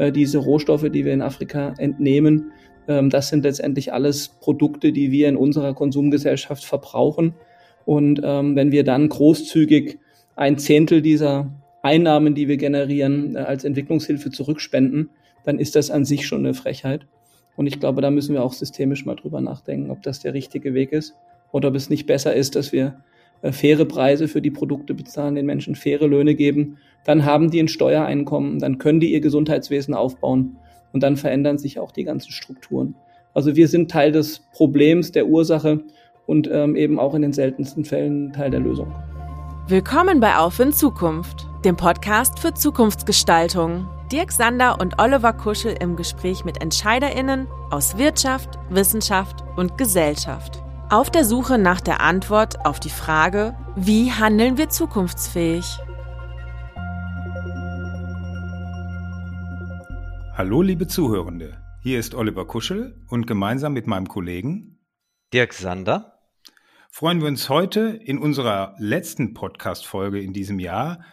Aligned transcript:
äh, 0.00 0.10
diese 0.10 0.38
Rohstoffe, 0.38 0.88
die 0.90 1.04
wir 1.04 1.12
in 1.12 1.20
Afrika 1.20 1.74
entnehmen, 1.76 2.52
ähm, 2.88 3.10
das 3.10 3.28
sind 3.28 3.44
letztendlich 3.44 3.92
alles 3.92 4.28
Produkte, 4.28 4.92
die 4.92 5.10
wir 5.10 5.28
in 5.28 5.36
unserer 5.36 5.74
Konsumgesellschaft 5.74 6.64
verbrauchen. 6.64 7.34
Und 7.84 8.20
ähm, 8.24 8.56
wenn 8.56 8.72
wir 8.72 8.82
dann 8.82 9.08
großzügig 9.08 9.98
ein 10.36 10.58
Zehntel 10.58 11.02
dieser 11.02 11.52
Einnahmen, 11.82 12.34
die 12.34 12.48
wir 12.48 12.56
generieren, 12.56 13.36
äh, 13.36 13.40
als 13.40 13.64
Entwicklungshilfe 13.64 14.30
zurückspenden, 14.30 15.10
dann 15.44 15.58
ist 15.58 15.76
das 15.76 15.90
an 15.90 16.06
sich 16.06 16.26
schon 16.26 16.46
eine 16.46 16.54
Frechheit. 16.54 17.06
Und 17.56 17.66
ich 17.66 17.78
glaube, 17.78 18.00
da 18.00 18.10
müssen 18.10 18.34
wir 18.34 18.42
auch 18.42 18.54
systemisch 18.54 19.04
mal 19.04 19.16
drüber 19.16 19.42
nachdenken, 19.42 19.90
ob 19.90 20.02
das 20.02 20.20
der 20.20 20.32
richtige 20.32 20.72
Weg 20.72 20.92
ist 20.92 21.14
oder 21.52 21.68
ob 21.68 21.74
es 21.74 21.90
nicht 21.90 22.06
besser 22.06 22.34
ist, 22.34 22.56
dass 22.56 22.72
wir 22.72 23.02
faire 23.42 23.84
Preise 23.84 24.28
für 24.28 24.42
die 24.42 24.50
Produkte 24.50 24.94
bezahlen, 24.94 25.34
den 25.34 25.46
Menschen 25.46 25.74
faire 25.74 26.06
Löhne 26.06 26.34
geben. 26.34 26.78
Dann 27.04 27.24
haben 27.24 27.50
die 27.50 27.60
ein 27.60 27.68
Steuereinkommen, 27.68 28.58
dann 28.58 28.78
können 28.78 29.00
die 29.00 29.12
ihr 29.12 29.20
Gesundheitswesen 29.20 29.94
aufbauen 29.94 30.56
und 30.92 31.02
dann 31.02 31.16
verändern 31.16 31.58
sich 31.58 31.78
auch 31.78 31.92
die 31.92 32.04
ganzen 32.04 32.32
Strukturen. 32.32 32.94
Also 33.32 33.56
wir 33.56 33.68
sind 33.68 33.90
Teil 33.90 34.12
des 34.12 34.40
Problems, 34.52 35.12
der 35.12 35.26
Ursache 35.26 35.84
und 36.26 36.48
ähm, 36.52 36.76
eben 36.76 36.98
auch 36.98 37.14
in 37.14 37.22
den 37.22 37.32
seltensten 37.32 37.84
Fällen 37.84 38.32
Teil 38.32 38.50
der 38.50 38.60
Lösung. 38.60 38.92
Willkommen 39.68 40.20
bei 40.20 40.36
Auf 40.36 40.58
in 40.58 40.72
Zukunft, 40.72 41.46
dem 41.64 41.76
Podcast 41.76 42.40
für 42.40 42.52
Zukunftsgestaltung. 42.52 43.88
Dirk 44.10 44.32
Sander 44.32 44.80
und 44.80 45.00
Oliver 45.00 45.32
Kuschel 45.32 45.76
im 45.80 45.94
Gespräch 45.94 46.44
mit 46.44 46.60
EntscheiderInnen 46.60 47.46
aus 47.70 47.96
Wirtschaft, 47.96 48.58
Wissenschaft 48.68 49.44
und 49.56 49.78
Gesellschaft. 49.78 50.64
Auf 50.92 51.08
der 51.08 51.24
Suche 51.24 51.56
nach 51.56 51.80
der 51.80 52.00
Antwort 52.00 52.66
auf 52.66 52.80
die 52.80 52.90
Frage, 52.90 53.56
wie 53.76 54.10
handeln 54.10 54.58
wir 54.58 54.70
zukunftsfähig? 54.70 55.64
Hallo 60.34 60.62
liebe 60.62 60.88
Zuhörende, 60.88 61.62
hier 61.80 62.00
ist 62.00 62.16
Oliver 62.16 62.44
Kuschel 62.44 63.00
und 63.08 63.28
gemeinsam 63.28 63.72
mit 63.72 63.86
meinem 63.86 64.08
Kollegen 64.08 64.80
Dirk 65.32 65.52
Sander 65.52 66.18
freuen 66.90 67.20
wir 67.20 67.28
uns 67.28 67.48
heute 67.48 68.00
in 68.04 68.18
unserer 68.18 68.74
letzten 68.78 69.32
Podcast-Folge 69.32 70.20
in 70.20 70.32
diesem 70.32 70.58
Jahr 70.58 71.04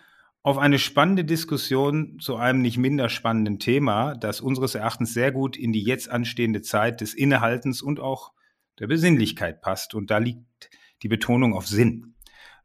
auf 0.42 0.58
eine 0.58 0.80
spannende 0.80 1.24
Diskussion 1.24 2.18
zu 2.20 2.36
einem 2.36 2.64
nicht 2.64 2.80
minder 2.80 3.10
spannenden 3.10 3.60
Thema, 3.60 4.16
das 4.16 4.42
unseres 4.42 4.74
Erachtens 4.74 5.14
sehr 5.14 5.32
gut 5.32 5.56
in 5.56 5.72
die 5.72 5.84
jetzt 5.84 6.10
anstehende 6.10 6.64
Zeit 6.64 7.00
des 7.00 7.14
Innehaltens 7.14 7.84
und 7.84 8.00
auch 8.00 8.32
der 8.80 8.88
Besinnlichkeit 8.88 9.62
passt. 9.62 9.94
Und 9.94 10.12
da 10.12 10.18
liegt 10.18 10.70
die 11.04 11.08
Betonung 11.08 11.54
auf 11.54 11.68
Sinn. 11.68 12.16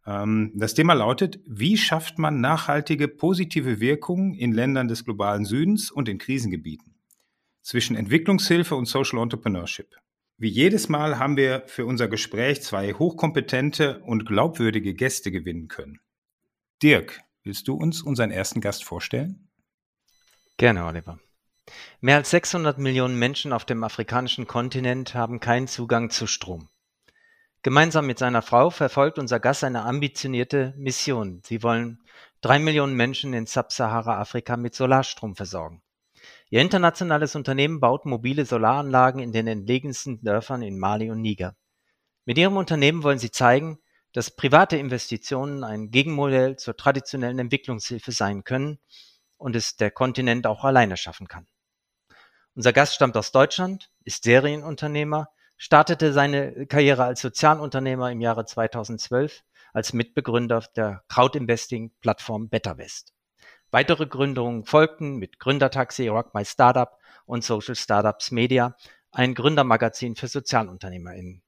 Ähm, 0.07 0.53
das 0.55 0.75
Thema 0.75 0.95
lautet, 0.95 1.41
wie 1.47 1.77
schafft 1.77 2.19
man 2.19 2.41
nachhaltige 2.41 3.09
positive 3.09 3.81
Wirkungen 3.81 4.35
in 4.35 4.53
Ländern 4.53 4.89
des 4.89 5.05
globalen 5.05 5.45
Südens 5.45 5.91
und 5.91 6.09
in 6.09 6.19
Krisengebieten 6.19 6.95
zwischen 7.63 7.97
Entwicklungshilfe 7.97 8.75
und 8.75 8.87
Social 8.87 9.21
Entrepreneurship? 9.21 9.95
Wie 10.39 10.49
jedes 10.49 10.89
Mal 10.89 11.19
haben 11.19 11.37
wir 11.37 11.63
für 11.67 11.87
unser 11.87 12.09
Gespräch 12.09 12.63
zwei 12.63 12.95
hochkompetente 12.95 14.01
und 14.01 14.27
glaubwürdige 14.27 14.95
Gäste 14.95 15.31
gewinnen 15.31 15.69
können. 15.69 16.01
Dirk, 16.83 17.23
Willst 17.45 17.67
du 17.67 17.75
uns 17.75 18.03
unseren 18.03 18.31
ersten 18.31 18.61
Gast 18.61 18.85
vorstellen? 18.85 19.49
Gerne, 20.59 20.85
Oliver. 20.85 21.19
Mehr 22.01 22.17
als 22.17 22.31
600 22.31 22.79
Millionen 22.79 23.19
Menschen 23.19 23.53
auf 23.53 23.65
dem 23.65 23.85
afrikanischen 23.85 24.47
Kontinent 24.47 25.15
haben 25.15 25.41
keinen 25.41 25.69
Zugang 25.69 26.11
zu 26.11 26.27
Strom. 26.27 26.69
Gemeinsam 27.63 28.07
mit 28.07 28.19
seiner 28.19 28.43
Frau 28.43 28.71
verfolgt 28.71 29.19
unser 29.19 29.39
Gast 29.39 29.63
eine 29.63 29.85
ambitionierte 29.85 30.75
Mission. 30.77 31.43
Sie 31.45 31.63
wollen 31.63 32.03
drei 32.41 32.59
Millionen 32.59 32.97
Menschen 32.97 33.35
in 33.35 33.47
Sub-Sahara-Afrika 33.47 34.57
mit 34.57 34.75
Solarstrom 34.75 35.37
versorgen. 35.37 35.81
Ihr 36.51 36.61
internationales 36.61 37.37
Unternehmen 37.37 37.81
baut 37.81 38.05
mobile 38.05 38.45
Solaranlagen 38.45 39.21
in 39.21 39.33
den 39.33 39.47
entlegensten 39.47 40.21
Dörfern 40.23 40.63
in 40.63 40.79
Mali 40.79 41.11
und 41.11 41.21
Niger. 41.21 41.57
Mit 42.25 42.37
ihrem 42.37 42.57
Unternehmen 42.57 43.03
wollen 43.03 43.19
sie 43.19 43.31
zeigen, 43.31 43.79
dass 44.13 44.35
private 44.35 44.77
Investitionen 44.77 45.65
ein 45.65 45.91
Gegenmodell 45.91 46.57
zur 46.57 46.77
traditionellen 46.77 47.39
Entwicklungshilfe 47.39 48.13
sein 48.13 48.45
können 48.45 48.79
und 49.37 49.57
es 49.57 49.77
der 49.77 49.91
Kontinent 49.91 50.47
auch 50.47 50.65
alleine 50.65 50.97
schaffen 50.97 51.29
kann. 51.29 51.47
Unser 52.55 52.75
Gast 52.75 52.95
stammt 52.95 53.17
aus 53.17 53.33
Deutschland, 53.33 53.91
ist 54.05 54.25
Serienunternehmer, 54.25 55.31
startete 55.57 56.13
seine 56.13 56.67
Karriere 56.67 57.05
als 57.05 57.23
Sozialunternehmer 57.23 58.13
im 58.13 58.21
Jahre 58.21 58.45
2012 58.45 59.43
als 59.73 59.95
Mitbegründer 59.95 60.63
der 60.77 61.03
Crowdinvesting-Plattform 61.09 62.51
BetterWest. 62.51 63.15
Weitere 63.71 64.05
Gründungen 64.05 64.67
folgten 64.67 65.17
mit 65.17 65.39
Gründertaxi, 65.39 66.09
Rock 66.09 66.35
My 66.35 66.45
Startup 66.45 66.91
und 67.25 67.43
Social 67.43 67.75
Startups 67.75 68.33
Media, 68.33 68.77
ein 69.13 69.35
Gründermagazin 69.35 70.15
für 70.15 70.29
SozialunternehmerInnen. 70.29 71.43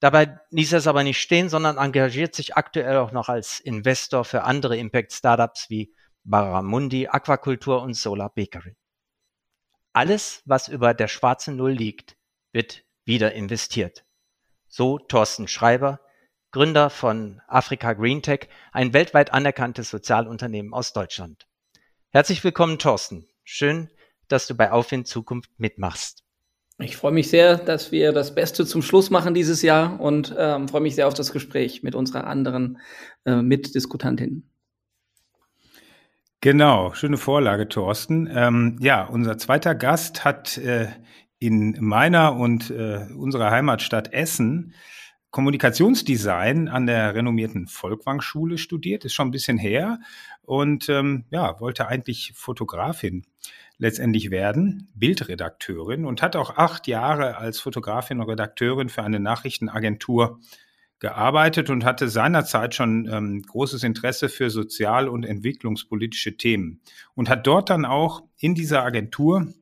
Dabei 0.00 0.40
ließ 0.48 0.72
er 0.72 0.78
es 0.78 0.86
aber 0.86 1.04
nicht 1.04 1.20
stehen, 1.20 1.50
sondern 1.50 1.76
engagiert 1.76 2.34
sich 2.34 2.56
aktuell 2.56 2.96
auch 2.96 3.12
noch 3.12 3.28
als 3.28 3.60
Investor 3.60 4.24
für 4.24 4.44
andere 4.44 4.78
Impact-Startups 4.78 5.68
wie 5.68 5.92
Barramundi, 6.24 7.06
Aquakultur 7.06 7.82
und 7.82 7.92
Solar 7.92 8.30
Bakery. 8.30 8.76
Alles, 9.96 10.42
was 10.44 10.68
über 10.68 10.92
der 10.92 11.08
schwarzen 11.08 11.56
Null 11.56 11.72
liegt, 11.72 12.18
wird 12.52 12.84
wieder 13.06 13.32
investiert. 13.32 14.04
So 14.68 14.98
Thorsten 14.98 15.48
Schreiber, 15.48 16.00
Gründer 16.50 16.90
von 16.90 17.40
Afrika 17.48 17.94
Green 17.94 18.20
Tech, 18.20 18.50
ein 18.72 18.92
weltweit 18.92 19.32
anerkanntes 19.32 19.88
Sozialunternehmen 19.88 20.74
aus 20.74 20.92
Deutschland. 20.92 21.46
Herzlich 22.10 22.44
willkommen, 22.44 22.78
Thorsten. 22.78 23.26
Schön, 23.42 23.88
dass 24.28 24.46
du 24.46 24.54
bei 24.54 24.70
Auf 24.70 24.92
in 24.92 25.06
Zukunft 25.06 25.48
mitmachst. 25.56 26.24
Ich 26.78 26.98
freue 26.98 27.12
mich 27.12 27.30
sehr, 27.30 27.56
dass 27.56 27.90
wir 27.90 28.12
das 28.12 28.34
Beste 28.34 28.66
zum 28.66 28.82
Schluss 28.82 29.08
machen 29.08 29.32
dieses 29.32 29.62
Jahr 29.62 29.98
und 29.98 30.34
ähm, 30.36 30.68
freue 30.68 30.82
mich 30.82 30.94
sehr 30.94 31.08
auf 31.08 31.14
das 31.14 31.32
Gespräch 31.32 31.82
mit 31.82 31.94
unserer 31.94 32.26
anderen 32.26 32.80
äh, 33.24 33.36
Mitdiskutantin. 33.36 34.50
Genau, 36.46 36.94
schöne 36.94 37.16
Vorlage, 37.16 37.68
Thorsten. 37.68 38.30
Ähm, 38.32 38.76
ja, 38.80 39.02
unser 39.02 39.36
zweiter 39.36 39.74
Gast 39.74 40.24
hat 40.24 40.56
äh, 40.58 40.86
in 41.40 41.76
meiner 41.80 42.36
und 42.36 42.70
äh, 42.70 43.08
unserer 43.16 43.50
Heimatstadt 43.50 44.12
Essen 44.12 44.72
Kommunikationsdesign 45.32 46.68
an 46.68 46.86
der 46.86 47.16
renommierten 47.16 47.66
Volkwang-Schule 47.66 48.58
studiert, 48.58 49.04
ist 49.04 49.14
schon 49.14 49.26
ein 49.26 49.32
bisschen 49.32 49.58
her 49.58 49.98
und 50.42 50.88
ähm, 50.88 51.24
ja, 51.30 51.58
wollte 51.58 51.88
eigentlich 51.88 52.32
Fotografin 52.36 53.26
letztendlich 53.78 54.30
werden, 54.30 54.88
Bildredakteurin 54.94 56.04
und 56.04 56.22
hat 56.22 56.36
auch 56.36 56.56
acht 56.56 56.86
Jahre 56.86 57.38
als 57.38 57.58
Fotografin 57.58 58.20
und 58.20 58.30
Redakteurin 58.30 58.88
für 58.88 59.02
eine 59.02 59.18
Nachrichtenagentur 59.18 60.38
gearbeitet 60.98 61.68
und 61.70 61.84
hatte 61.84 62.08
seinerzeit 62.08 62.74
schon 62.74 63.08
ähm, 63.10 63.42
großes 63.42 63.82
Interesse 63.82 64.28
für 64.28 64.50
sozial- 64.50 65.08
und 65.08 65.24
entwicklungspolitische 65.24 66.36
Themen 66.36 66.80
und 67.14 67.28
hat 67.28 67.46
dort 67.46 67.70
dann 67.70 67.84
auch 67.84 68.22
in 68.38 68.54
dieser 68.54 68.82
Agentur 68.82 69.52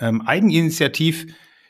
ähm, 0.00 0.22
eigeninitiativ 0.22 1.26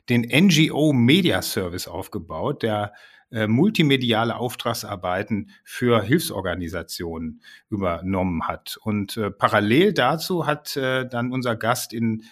den 0.08 0.22
NGO 0.22 0.92
Media 0.92 1.42
Service 1.42 1.88
aufgebaut, 1.88 2.62
der 2.62 2.92
äh, 3.32 3.48
multimediale 3.48 4.36
Auftragsarbeiten 4.36 5.50
für 5.64 6.02
Hilfsorganisationen 6.02 7.40
übernommen 7.70 8.46
hat. 8.46 8.78
Und 8.82 9.16
äh, 9.16 9.30
parallel 9.30 9.92
dazu 9.92 10.46
hat 10.46 10.76
äh, 10.76 11.08
dann 11.08 11.32
unser 11.32 11.56
Gast 11.56 11.92
in 11.92 12.24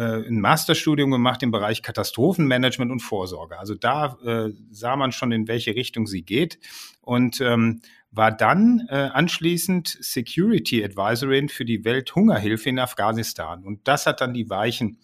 ein 0.00 0.40
Masterstudium 0.40 1.10
gemacht 1.10 1.42
im 1.42 1.50
Bereich 1.50 1.82
Katastrophenmanagement 1.82 2.90
und 2.90 3.00
Vorsorge. 3.00 3.58
Also 3.58 3.74
da 3.74 4.16
äh, 4.24 4.50
sah 4.70 4.96
man 4.96 5.12
schon, 5.12 5.32
in 5.32 5.48
welche 5.48 5.74
Richtung 5.74 6.06
sie 6.06 6.22
geht 6.22 6.58
und 7.00 7.40
ähm, 7.40 7.80
war 8.10 8.30
dann 8.30 8.86
äh, 8.88 9.10
anschließend 9.12 9.98
Security 10.00 10.84
Advisorin 10.84 11.48
für 11.48 11.64
die 11.64 11.84
Welthungerhilfe 11.84 12.68
in 12.68 12.78
Afghanistan. 12.78 13.64
Und 13.64 13.88
das 13.88 14.06
hat 14.06 14.20
dann 14.20 14.34
die 14.34 14.50
Weichen 14.50 14.98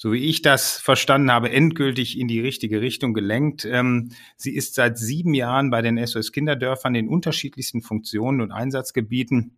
so 0.00 0.12
wie 0.12 0.26
ich 0.26 0.42
das 0.42 0.78
verstanden 0.78 1.32
habe, 1.32 1.50
endgültig 1.50 2.16
in 2.20 2.28
die 2.28 2.38
richtige 2.38 2.80
Richtung 2.80 3.14
gelenkt. 3.14 3.64
Ähm, 3.64 4.10
sie 4.36 4.54
ist 4.54 4.76
seit 4.76 4.96
sieben 4.96 5.34
Jahren 5.34 5.70
bei 5.70 5.82
den 5.82 5.98
SOS 6.06 6.30
Kinderdörfern 6.30 6.94
in 6.94 7.08
unterschiedlichsten 7.08 7.82
Funktionen 7.82 8.40
und 8.40 8.52
Einsatzgebieten 8.52 9.56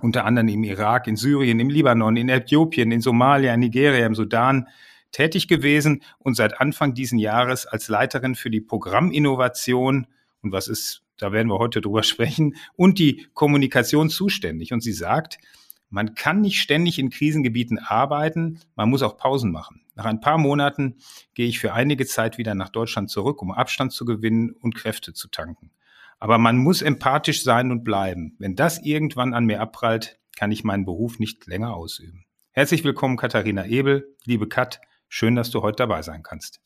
unter 0.00 0.24
anderem 0.24 0.48
im 0.48 0.64
Irak, 0.64 1.06
in 1.06 1.16
Syrien, 1.16 1.60
im 1.60 1.68
Libanon, 1.68 2.16
in 2.16 2.28
Äthiopien, 2.28 2.90
in 2.92 3.00
Somalia, 3.00 3.54
in 3.54 3.60
Nigeria, 3.60 4.06
im 4.06 4.14
Sudan 4.14 4.68
tätig 5.12 5.46
gewesen 5.46 6.02
und 6.18 6.34
seit 6.34 6.60
Anfang 6.60 6.94
diesen 6.94 7.18
Jahres 7.18 7.66
als 7.66 7.88
Leiterin 7.88 8.34
für 8.34 8.50
die 8.50 8.60
Programminnovation 8.60 10.06
und 10.42 10.52
was 10.52 10.68
ist, 10.68 11.02
da 11.18 11.32
werden 11.32 11.48
wir 11.48 11.58
heute 11.58 11.80
drüber 11.80 12.02
sprechen, 12.02 12.56
und 12.76 12.98
die 12.98 13.26
Kommunikation 13.32 14.10
zuständig. 14.10 14.72
Und 14.72 14.82
sie 14.82 14.92
sagt, 14.92 15.38
man 15.88 16.14
kann 16.14 16.40
nicht 16.40 16.60
ständig 16.60 16.98
in 16.98 17.10
Krisengebieten 17.10 17.78
arbeiten, 17.78 18.60
man 18.74 18.90
muss 18.90 19.02
auch 19.02 19.16
Pausen 19.16 19.52
machen. 19.52 19.82
Nach 19.94 20.06
ein 20.06 20.20
paar 20.20 20.38
Monaten 20.38 20.96
gehe 21.34 21.46
ich 21.46 21.58
für 21.58 21.74
einige 21.74 22.06
Zeit 22.06 22.38
wieder 22.38 22.54
nach 22.54 22.70
Deutschland 22.70 23.10
zurück, 23.10 23.42
um 23.42 23.52
Abstand 23.52 23.92
zu 23.92 24.06
gewinnen 24.06 24.50
und 24.50 24.74
Kräfte 24.74 25.12
zu 25.12 25.28
tanken. 25.28 25.70
Aber 26.22 26.38
man 26.38 26.56
muss 26.56 26.82
empathisch 26.82 27.42
sein 27.42 27.72
und 27.72 27.82
bleiben. 27.82 28.36
Wenn 28.38 28.54
das 28.54 28.78
irgendwann 28.78 29.34
an 29.34 29.44
mir 29.44 29.60
abprallt, 29.60 30.20
kann 30.36 30.52
ich 30.52 30.62
meinen 30.62 30.84
Beruf 30.84 31.18
nicht 31.18 31.48
länger 31.48 31.74
ausüben. 31.74 32.26
Herzlich 32.52 32.84
willkommen, 32.84 33.16
Katharina 33.16 33.66
Ebel. 33.66 34.14
Liebe 34.24 34.46
Kat, 34.46 34.80
schön, 35.08 35.34
dass 35.34 35.50
du 35.50 35.62
heute 35.62 35.78
dabei 35.78 36.02
sein 36.02 36.22
kannst. 36.22 36.60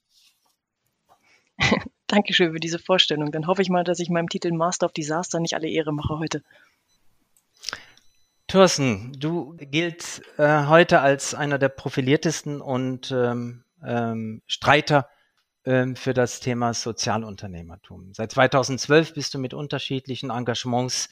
Dankeschön 2.06 2.52
für 2.52 2.60
diese 2.60 2.78
Vorstellung. 2.78 3.32
Dann 3.32 3.46
hoffe 3.46 3.62
ich 3.62 3.70
mal, 3.70 3.82
dass 3.82 3.98
ich 3.98 4.10
meinem 4.10 4.28
Titel 4.28 4.52
Master 4.52 4.84
of 4.84 4.92
Disaster 4.92 5.40
nicht 5.40 5.54
alle 5.54 5.70
Ehre 5.70 5.94
mache 5.94 6.18
heute. 6.18 6.42
Thorsten, 8.48 9.14
du 9.18 9.56
gilt 9.56 10.20
äh, 10.36 10.66
heute 10.66 11.00
als 11.00 11.34
einer 11.34 11.58
der 11.58 11.70
profiliertesten 11.70 12.60
und 12.60 13.10
ähm, 13.10 13.64
ähm, 13.82 14.42
Streiter 14.46 15.08
für 15.66 16.14
das 16.14 16.38
Thema 16.38 16.74
Sozialunternehmertum. 16.74 18.14
Seit 18.14 18.30
2012 18.30 19.14
bist 19.14 19.34
du 19.34 19.38
mit 19.38 19.52
unterschiedlichen 19.52 20.30
Engagements 20.30 21.08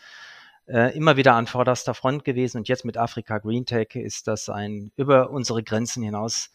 äh, 0.67 0.97
immer 0.97 1.17
wieder 1.17 1.35
an 1.35 1.47
vorderster 1.47 1.93
Front 1.93 2.25
gewesen 2.25 2.59
und 2.59 2.69
jetzt 2.69 2.85
mit 2.85 2.97
Afrika 2.97 3.39
Green 3.39 3.67
Tech 3.67 3.95
ist 3.95 4.29
das 4.29 4.49
ein 4.49 4.93
über 4.97 5.31
unsere 5.31 5.62
Grenzen 5.62 6.03
hinaus 6.03 6.51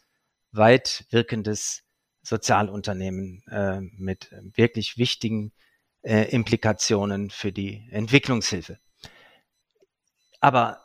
weit 0.52 1.04
wirkendes 1.10 1.82
Sozialunternehmen 2.22 3.42
äh, 3.50 3.80
mit 3.80 4.30
wirklich 4.54 4.98
wichtigen 4.98 5.52
äh, 6.02 6.30
Implikationen 6.30 7.30
für 7.30 7.52
die 7.52 7.86
Entwicklungshilfe. 7.90 8.78
Aber 10.40 10.80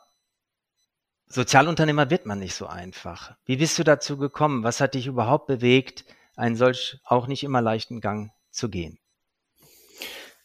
Sozialunternehmer 1.28 2.10
wird 2.10 2.26
man 2.26 2.38
nicht 2.38 2.54
so 2.54 2.66
einfach. 2.66 3.36
Wie 3.44 3.56
bist 3.56 3.78
du 3.78 3.84
dazu 3.84 4.16
gekommen? 4.16 4.62
Was 4.62 4.80
hat 4.80 4.94
dich 4.94 5.06
überhaupt 5.06 5.46
bewegt, 5.46 6.04
einen 6.36 6.56
solch 6.56 7.00
auch 7.04 7.26
nicht 7.26 7.42
immer 7.42 7.60
leichten 7.60 8.00
Gang 8.00 8.30
zu 8.50 8.68
gehen? 8.68 8.98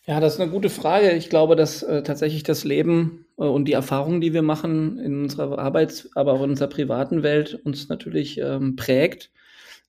Ja, 0.06 0.20
das 0.20 0.34
ist 0.34 0.40
eine 0.40 0.52
gute 0.52 0.70
Frage. 0.70 1.12
Ich 1.12 1.30
glaube, 1.30 1.56
dass 1.56 1.84
äh, 1.84 2.02
tatsächlich 2.02 2.44
das 2.44 2.64
Leben 2.64 3.26
äh, 3.38 3.44
und 3.44 3.66
die 3.66 3.74
Erfahrungen, 3.74 4.20
die 4.20 4.34
wir 4.34 4.42
machen 4.42 4.98
in 4.98 5.24
unserer 5.24 5.60
Arbeits-, 5.60 6.10
aber 6.16 6.34
auch 6.34 6.44
in 6.44 6.50
unserer 6.50 6.70
privaten 6.70 7.22
Welt 7.22 7.60
uns 7.64 7.88
natürlich 7.88 8.40
ähm, 8.40 8.76
prägt. 8.76 9.32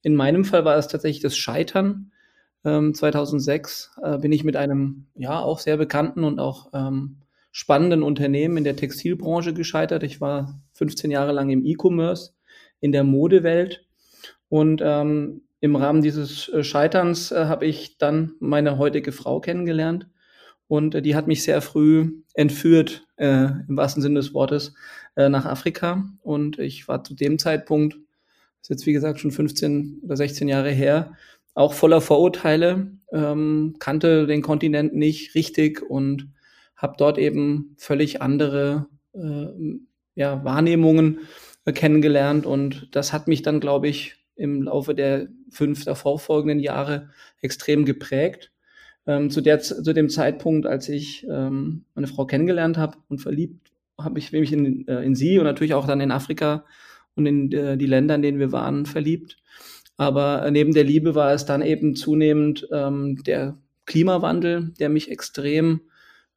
In 0.02 0.14
meinem 0.14 0.44
Fall 0.44 0.64
war 0.64 0.76
es 0.76 0.88
tatsächlich 0.88 1.22
das 1.22 1.36
Scheitern. 1.36 2.12
Ähm, 2.64 2.94
2006 2.94 3.96
äh, 4.02 4.18
bin 4.18 4.32
ich 4.32 4.44
mit 4.44 4.56
einem, 4.56 5.06
ja, 5.14 5.40
auch 5.40 5.58
sehr 5.58 5.78
bekannten 5.78 6.24
und 6.24 6.38
auch 6.38 6.70
ähm, 6.74 7.22
spannenden 7.50 8.02
Unternehmen 8.02 8.58
in 8.58 8.64
der 8.64 8.76
Textilbranche 8.76 9.54
gescheitert. 9.54 10.02
Ich 10.02 10.20
war 10.20 10.60
15 10.74 11.10
Jahre 11.10 11.32
lang 11.32 11.50
im 11.50 11.64
E-Commerce, 11.64 12.32
in 12.80 12.92
der 12.92 13.04
Modewelt. 13.04 13.86
Und 14.48 14.82
ähm, 14.84 15.42
im 15.62 15.76
Rahmen 15.76 16.02
dieses 16.02 16.48
äh, 16.48 16.64
Scheiterns 16.64 17.30
äh, 17.30 17.46
habe 17.46 17.66
ich 17.66 17.96
dann 17.96 18.34
meine 18.40 18.78
heutige 18.78 19.12
Frau 19.12 19.40
kennengelernt. 19.40 20.08
Und 20.66 20.96
äh, 20.96 21.02
die 21.02 21.14
hat 21.14 21.28
mich 21.28 21.44
sehr 21.44 21.62
früh 21.62 22.10
entführt, 22.34 23.06
äh, 23.16 23.44
im 23.68 23.76
wahrsten 23.76 24.02
Sinne 24.02 24.18
des 24.18 24.34
Wortes, 24.34 24.74
äh, 25.14 25.28
nach 25.28 25.46
Afrika. 25.46 26.04
Und 26.20 26.58
ich 26.58 26.88
war 26.88 27.04
zu 27.04 27.14
dem 27.14 27.38
Zeitpunkt, 27.38 27.94
ist 28.60 28.70
jetzt 28.70 28.86
wie 28.86 28.92
gesagt 28.92 29.20
schon 29.20 29.30
15 29.30 30.00
oder 30.02 30.16
16 30.16 30.48
Jahre 30.48 30.70
her, 30.70 31.12
auch 31.54 31.74
voller 31.74 32.00
Vorurteile, 32.00 32.90
ähm, 33.12 33.76
kannte 33.78 34.26
den 34.26 34.42
Kontinent 34.42 34.96
nicht 34.96 35.36
richtig 35.36 35.80
und 35.88 36.28
habe 36.74 36.96
dort 36.98 37.18
eben 37.18 37.76
völlig 37.78 38.20
andere 38.20 38.86
äh, 39.12 39.46
ja, 40.16 40.42
Wahrnehmungen 40.42 41.20
äh, 41.66 41.72
kennengelernt 41.72 42.46
und 42.46 42.88
das 42.96 43.12
hat 43.12 43.28
mich 43.28 43.42
dann, 43.42 43.60
glaube 43.60 43.86
ich, 43.86 44.21
im 44.36 44.62
Laufe 44.62 44.94
der 44.94 45.28
fünf 45.50 45.84
davor 45.84 46.18
folgenden 46.18 46.60
Jahre 46.60 47.10
extrem 47.40 47.84
geprägt. 47.84 48.50
Ähm, 49.06 49.30
zu, 49.30 49.40
der, 49.40 49.60
zu 49.60 49.92
dem 49.92 50.08
Zeitpunkt, 50.08 50.66
als 50.66 50.88
ich 50.88 51.26
ähm, 51.28 51.84
meine 51.94 52.06
Frau 52.06 52.24
kennengelernt 52.24 52.78
habe 52.78 52.98
und 53.08 53.18
verliebt, 53.18 53.72
habe 53.98 54.18
ich 54.18 54.32
mich 54.32 54.52
in, 54.52 54.86
äh, 54.86 55.02
in 55.02 55.14
sie 55.14 55.38
und 55.38 55.44
natürlich 55.44 55.74
auch 55.74 55.86
dann 55.86 56.00
in 56.00 56.12
Afrika 56.12 56.64
und 57.14 57.26
in 57.26 57.52
äh, 57.52 57.76
die 57.76 57.86
Länder, 57.86 58.14
in 58.14 58.22
denen 58.22 58.38
wir 58.38 58.52
waren, 58.52 58.86
verliebt. 58.86 59.38
Aber 59.96 60.50
neben 60.50 60.72
der 60.72 60.84
Liebe 60.84 61.14
war 61.14 61.32
es 61.32 61.44
dann 61.44 61.62
eben 61.62 61.94
zunehmend 61.94 62.66
ähm, 62.72 63.22
der 63.24 63.58
Klimawandel, 63.86 64.72
der 64.78 64.88
mich 64.88 65.10
extrem 65.10 65.82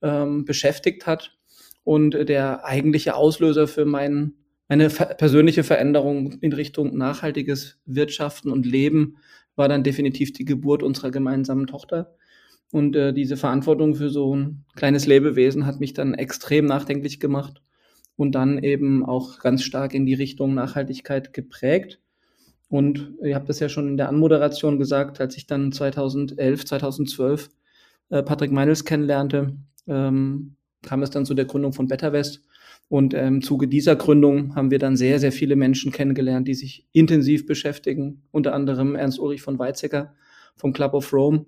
ähm, 0.01 0.45
beschäftigt 0.45 1.07
hat 1.07 1.37
und 1.83 2.11
der 2.13 2.65
eigentliche 2.65 3.15
Auslöser 3.15 3.67
für 3.67 3.85
mein, 3.85 4.33
meine 4.67 4.89
persönliche 4.89 5.63
Veränderung 5.63 6.33
in 6.41 6.53
Richtung 6.53 6.97
nachhaltiges 6.97 7.79
Wirtschaften 7.85 8.51
und 8.51 8.65
Leben 8.65 9.17
war 9.55 9.69
dann 9.69 9.83
definitiv 9.83 10.33
die 10.33 10.45
Geburt 10.45 10.83
unserer 10.83 11.11
gemeinsamen 11.11 11.67
Tochter. 11.67 12.15
Und 12.71 12.95
äh, 12.95 13.13
diese 13.13 13.37
Verantwortung 13.37 13.95
für 13.95 14.09
so 14.09 14.35
ein 14.35 14.65
kleines 14.75 15.05
Lebewesen 15.05 15.65
hat 15.65 15.79
mich 15.79 15.93
dann 15.93 16.13
extrem 16.13 16.65
nachdenklich 16.65 17.19
gemacht 17.19 17.61
und 18.15 18.33
dann 18.33 18.57
eben 18.57 19.05
auch 19.05 19.39
ganz 19.39 19.63
stark 19.63 19.93
in 19.93 20.05
die 20.05 20.13
Richtung 20.13 20.53
Nachhaltigkeit 20.55 21.31
geprägt. 21.31 22.01
Und 22.67 23.13
ihr 23.23 23.35
habt 23.35 23.47
das 23.47 23.59
ja 23.59 23.69
schon 23.69 23.87
in 23.87 23.97
der 23.97 24.09
Anmoderation 24.09 24.79
gesagt, 24.79 25.21
als 25.21 25.37
ich 25.37 25.45
dann 25.45 25.71
2011, 25.71 26.65
2012 26.65 27.49
äh, 28.09 28.23
Patrick 28.23 28.51
Meinels 28.51 28.83
kennenlernte, 28.83 29.55
ähm, 29.87 30.55
kam 30.81 31.03
es 31.03 31.11
dann 31.11 31.25
zu 31.25 31.33
der 31.33 31.45
Gründung 31.45 31.73
von 31.73 31.87
BetterWest. 31.87 32.41
Und 32.87 33.13
ähm, 33.13 33.35
im 33.35 33.41
Zuge 33.41 33.67
dieser 33.67 33.95
Gründung 33.95 34.55
haben 34.55 34.71
wir 34.71 34.79
dann 34.79 34.95
sehr, 34.95 35.19
sehr 35.19 35.31
viele 35.31 35.55
Menschen 35.55 35.91
kennengelernt, 35.91 36.47
die 36.47 36.53
sich 36.53 36.87
intensiv 36.91 37.45
beschäftigen. 37.45 38.23
Unter 38.31 38.53
anderem 38.53 38.95
Ernst 38.95 39.19
Ulrich 39.19 39.41
von 39.41 39.57
Weizsäcker 39.57 40.13
vom 40.55 40.71
Club 40.71 40.93
of 40.93 41.11
Rome, 41.11 41.45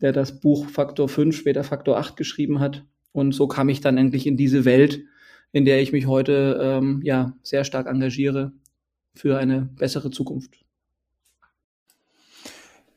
der 0.00 0.12
das 0.12 0.40
Buch 0.40 0.68
Faktor 0.68 1.08
5, 1.08 1.36
später 1.36 1.64
Faktor 1.64 1.98
8 1.98 2.16
geschrieben 2.16 2.60
hat. 2.60 2.84
Und 3.12 3.32
so 3.32 3.46
kam 3.46 3.68
ich 3.68 3.80
dann 3.80 3.98
endlich 3.98 4.26
in 4.26 4.36
diese 4.36 4.64
Welt, 4.64 5.04
in 5.52 5.64
der 5.64 5.82
ich 5.82 5.92
mich 5.92 6.06
heute 6.06 6.58
ähm, 6.62 7.00
ja 7.02 7.34
sehr 7.42 7.64
stark 7.64 7.86
engagiere 7.86 8.52
für 9.14 9.38
eine 9.38 9.68
bessere 9.76 10.10
Zukunft. 10.10 10.54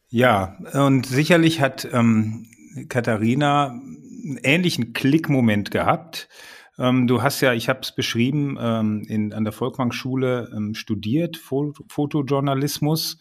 Ja, 0.09 0.59
und 0.73 1.07
sicherlich 1.07 1.59
hat 1.59 1.87
ähm, 1.91 2.45
Katharina 2.87 3.69
einen 3.69 4.39
ähnlichen 4.43 4.93
Klickmoment 4.93 5.71
gehabt. 5.71 6.29
Ähm, 6.79 7.07
du 7.07 7.21
hast 7.21 7.41
ja, 7.41 7.53
ich 7.53 7.69
habe 7.69 7.81
es 7.81 7.93
beschrieben, 7.93 8.57
ähm, 8.59 9.03
in, 9.07 9.33
an 9.33 9.43
der 9.43 9.53
Volkwang-Schule 9.53 10.51
ähm, 10.55 10.73
studiert, 10.73 11.37
Fot 11.37 11.77
Fotojournalismus. 11.87 13.19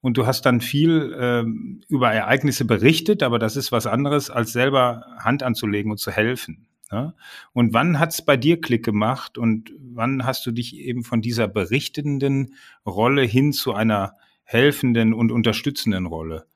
Und 0.00 0.18
du 0.18 0.26
hast 0.26 0.42
dann 0.42 0.60
viel 0.60 1.16
ähm, 1.18 1.80
über 1.88 2.12
Ereignisse 2.12 2.66
berichtet, 2.66 3.22
aber 3.22 3.38
das 3.38 3.56
ist 3.56 3.72
was 3.72 3.86
anderes, 3.86 4.28
als 4.28 4.52
selber 4.52 5.06
Hand 5.18 5.42
anzulegen 5.42 5.90
und 5.90 5.96
zu 5.96 6.10
helfen. 6.10 6.66
Ne? 6.92 7.14
Und 7.54 7.72
wann 7.72 7.98
hat 7.98 8.12
es 8.12 8.22
bei 8.22 8.36
dir 8.36 8.60
Klick 8.60 8.84
gemacht 8.84 9.38
und 9.38 9.72
wann 9.78 10.26
hast 10.26 10.44
du 10.44 10.52
dich 10.52 10.76
eben 10.76 11.04
von 11.04 11.22
dieser 11.22 11.48
berichtenden 11.48 12.54
Rolle 12.84 13.22
hin 13.22 13.52
zu 13.52 13.72
einer 13.72 14.14
helfenden 14.42 15.14
und 15.14 15.32
unterstützenden 15.32 16.04
Rolle 16.04 16.46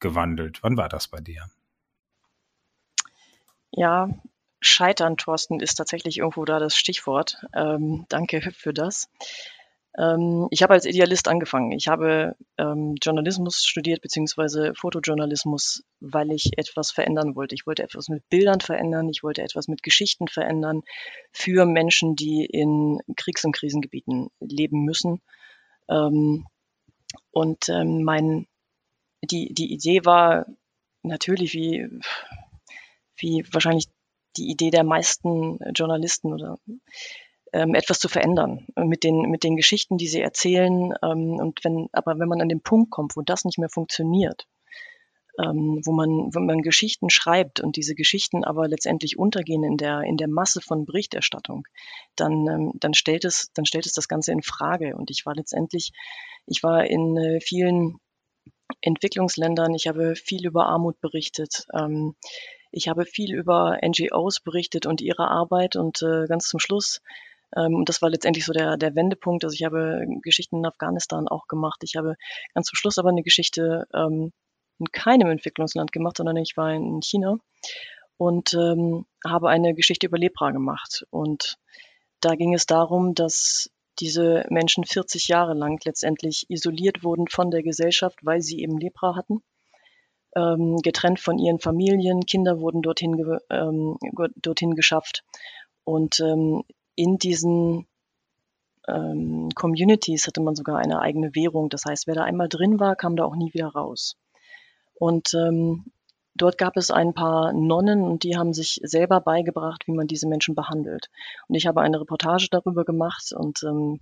gewandelt? 0.00 0.62
Wann 0.62 0.76
war 0.76 0.90
das 0.90 1.08
bei 1.08 1.20
dir? 1.20 1.48
Ja, 3.72 4.10
Scheitern, 4.60 5.16
Thorsten, 5.16 5.60
ist 5.60 5.74
tatsächlich 5.76 6.18
irgendwo 6.18 6.44
da 6.44 6.58
das 6.58 6.76
Stichwort. 6.76 7.36
Ähm, 7.54 8.06
danke 8.08 8.40
für 8.52 8.72
das. 8.72 9.08
Ähm, 9.96 10.48
ich 10.50 10.62
habe 10.62 10.74
als 10.74 10.84
Idealist 10.84 11.28
angefangen. 11.28 11.72
Ich 11.72 11.88
habe 11.88 12.36
ähm, 12.56 12.94
Journalismus 13.02 13.64
studiert, 13.64 14.00
beziehungsweise 14.00 14.74
Fotojournalismus, 14.74 15.84
weil 16.00 16.30
ich 16.32 16.56
etwas 16.56 16.90
verändern 16.90 17.34
wollte. 17.34 17.54
Ich 17.54 17.66
wollte 17.66 17.82
etwas 17.82 18.08
mit 18.08 18.28
Bildern 18.28 18.60
verändern, 18.60 19.08
ich 19.08 19.22
wollte 19.22 19.42
etwas 19.42 19.68
mit 19.68 19.82
Geschichten 19.82 20.28
verändern 20.28 20.82
für 21.32 21.64
Menschen, 21.64 22.16
die 22.16 22.44
in 22.44 23.00
Kriegs- 23.16 23.44
und 23.44 23.56
Krisengebieten 23.56 24.28
leben 24.40 24.84
müssen. 24.84 25.20
Ähm, 25.88 26.46
und 27.30 27.68
ähm, 27.68 28.02
mein, 28.04 28.46
die, 29.22 29.52
die 29.54 29.72
Idee 29.72 30.04
war 30.04 30.46
natürlich, 31.02 31.54
wie 31.54 31.88
wie 33.20 33.44
wahrscheinlich 33.52 33.88
die 34.38 34.50
Idee 34.50 34.70
der 34.70 34.84
meisten 34.84 35.58
Journalisten 35.74 36.32
oder 36.32 36.58
ähm, 37.52 37.74
etwas 37.74 37.98
zu 37.98 38.08
verändern 38.08 38.66
mit 38.76 39.04
den 39.04 39.22
mit 39.30 39.42
den 39.42 39.56
Geschichten, 39.56 39.96
die 39.96 40.08
sie 40.08 40.20
erzählen. 40.20 40.94
Ähm, 41.02 41.36
und 41.40 41.64
wenn 41.64 41.88
aber 41.92 42.18
wenn 42.18 42.28
man 42.28 42.40
an 42.40 42.48
den 42.48 42.62
Punkt 42.62 42.90
kommt, 42.90 43.16
wo 43.16 43.22
das 43.22 43.44
nicht 43.44 43.58
mehr 43.58 43.70
funktioniert, 43.70 44.46
ähm, 45.38 45.80
wo 45.84 45.92
man 45.92 46.34
wenn 46.34 46.46
man 46.46 46.62
Geschichten 46.62 47.10
schreibt 47.10 47.60
und 47.60 47.76
diese 47.76 47.94
Geschichten 47.94 48.44
aber 48.44 48.68
letztendlich 48.68 49.18
untergehen 49.18 49.64
in 49.64 49.76
der 49.76 50.02
in 50.02 50.16
der 50.16 50.28
Masse 50.28 50.60
von 50.60 50.84
Berichterstattung, 50.84 51.66
dann 52.16 52.46
ähm, 52.48 52.72
dann 52.74 52.94
stellt 52.94 53.24
es 53.24 53.50
dann 53.54 53.64
stellt 53.64 53.86
es 53.86 53.92
das 53.92 54.08
Ganze 54.08 54.32
in 54.32 54.42
Frage. 54.42 54.96
Und 54.96 55.10
ich 55.10 55.24
war 55.24 55.34
letztendlich 55.34 55.92
ich 56.46 56.62
war 56.62 56.84
in 56.84 57.16
äh, 57.16 57.40
vielen 57.40 57.98
Entwicklungsländern. 58.80 59.74
Ich 59.74 59.86
habe 59.86 60.14
viel 60.16 60.46
über 60.46 60.66
Armut 60.66 61.00
berichtet. 61.00 61.66
Ähm, 61.74 62.14
ich 62.70 62.88
habe 62.88 63.04
viel 63.04 63.34
über 63.34 63.78
NGOs 63.84 64.40
berichtet 64.40 64.86
und 64.86 65.00
ihre 65.00 65.28
Arbeit 65.28 65.76
und 65.76 66.02
äh, 66.02 66.26
ganz 66.26 66.48
zum 66.48 66.60
Schluss, 66.60 67.00
ähm, 67.56 67.74
und 67.74 67.88
das 67.88 68.02
war 68.02 68.10
letztendlich 68.10 68.44
so 68.44 68.52
der, 68.52 68.76
der 68.76 68.94
Wendepunkt, 68.94 69.44
also 69.44 69.54
ich 69.54 69.64
habe 69.64 70.04
Geschichten 70.22 70.58
in 70.58 70.66
Afghanistan 70.66 71.28
auch 71.28 71.46
gemacht. 71.46 71.82
Ich 71.82 71.96
habe 71.96 72.16
ganz 72.54 72.66
zum 72.66 72.76
Schluss 72.76 72.98
aber 72.98 73.08
eine 73.10 73.22
Geschichte 73.22 73.86
ähm, 73.94 74.32
in 74.78 74.86
keinem 74.92 75.28
Entwicklungsland 75.28 75.92
gemacht, 75.92 76.16
sondern 76.18 76.36
ich 76.36 76.56
war 76.56 76.72
in 76.72 77.00
China 77.02 77.38
und 78.16 78.54
ähm, 78.54 79.06
habe 79.24 79.48
eine 79.48 79.74
Geschichte 79.74 80.06
über 80.06 80.18
Lepra 80.18 80.50
gemacht. 80.50 81.06
Und 81.10 81.56
da 82.20 82.34
ging 82.34 82.54
es 82.54 82.66
darum, 82.66 83.14
dass 83.14 83.70
diese 84.00 84.44
Menschen 84.48 84.84
40 84.84 85.28
Jahre 85.28 85.54
lang 85.54 85.80
letztendlich 85.84 86.46
isoliert 86.48 87.02
wurden 87.02 87.26
von 87.28 87.50
der 87.50 87.62
Gesellschaft, 87.62 88.18
weil 88.22 88.42
sie 88.42 88.60
eben 88.60 88.78
Lepra 88.78 89.16
hatten. 89.16 89.42
Ähm, 90.38 90.76
getrennt 90.82 91.18
von 91.18 91.38
ihren 91.38 91.58
Familien, 91.58 92.24
Kinder 92.24 92.60
wurden 92.60 92.82
dorthin, 92.82 93.38
ähm, 93.50 93.98
dorthin 94.36 94.74
geschafft. 94.74 95.24
Und 95.84 96.20
ähm, 96.20 96.62
in 96.94 97.18
diesen 97.18 97.86
ähm, 98.86 99.48
Communities 99.54 100.26
hatte 100.26 100.40
man 100.40 100.54
sogar 100.54 100.78
eine 100.78 101.00
eigene 101.00 101.34
Währung. 101.34 101.70
Das 101.70 101.84
heißt, 101.84 102.06
wer 102.06 102.14
da 102.14 102.22
einmal 102.22 102.48
drin 102.48 102.78
war, 102.78 102.94
kam 102.94 103.16
da 103.16 103.24
auch 103.24 103.36
nie 103.36 103.52
wieder 103.52 103.68
raus. 103.68 104.16
Und 104.94 105.34
ähm, 105.34 105.86
Dort 106.34 106.56
gab 106.56 106.76
es 106.76 106.92
ein 106.92 107.14
paar 107.14 107.52
Nonnen 107.52 108.04
und 108.04 108.22
die 108.22 108.36
haben 108.36 108.54
sich 108.54 108.78
selber 108.84 109.20
beigebracht, 109.20 109.88
wie 109.88 109.92
man 109.92 110.06
diese 110.06 110.28
Menschen 110.28 110.54
behandelt. 110.54 111.10
Und 111.48 111.56
ich 111.56 111.66
habe 111.66 111.80
eine 111.80 112.00
Reportage 112.00 112.46
darüber 112.48 112.84
gemacht 112.84 113.32
und 113.32 113.64
ähm, 113.64 113.98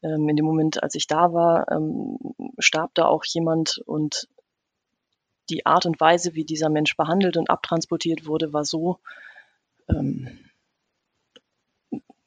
in 0.00 0.36
dem 0.36 0.46
Moment, 0.46 0.82
als 0.82 0.94
ich 0.94 1.06
da 1.06 1.34
war, 1.34 1.66
starb 2.58 2.94
da 2.94 3.06
auch 3.06 3.24
jemand 3.26 3.82
und 3.86 4.28
die 5.50 5.66
Art 5.66 5.86
und 5.86 6.00
Weise, 6.00 6.34
wie 6.34 6.44
dieser 6.44 6.68
Mensch 6.68 6.96
behandelt 6.96 7.36
und 7.36 7.50
abtransportiert 7.50 8.26
wurde, 8.26 8.52
war 8.52 8.64
so, 8.64 8.98
ähm, 9.88 10.38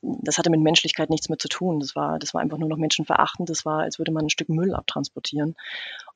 das 0.01 0.37
hatte 0.37 0.49
mit 0.49 0.61
Menschlichkeit 0.61 1.09
nichts 1.09 1.29
mehr 1.29 1.37
zu 1.37 1.49
tun. 1.49 1.79
Das 1.79 1.95
war, 1.95 2.19
das 2.19 2.33
war 2.33 2.41
einfach 2.41 2.57
nur 2.57 2.69
noch 2.69 2.77
menschenverachtend. 2.77 3.49
Das 3.49 3.65
war, 3.65 3.81
als 3.81 3.99
würde 3.99 4.11
man 4.11 4.25
ein 4.25 4.29
Stück 4.29 4.49
Müll 4.49 4.73
abtransportieren. 4.73 5.55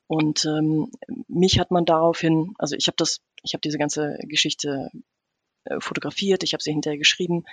Und 0.06 0.44
ähm, 0.44 0.90
mich 1.28 1.58
hat 1.58 1.70
man 1.70 1.84
daraufhin, 1.84 2.54
also 2.58 2.76
ich 2.76 2.86
habe 2.86 2.96
das, 2.96 3.20
ich 3.42 3.54
habe 3.54 3.60
diese 3.60 3.78
ganze 3.78 4.18
Geschichte 4.22 4.90
äh, 5.64 5.80
fotografiert, 5.80 6.42
ich 6.42 6.52
habe 6.52 6.62
sie 6.62 6.72
hinterher 6.72 6.98
geschrieben. 6.98 7.44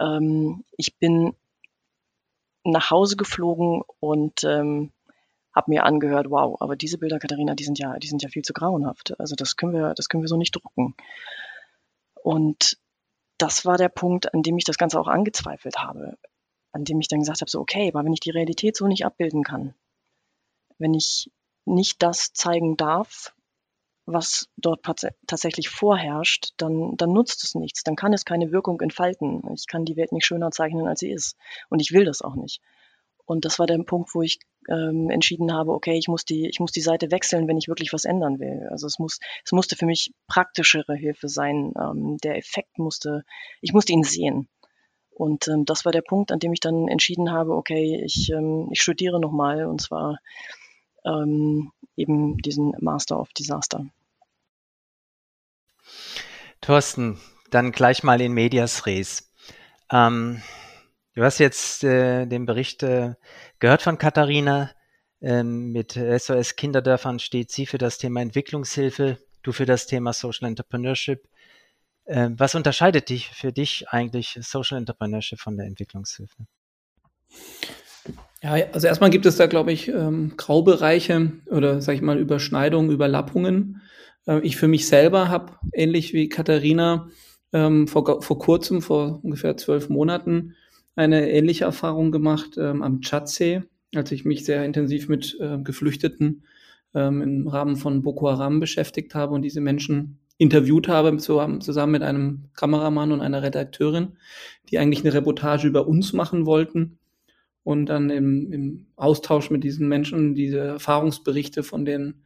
Ähm, 0.00 0.64
ich 0.76 0.96
bin 0.96 1.34
nach 2.64 2.90
Hause 2.90 3.16
geflogen 3.16 3.82
und 4.00 4.44
ähm, 4.44 4.92
habe 5.54 5.70
mir 5.70 5.84
angehört, 5.84 6.30
wow, 6.30 6.56
aber 6.60 6.76
diese 6.76 6.98
Bilder, 6.98 7.18
Katharina, 7.18 7.54
die 7.54 7.64
sind 7.64 7.78
ja, 7.78 7.98
die 7.98 8.08
sind 8.08 8.22
ja 8.22 8.28
viel 8.28 8.42
zu 8.42 8.52
grauenhaft. 8.52 9.18
Also 9.18 9.34
das 9.34 9.56
können 9.56 9.72
wir, 9.72 9.94
das 9.94 10.08
können 10.08 10.22
wir 10.22 10.28
so 10.28 10.36
nicht 10.36 10.54
drucken. 10.54 10.94
Und 12.22 12.78
das 13.38 13.64
war 13.64 13.78
der 13.78 13.88
Punkt, 13.88 14.34
an 14.34 14.42
dem 14.42 14.58
ich 14.58 14.64
das 14.64 14.78
Ganze 14.78 15.00
auch 15.00 15.08
angezweifelt 15.08 15.78
habe, 15.78 16.18
an 16.72 16.84
dem 16.84 17.00
ich 17.00 17.08
dann 17.08 17.20
gesagt 17.20 17.40
habe, 17.40 17.50
so 17.50 17.60
okay, 17.60 17.88
aber 17.88 18.04
wenn 18.04 18.12
ich 18.12 18.20
die 18.20 18.30
Realität 18.30 18.76
so 18.76 18.86
nicht 18.86 19.06
abbilden 19.06 19.44
kann, 19.44 19.74
wenn 20.78 20.94
ich 20.94 21.30
nicht 21.64 22.02
das 22.02 22.32
zeigen 22.32 22.76
darf, 22.76 23.34
was 24.06 24.48
dort 24.56 24.80
tatsächlich 25.26 25.68
vorherrscht, 25.68 26.54
dann, 26.56 26.96
dann 26.96 27.12
nutzt 27.12 27.44
es 27.44 27.54
nichts. 27.54 27.82
Dann 27.82 27.94
kann 27.94 28.14
es 28.14 28.24
keine 28.24 28.52
Wirkung 28.52 28.80
entfalten. 28.80 29.42
Ich 29.52 29.66
kann 29.66 29.84
die 29.84 29.96
Welt 29.96 30.12
nicht 30.12 30.24
schöner 30.24 30.50
zeichnen, 30.50 30.88
als 30.88 31.00
sie 31.00 31.10
ist. 31.10 31.36
Und 31.68 31.80
ich 31.80 31.92
will 31.92 32.06
das 32.06 32.22
auch 32.22 32.34
nicht. 32.34 32.62
Und 33.28 33.44
das 33.44 33.58
war 33.58 33.66
der 33.66 33.76
Punkt, 33.82 34.14
wo 34.14 34.22
ich 34.22 34.38
ähm, 34.70 35.10
entschieden 35.10 35.52
habe, 35.52 35.72
okay, 35.72 35.98
ich 35.98 36.08
muss 36.08 36.24
die, 36.24 36.48
ich 36.48 36.60
muss 36.60 36.72
die 36.72 36.80
Seite 36.80 37.10
wechseln, 37.10 37.46
wenn 37.46 37.58
ich 37.58 37.68
wirklich 37.68 37.92
was 37.92 38.06
ändern 38.06 38.40
will. 38.40 38.66
Also 38.70 38.86
es 38.86 38.98
muss, 38.98 39.18
es 39.44 39.52
musste 39.52 39.76
für 39.76 39.84
mich 39.84 40.14
praktischere 40.28 40.94
Hilfe 40.94 41.28
sein. 41.28 41.74
Ähm, 41.78 42.16
der 42.24 42.38
Effekt 42.38 42.78
musste, 42.78 43.24
ich 43.60 43.74
musste 43.74 43.92
ihn 43.92 44.02
sehen. 44.02 44.48
Und 45.10 45.46
ähm, 45.46 45.66
das 45.66 45.84
war 45.84 45.92
der 45.92 46.00
Punkt, 46.00 46.32
an 46.32 46.38
dem 46.38 46.54
ich 46.54 46.60
dann 46.60 46.88
entschieden 46.88 47.30
habe, 47.30 47.52
okay, 47.52 48.00
ich, 48.02 48.30
ähm, 48.30 48.70
ich 48.72 48.80
studiere 48.80 49.20
nochmal 49.20 49.66
und 49.66 49.82
zwar 49.82 50.20
ähm, 51.04 51.70
eben 51.96 52.38
diesen 52.38 52.72
Master 52.80 53.20
of 53.20 53.28
Disaster. 53.34 53.84
Thorsten, 56.62 57.20
dann 57.50 57.72
gleich 57.72 58.02
mal 58.02 58.22
in 58.22 58.32
Medias 58.32 58.86
Res. 58.86 59.30
Ähm, 59.92 60.40
du 61.18 61.24
hast 61.24 61.38
jetzt 61.38 61.82
äh, 61.82 62.26
den 62.26 62.46
Bericht 62.46 62.84
äh, 62.84 63.14
gehört 63.58 63.82
von 63.82 63.98
Katharina. 63.98 64.70
Ähm, 65.20 65.72
mit 65.72 65.94
SOS 65.94 66.54
Kinderdörfern 66.54 67.18
steht 67.18 67.50
sie 67.50 67.66
für 67.66 67.78
das 67.78 67.98
Thema 67.98 68.20
Entwicklungshilfe, 68.20 69.18
du 69.42 69.50
für 69.50 69.66
das 69.66 69.88
Thema 69.88 70.12
Social 70.12 70.46
Entrepreneurship. 70.46 71.26
Ähm, 72.06 72.38
was 72.38 72.54
unterscheidet 72.54 73.08
dich 73.08 73.30
für 73.30 73.52
dich 73.52 73.88
eigentlich 73.88 74.38
Social 74.42 74.78
Entrepreneurship 74.78 75.40
von 75.40 75.56
der 75.56 75.66
Entwicklungshilfe? 75.66 76.46
Ja, 78.40 78.52
also 78.72 78.86
erstmal 78.86 79.10
gibt 79.10 79.26
es 79.26 79.36
da, 79.36 79.48
glaube 79.48 79.72
ich, 79.72 79.88
ähm, 79.88 80.34
Graubereiche 80.36 81.32
oder, 81.46 81.82
sag 81.82 81.96
ich 81.96 82.02
mal, 82.02 82.18
Überschneidungen, 82.18 82.92
Überlappungen. 82.92 83.82
Äh, 84.28 84.38
ich 84.42 84.56
für 84.56 84.68
mich 84.68 84.86
selber 84.86 85.28
habe, 85.28 85.54
ähnlich 85.72 86.12
wie 86.12 86.28
Katharina, 86.28 87.08
ähm, 87.52 87.88
vor, 87.88 88.22
vor 88.22 88.38
kurzem, 88.38 88.82
vor 88.82 89.18
ungefähr 89.24 89.56
zwölf 89.56 89.88
Monaten, 89.88 90.54
eine 90.98 91.30
ähnliche 91.30 91.64
Erfahrung 91.64 92.10
gemacht 92.10 92.58
ähm, 92.58 92.82
am 92.82 93.00
Tschadsee, 93.00 93.62
als 93.94 94.10
ich 94.10 94.24
mich 94.24 94.44
sehr 94.44 94.64
intensiv 94.64 95.08
mit 95.08 95.38
äh, 95.40 95.58
Geflüchteten 95.58 96.42
ähm, 96.92 97.22
im 97.22 97.46
Rahmen 97.46 97.76
von 97.76 98.02
Boko 98.02 98.28
Haram 98.28 98.58
beschäftigt 98.58 99.14
habe 99.14 99.34
und 99.34 99.42
diese 99.42 99.60
Menschen 99.60 100.18
interviewt 100.38 100.88
habe, 100.88 101.16
zusammen 101.16 101.92
mit 101.92 102.02
einem 102.02 102.44
Kameramann 102.54 103.12
und 103.12 103.20
einer 103.20 103.42
Redakteurin, 103.42 104.16
die 104.70 104.78
eigentlich 104.78 105.04
eine 105.04 105.14
Reportage 105.14 105.68
über 105.68 105.86
uns 105.86 106.12
machen 106.12 106.46
wollten 106.46 106.98
und 107.62 107.86
dann 107.86 108.10
im, 108.10 108.52
im 108.52 108.86
Austausch 108.96 109.50
mit 109.50 109.62
diesen 109.62 109.88
Menschen 109.88 110.34
diese 110.34 110.58
Erfahrungsberichte 110.58 111.62
von 111.62 111.84
den 111.84 112.22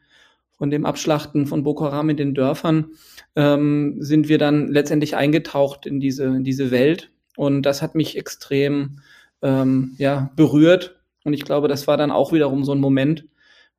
von 0.56 0.70
dem 0.70 0.86
Abschlachten 0.86 1.46
von 1.46 1.64
Boko 1.64 1.86
Haram 1.86 2.10
in 2.10 2.16
den 2.16 2.34
Dörfern 2.34 2.92
ähm, 3.34 3.96
sind 3.98 4.28
wir 4.28 4.38
dann 4.38 4.68
letztendlich 4.68 5.16
eingetaucht 5.16 5.86
in 5.86 5.98
diese 5.98 6.24
in 6.24 6.44
diese 6.44 6.70
Welt 6.70 7.10
und 7.36 7.62
das 7.62 7.82
hat 7.82 7.94
mich 7.94 8.16
extrem 8.16 9.00
ähm, 9.42 9.94
ja 9.98 10.30
berührt 10.36 11.00
und 11.24 11.32
ich 11.32 11.44
glaube, 11.44 11.68
das 11.68 11.86
war 11.86 11.96
dann 11.96 12.10
auch 12.10 12.32
wiederum 12.32 12.64
so 12.64 12.72
ein 12.72 12.80
Moment, 12.80 13.26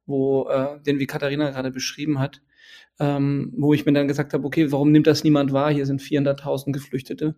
wo 0.05 0.48
äh, 0.50 0.79
den 0.81 1.00
wie 1.00 1.07
Katharina 1.07 1.51
gerade 1.51 1.72
beschrieben 1.72 2.19
hat, 2.19 2.41
ähm, 3.00 3.53
wo 3.57 3.74
ich 3.74 3.86
mir 3.86 3.93
dann 3.93 4.07
gesagt 4.07 4.33
habe, 4.33 4.45
okay, 4.45 4.72
warum 4.72 4.91
nimmt 4.91 5.07
das 5.07 5.24
niemand 5.24 5.53
wahr? 5.53 5.72
Hier 5.72 5.86
sind 5.86 6.01
400.000 6.01 6.72
Geflüchtete 6.72 7.36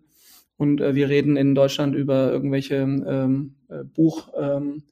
und 0.56 0.80
äh, 0.80 0.94
wir 0.94 1.08
reden 1.08 1.36
in 1.36 1.54
Deutschland 1.54 1.94
über 1.94 2.30
irgendwelche 2.30 2.76
ähm, 2.76 3.56
äh, 3.68 3.84
Buch, 3.84 4.28
ähm, 4.38 4.84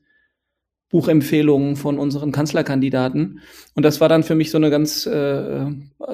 Buchempfehlungen 0.91 1.77
von 1.77 1.99
unseren 1.99 2.31
Kanzlerkandidaten. 2.31 3.41
Und 3.75 3.83
das 3.83 4.01
war 4.01 4.09
dann 4.09 4.23
für 4.23 4.37
mich 4.37 4.51
so 4.51 4.59
eine 4.59 4.71
ganz 4.71 5.07
äh, 5.07 5.67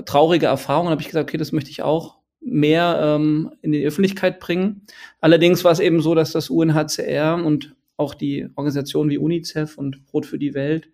traurige 0.07 0.47
Erfahrung. 0.47 0.87
Und 0.87 0.93
habe 0.93 1.03
ich 1.03 1.09
gesagt, 1.09 1.29
okay, 1.29 1.37
das 1.37 1.53
möchte 1.53 1.71
ich 1.71 1.83
auch 1.83 2.20
mehr 2.41 2.99
ähm, 3.03 3.53
in 3.63 3.73
die 3.73 3.85
Öffentlichkeit 3.85 4.41
bringen. 4.41 4.83
Allerdings 5.21 5.65
war 5.65 5.73
es 5.73 5.81
eben 5.81 6.01
so, 6.01 6.15
dass 6.15 6.33
das 6.33 6.51
UNHCR 6.51 7.43
und 7.45 7.75
auch 7.97 8.15
die 8.15 8.49
Organisationen 8.55 9.11
wie 9.11 9.19
UNICEF 9.19 9.77
und 9.77 10.07
Brot 10.07 10.27
für 10.27 10.39
die 10.39 10.55
Welt 10.55 10.89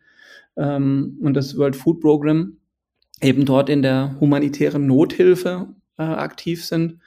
ähm, 0.56 1.18
und 1.22 1.34
das 1.34 1.56
World 1.56 1.76
Food 1.76 2.00
Program 2.00 2.56
eben 3.22 3.44
dort 3.44 3.68
in 3.68 3.82
der 3.82 4.16
humanitären 4.20 4.86
Nothilfe 4.86 5.68
äh, 5.98 6.02
aktiv 6.02 6.64
sind 6.64 6.98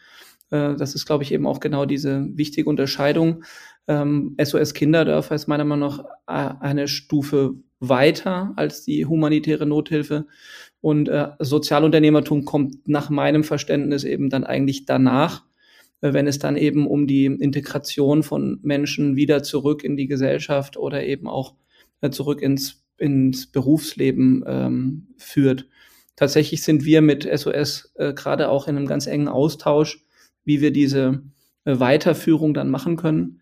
äh, 0.51 0.75
das 0.75 0.95
ist, 0.95 1.05
glaube 1.05 1.23
ich, 1.23 1.31
eben 1.31 1.47
auch 1.47 1.59
genau 1.59 1.85
diese 1.85 2.27
wichtige 2.37 2.69
Unterscheidung. 2.69 3.43
Ähm, 3.87 4.35
SOS 4.41 4.73
Kinderdörfer 4.73 5.35
ist 5.35 5.47
meiner 5.47 5.65
Meinung 5.65 5.89
nach 5.89 6.05
äh, 6.27 6.55
eine 6.59 6.87
Stufe 6.87 7.55
weiter 7.79 8.53
als 8.55 8.83
die 8.83 9.05
humanitäre 9.05 9.65
Nothilfe. 9.65 10.27
Und 10.81 11.09
äh, 11.09 11.29
Sozialunternehmertum 11.39 12.45
kommt 12.45 12.87
nach 12.87 13.09
meinem 13.09 13.43
Verständnis 13.43 14.03
eben 14.03 14.29
dann 14.29 14.43
eigentlich 14.43 14.85
danach, 14.85 15.43
äh, 16.01 16.13
wenn 16.13 16.27
es 16.27 16.39
dann 16.39 16.55
eben 16.55 16.87
um 16.87 17.07
die 17.07 17.25
Integration 17.25 18.23
von 18.23 18.59
Menschen 18.61 19.15
wieder 19.15 19.43
zurück 19.43 19.83
in 19.83 19.97
die 19.97 20.07
Gesellschaft 20.07 20.77
oder 20.77 21.03
eben 21.03 21.27
auch 21.27 21.55
äh, 22.01 22.09
zurück 22.09 22.41
ins, 22.41 22.85
ins 22.97 23.51
Berufsleben 23.51 24.43
ähm, 24.47 25.07
führt. 25.17 25.67
Tatsächlich 26.15 26.63
sind 26.63 26.85
wir 26.85 27.01
mit 27.01 27.27
SOS 27.31 27.93
äh, 27.95 28.13
gerade 28.13 28.49
auch 28.49 28.67
in 28.67 28.77
einem 28.77 28.87
ganz 28.87 29.07
engen 29.07 29.27
Austausch 29.27 30.05
wie 30.49 30.61
wir 30.61 30.71
diese 30.71 31.21
äh, 31.65 31.79
Weiterführung 31.79 32.55
dann 32.55 32.71
machen 32.71 32.95
können. 32.95 33.41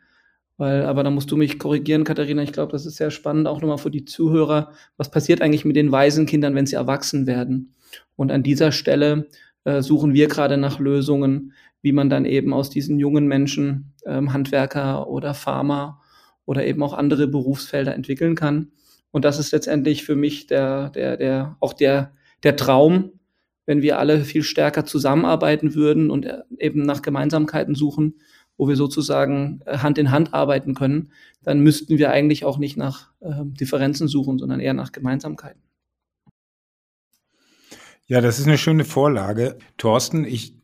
Weil, 0.58 0.84
aber 0.84 1.04
da 1.04 1.12
musst 1.12 1.30
du 1.30 1.38
mich 1.38 1.60
korrigieren, 1.60 2.04
Katharina. 2.04 2.42
Ich 2.42 2.52
glaube, 2.52 2.72
das 2.72 2.86
ist 2.86 2.96
sehr 2.96 3.12
spannend, 3.12 3.48
auch 3.48 3.62
nochmal 3.62 3.78
für 3.78 3.92
die 3.92 4.06
Zuhörer. 4.06 4.72
Was 4.98 5.12
passiert 5.12 5.42
eigentlich 5.42 5.66
mit 5.66 5.76
den 5.76 5.92
Waisenkindern, 5.92 6.56
wenn 6.56 6.66
sie 6.66 6.76
erwachsen 6.76 7.28
werden? 7.28 7.76
Und 8.16 8.32
an 8.32 8.42
dieser 8.42 8.72
Stelle 8.72 9.28
äh, 9.66 9.82
suchen 9.82 10.14
wir 10.14 10.28
gerade 10.28 10.58
nach 10.58 10.80
Lösungen, 10.80 11.54
wie 11.82 11.92
man 11.92 12.10
dann 12.10 12.26
eben 12.26 12.54
aus 12.54 12.70
diesen 12.70 13.00
jungen 13.00 13.28
Menschen 13.28 13.94
ähm, 14.06 14.34
Handwerker 14.34 15.08
oder 15.08 15.34
Farmer 15.34 16.02
oder 16.46 16.66
eben 16.66 16.82
auch 16.82 16.94
andere 16.94 17.28
Berufsfelder 17.28 17.94
entwickeln 17.94 18.36
kann. 18.36 18.72
Und 19.12 19.26
das 19.26 19.40
ist 19.40 19.52
letztendlich 19.52 20.04
für 20.04 20.16
mich 20.16 20.48
der, 20.48 20.90
der, 20.90 21.18
der, 21.18 21.58
auch 21.60 21.74
der, 21.74 22.14
der 22.44 22.56
Traum, 22.56 23.12
wenn 23.66 23.82
wir 23.82 24.00
alle 24.00 24.22
viel 24.22 24.44
stärker 24.44 24.86
zusammenarbeiten 24.86 25.76
würden 25.76 26.10
und 26.10 26.26
äh, 26.26 26.40
eben 26.58 26.82
nach 26.82 27.02
Gemeinsamkeiten 27.02 27.76
suchen, 27.76 28.16
wo 28.58 28.68
wir 28.68 28.76
sozusagen 28.76 29.62
äh, 29.66 29.78
Hand 29.78 29.98
in 29.98 30.12
Hand 30.12 30.34
arbeiten 30.34 30.74
können, 30.74 31.12
dann 31.44 31.62
müssten 31.62 31.98
wir 31.98 32.12
eigentlich 32.12 32.44
auch 32.44 32.58
nicht 32.58 32.78
nach 32.78 33.12
äh, 33.22 33.44
Differenzen 33.44 34.08
suchen, 34.08 34.38
sondern 34.40 34.60
eher 34.60 34.74
nach 34.74 34.92
Gemeinsamkeiten. 34.92 35.62
Ja, 38.08 38.22
das 38.22 38.40
ist 38.40 38.48
eine 38.48 38.58
schöne 38.58 38.86
Vorlage. 38.86 39.58
Thorsten, 39.78 40.24
ich, 40.24 40.56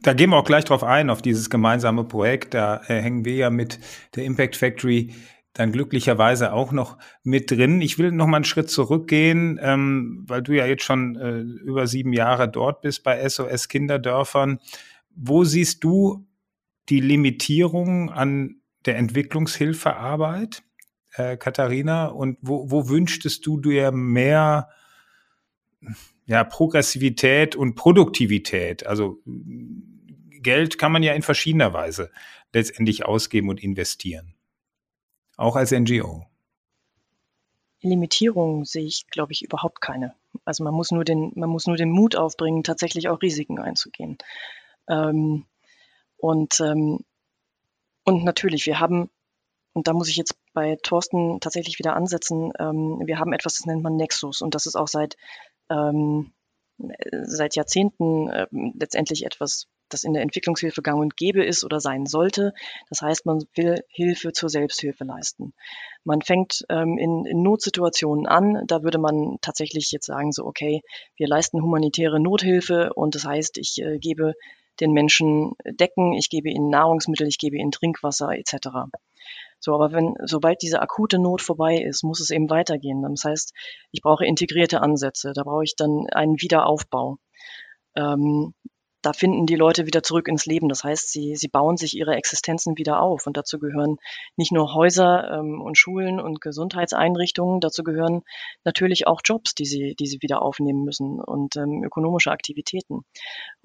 da 0.00 0.14
gehen 0.14 0.30
wir 0.30 0.38
auch 0.38 0.44
gleich 0.44 0.64
drauf 0.64 0.82
ein, 0.82 1.10
auf 1.10 1.20
dieses 1.20 1.50
gemeinsame 1.50 2.04
Projekt. 2.04 2.54
Da 2.54 2.80
äh, 2.86 3.00
hängen 3.00 3.24
wir 3.24 3.34
ja 3.34 3.50
mit 3.50 3.78
der 4.14 4.24
Impact 4.24 4.56
Factory 4.56 5.12
dann 5.52 5.72
glücklicherweise 5.72 6.52
auch 6.52 6.72
noch 6.72 6.98
mit 7.22 7.50
drin. 7.50 7.80
Ich 7.80 7.98
will 7.98 8.12
noch 8.12 8.26
mal 8.26 8.36
einen 8.36 8.44
Schritt 8.44 8.70
zurückgehen, 8.70 9.58
ähm, 9.62 10.24
weil 10.26 10.42
du 10.42 10.52
ja 10.52 10.66
jetzt 10.66 10.84
schon 10.84 11.16
äh, 11.16 11.40
über 11.40 11.86
sieben 11.86 12.12
Jahre 12.12 12.48
dort 12.48 12.82
bist 12.82 13.02
bei 13.02 13.26
SOS 13.26 13.68
Kinderdörfern. 13.68 14.58
Wo 15.14 15.44
siehst 15.44 15.82
du 15.82 16.25
die 16.88 17.00
Limitierung 17.00 18.10
an 18.10 18.60
der 18.84 18.96
Entwicklungshilfearbeit, 18.96 20.62
äh, 21.14 21.36
Katharina? 21.36 22.06
Und 22.06 22.38
wo, 22.40 22.70
wo 22.70 22.88
wünschtest 22.88 23.44
du 23.46 23.60
dir 23.60 23.92
mehr 23.92 24.68
ja, 26.26 26.44
Progressivität 26.44 27.56
und 27.56 27.74
Produktivität? 27.74 28.86
Also 28.86 29.22
Geld 29.24 30.78
kann 30.78 30.92
man 30.92 31.02
ja 31.02 31.12
in 31.14 31.22
verschiedener 31.22 31.72
Weise 31.72 32.10
letztendlich 32.52 33.04
ausgeben 33.04 33.48
und 33.48 33.62
investieren 33.62 34.36
auch 35.36 35.56
als 35.56 35.72
NGO? 35.72 36.26
Limitierung 37.82 38.64
sehe 38.64 38.84
ich, 38.84 39.06
glaube 39.08 39.32
ich, 39.32 39.42
überhaupt 39.42 39.80
keine. 39.80 40.14
Also 40.44 40.64
man 40.64 40.74
muss 40.74 40.90
nur 40.90 41.04
den, 41.04 41.32
man 41.36 41.48
muss 41.48 41.66
nur 41.66 41.76
den 41.76 41.90
Mut 41.90 42.16
aufbringen, 42.16 42.64
tatsächlich 42.64 43.08
auch 43.08 43.22
Risiken 43.22 43.58
einzugehen. 43.58 44.18
Ähm, 44.88 45.44
und, 46.16 46.60
ähm, 46.60 47.00
und 48.04 48.24
natürlich, 48.24 48.66
wir 48.66 48.80
haben, 48.80 49.10
und 49.72 49.88
da 49.88 49.92
muss 49.92 50.08
ich 50.08 50.16
jetzt 50.16 50.36
bei 50.52 50.76
Thorsten 50.82 51.38
tatsächlich 51.40 51.78
wieder 51.78 51.94
ansetzen, 51.96 52.52
ähm, 52.58 53.02
wir 53.04 53.18
haben 53.18 53.32
etwas, 53.32 53.58
das 53.58 53.66
nennt 53.66 53.82
man 53.82 53.96
Nexus. 53.96 54.40
Und 54.40 54.54
das 54.54 54.66
ist 54.66 54.76
auch 54.76 54.88
seit, 54.88 55.16
ähm, 55.68 56.32
seit 57.22 57.56
Jahrzehnten 57.56 58.28
äh, 58.28 58.46
letztendlich 58.50 59.24
etwas, 59.24 59.66
das 59.88 60.04
in 60.04 60.14
der 60.14 60.22
Entwicklungshilfe 60.22 60.82
gang 60.82 61.00
und 61.00 61.16
gäbe 61.16 61.44
ist 61.44 61.64
oder 61.64 61.80
sein 61.80 62.06
sollte. 62.06 62.52
Das 62.88 63.02
heißt, 63.02 63.26
man 63.26 63.44
will 63.54 63.82
Hilfe 63.88 64.32
zur 64.32 64.48
Selbsthilfe 64.48 65.04
leisten. 65.04 65.52
Man 66.04 66.22
fängt 66.22 66.64
ähm, 66.68 66.98
in, 66.98 67.24
in 67.24 67.42
Notsituationen 67.42 68.26
an. 68.26 68.62
Da 68.66 68.82
würde 68.82 68.98
man 68.98 69.38
tatsächlich 69.42 69.92
jetzt 69.92 70.06
sagen, 70.06 70.32
so, 70.32 70.44
okay, 70.44 70.82
wir 71.16 71.28
leisten 71.28 71.62
humanitäre 71.62 72.20
Nothilfe 72.20 72.92
und 72.94 73.14
das 73.14 73.24
heißt, 73.24 73.58
ich 73.58 73.80
äh, 73.82 73.98
gebe 73.98 74.34
den 74.80 74.92
Menschen 74.92 75.52
Decken, 75.64 76.12
ich 76.12 76.30
gebe 76.30 76.50
ihnen 76.50 76.70
Nahrungsmittel, 76.70 77.26
ich 77.26 77.38
gebe 77.38 77.56
ihnen 77.56 77.70
Trinkwasser 77.70 78.30
etc. 78.30 78.68
So, 79.58 79.74
aber 79.74 79.92
wenn, 79.92 80.14
sobald 80.24 80.62
diese 80.62 80.80
akute 80.80 81.18
Not 81.18 81.42
vorbei 81.42 81.78
ist, 81.78 82.04
muss 82.04 82.20
es 82.20 82.30
eben 82.30 82.50
weitergehen. 82.50 83.02
Das 83.02 83.24
heißt, 83.24 83.52
ich 83.90 84.02
brauche 84.02 84.26
integrierte 84.26 84.80
Ansätze. 84.80 85.32
Da 85.34 85.42
brauche 85.42 85.64
ich 85.64 85.76
dann 85.76 86.06
einen 86.12 86.40
Wiederaufbau. 86.40 87.18
Ähm, 87.96 88.54
da 89.06 89.12
finden 89.12 89.46
die 89.46 89.54
Leute 89.54 89.86
wieder 89.86 90.02
zurück 90.02 90.26
ins 90.26 90.46
Leben. 90.46 90.68
Das 90.68 90.82
heißt, 90.82 91.12
sie, 91.12 91.36
sie 91.36 91.46
bauen 91.46 91.76
sich 91.76 91.96
ihre 91.96 92.16
Existenzen 92.16 92.76
wieder 92.76 93.00
auf. 93.00 93.28
Und 93.28 93.36
dazu 93.36 93.60
gehören 93.60 93.98
nicht 94.36 94.50
nur 94.50 94.74
Häuser 94.74 95.30
ähm, 95.30 95.60
und 95.60 95.78
Schulen 95.78 96.18
und 96.18 96.40
Gesundheitseinrichtungen, 96.40 97.60
dazu 97.60 97.84
gehören 97.84 98.24
natürlich 98.64 99.06
auch 99.06 99.20
Jobs, 99.22 99.54
die 99.54 99.64
sie, 99.64 99.94
die 99.94 100.08
sie 100.08 100.22
wieder 100.22 100.42
aufnehmen 100.42 100.82
müssen 100.82 101.20
und 101.20 101.54
ähm, 101.54 101.84
ökonomische 101.84 102.32
Aktivitäten. 102.32 103.04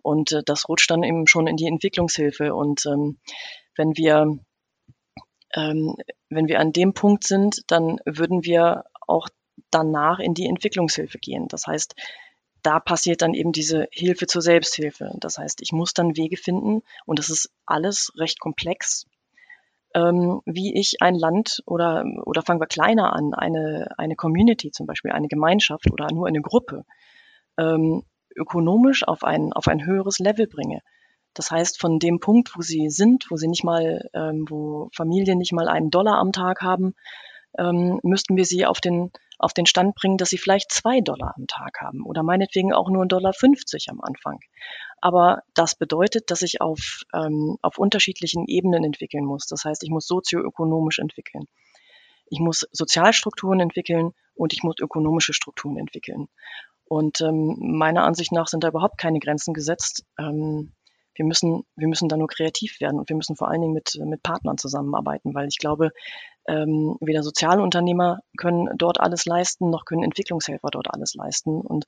Und 0.04 0.32
äh, 0.32 0.44
das 0.46 0.70
rutscht 0.70 0.92
dann 0.92 1.02
eben 1.02 1.26
schon 1.26 1.48
in 1.48 1.58
die 1.58 1.66
Entwicklungshilfe. 1.66 2.54
Und 2.54 2.86
ähm, 2.86 3.18
wenn 3.76 3.98
wir 3.98 4.38
ähm, 5.56 5.96
wenn 6.30 6.50
wir 6.50 6.60
an 6.60 6.72
dem 6.72 6.94
Punkt 6.94 7.24
sind, 7.24 7.64
dann 7.66 7.98
würden 8.06 8.46
wir 8.46 8.84
auch 9.08 9.28
danach 9.72 10.20
in 10.20 10.36
die 10.36 10.46
Entwicklungshilfe 10.46 11.18
gehen. 11.18 11.48
Das 11.48 11.66
heißt, 11.66 11.96
da 12.64 12.80
passiert 12.80 13.22
dann 13.22 13.34
eben 13.34 13.52
diese 13.52 13.88
Hilfe 13.92 14.28
zur 14.28 14.42
Selbsthilfe. 14.42 15.12
Das 15.20 15.38
heißt, 15.38 15.62
ich 15.62 15.72
muss 15.72 15.94
dann 15.94 16.18
Wege 16.18 16.38
finden, 16.38 16.82
und 17.06 17.20
das 17.20 17.30
ist 17.30 17.52
alles 17.66 18.12
recht 18.18 18.40
komplex, 18.40 19.06
ähm, 19.94 20.42
wie 20.46 20.78
ich 20.80 21.02
ein 21.02 21.16
Land 21.16 21.62
oder, 21.66 22.06
oder 22.26 22.42
fangen 22.42 22.62
wir 22.62 22.68
kleiner 22.68 23.14
an, 23.14 23.34
eine, 23.34 23.90
eine 23.98 24.16
Community 24.16 24.72
zum 24.72 24.86
Beispiel, 24.86 25.12
eine 25.12 25.28
Gemeinschaft 25.28 25.92
oder 25.92 26.08
nur 26.12 26.28
eine 26.28 26.42
Gruppe, 26.42 26.86
ähm, 27.58 28.04
ökonomisch 28.36 29.06
auf 29.08 29.24
ein, 29.24 29.52
auf 29.54 29.68
ein 29.68 29.86
höheres 29.86 30.20
Level 30.20 30.48
bringe. 30.48 30.80
Das 31.34 31.52
heißt, 31.52 31.80
von 31.80 32.00
dem 32.00 32.20
Punkt, 32.20 32.56
wo 32.56 32.62
sie 32.62 32.90
sind, 32.90 33.28
wo 33.30 33.38
sie 33.38 33.48
nicht 33.48 33.64
mal, 33.64 34.10
ähm, 34.14 34.46
wo 34.50 34.90
Familien 34.94 35.38
nicht 35.38 35.54
mal 35.54 35.68
einen 35.68 35.90
Dollar 35.90 36.18
am 36.18 36.32
Tag 36.32 36.62
haben, 36.62 36.94
ähm, 37.58 38.00
müssten 38.04 38.38
wir 38.38 38.46
sie 38.46 38.66
auf 38.66 38.80
den, 38.80 39.12
auf 39.42 39.54
den 39.54 39.66
Stand 39.66 39.96
bringen, 39.96 40.18
dass 40.18 40.30
sie 40.30 40.38
vielleicht 40.38 40.72
zwei 40.72 41.02
Dollar 41.02 41.34
am 41.36 41.48
Tag 41.48 41.82
haben 41.82 42.06
oder 42.06 42.24
meinetwegen 42.24 42.74
auch 42.74 42.90
nur 42.90 43.04
ein 43.04 43.10
Dollar 43.10 43.34
50 43.34 43.88
am 43.90 44.02
Anfang. 44.02 44.40
Aber 45.02 45.42
das 45.56 45.76
bedeutet, 45.76 46.30
dass 46.30 46.44
ich 46.44 46.62
auf, 46.62 47.02
ähm, 47.14 47.58
auf 47.62 47.78
unterschiedlichen 47.78 48.46
Ebenen 48.48 48.84
entwickeln 48.84 49.26
muss. 49.26 49.48
Das 49.48 49.66
heißt, 49.66 49.84
ich 49.84 49.90
muss 49.90 50.08
sozioökonomisch 50.08 51.00
entwickeln. 51.00 51.46
Ich 52.28 52.40
muss 52.40 52.68
Sozialstrukturen 52.72 53.60
entwickeln 53.60 54.12
und 54.36 54.54
ich 54.54 54.64
muss 54.64 54.76
ökonomische 54.80 55.34
Strukturen 55.34 55.78
entwickeln. 55.78 56.28
Und 56.86 57.22
ähm, 57.22 57.56
meiner 57.60 58.04
Ansicht 58.04 58.32
nach 58.32 58.48
sind 58.48 58.64
da 58.64 58.68
überhaupt 58.68 58.98
keine 58.98 59.20
Grenzen 59.20 59.54
gesetzt. 59.54 60.06
Ähm, 60.20 60.74
wir 61.16 61.26
müssen, 61.26 61.64
wir 61.76 61.88
müssen 61.88 62.10
da 62.10 62.18
nur 62.18 62.28
kreativ 62.28 62.80
werden 62.80 63.00
und 63.00 63.10
wir 63.10 63.16
müssen 63.16 63.36
vor 63.36 63.50
allen 63.50 63.62
Dingen 63.62 63.74
mit, 63.74 64.00
mit 64.06 64.24
Partnern 64.24 64.58
zusammenarbeiten, 64.58 65.34
weil 65.34 65.48
ich 65.48 65.58
glaube, 65.58 65.92
ähm, 66.48 66.98
weder 67.00 67.24
Sozialunternehmer 67.24 68.20
können 68.38 68.70
dort 68.76 69.00
alles 69.00 69.26
leisten, 69.26 69.70
noch 69.70 69.86
können 69.86 70.04
Entwicklungshelfer 70.04 70.70
dort 70.72 70.94
alles 70.94 71.14
leisten. 71.14 71.62
Und 71.62 71.86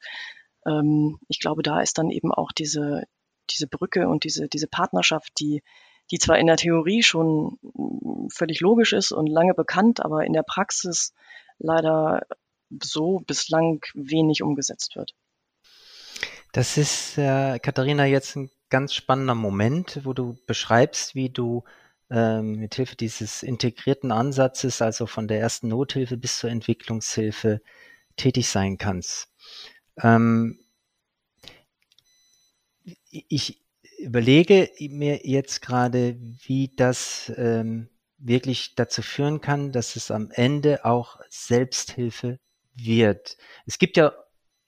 ähm, 0.65 1.19
ich 1.27 1.39
glaube, 1.39 1.63
da 1.63 1.81
ist 1.81 1.97
dann 1.97 2.09
eben 2.09 2.31
auch 2.31 2.51
diese, 2.51 3.03
diese 3.49 3.67
Brücke 3.67 4.07
und 4.07 4.23
diese, 4.23 4.47
diese 4.47 4.67
Partnerschaft, 4.67 5.31
die, 5.39 5.63
die 6.11 6.19
zwar 6.19 6.37
in 6.37 6.47
der 6.47 6.57
Theorie 6.57 7.03
schon 7.03 7.57
völlig 8.31 8.59
logisch 8.59 8.93
ist 8.93 9.11
und 9.11 9.27
lange 9.27 9.53
bekannt, 9.53 10.03
aber 10.03 10.25
in 10.25 10.33
der 10.33 10.43
Praxis 10.43 11.13
leider 11.59 12.21
so 12.81 13.19
bislang 13.19 13.81
wenig 13.93 14.43
umgesetzt 14.43 14.95
wird. 14.95 15.13
Das 16.51 16.77
ist, 16.77 17.17
äh, 17.17 17.57
Katharina, 17.59 18.05
jetzt 18.05 18.35
ein 18.35 18.51
ganz 18.69 18.93
spannender 18.93 19.35
Moment, 19.35 20.01
wo 20.03 20.13
du 20.13 20.37
beschreibst, 20.45 21.15
wie 21.15 21.29
du 21.29 21.63
ähm, 22.13 22.59
mithilfe 22.59 22.95
dieses 22.95 23.41
integrierten 23.41 24.11
Ansatzes, 24.11 24.81
also 24.81 25.07
von 25.07 25.27
der 25.27 25.39
ersten 25.39 25.67
Nothilfe 25.67 26.15
bis 26.15 26.37
zur 26.37 26.51
Entwicklungshilfe, 26.51 27.61
tätig 28.15 28.47
sein 28.47 28.77
kannst. 28.77 29.29
Ähm, 30.01 30.59
ich 33.09 33.63
überlege 33.97 34.69
mir 34.79 35.25
jetzt 35.25 35.61
gerade, 35.61 36.15
wie 36.19 36.71
das 36.75 37.31
ähm, 37.35 37.89
wirklich 38.19 38.75
dazu 38.75 39.01
führen 39.01 39.41
kann, 39.41 39.71
dass 39.71 39.95
es 39.95 40.11
am 40.11 40.29
Ende 40.31 40.85
auch 40.85 41.19
Selbsthilfe 41.29 42.39
wird. 42.75 43.37
Es 43.65 43.79
gibt 43.79 43.97
ja 43.97 44.13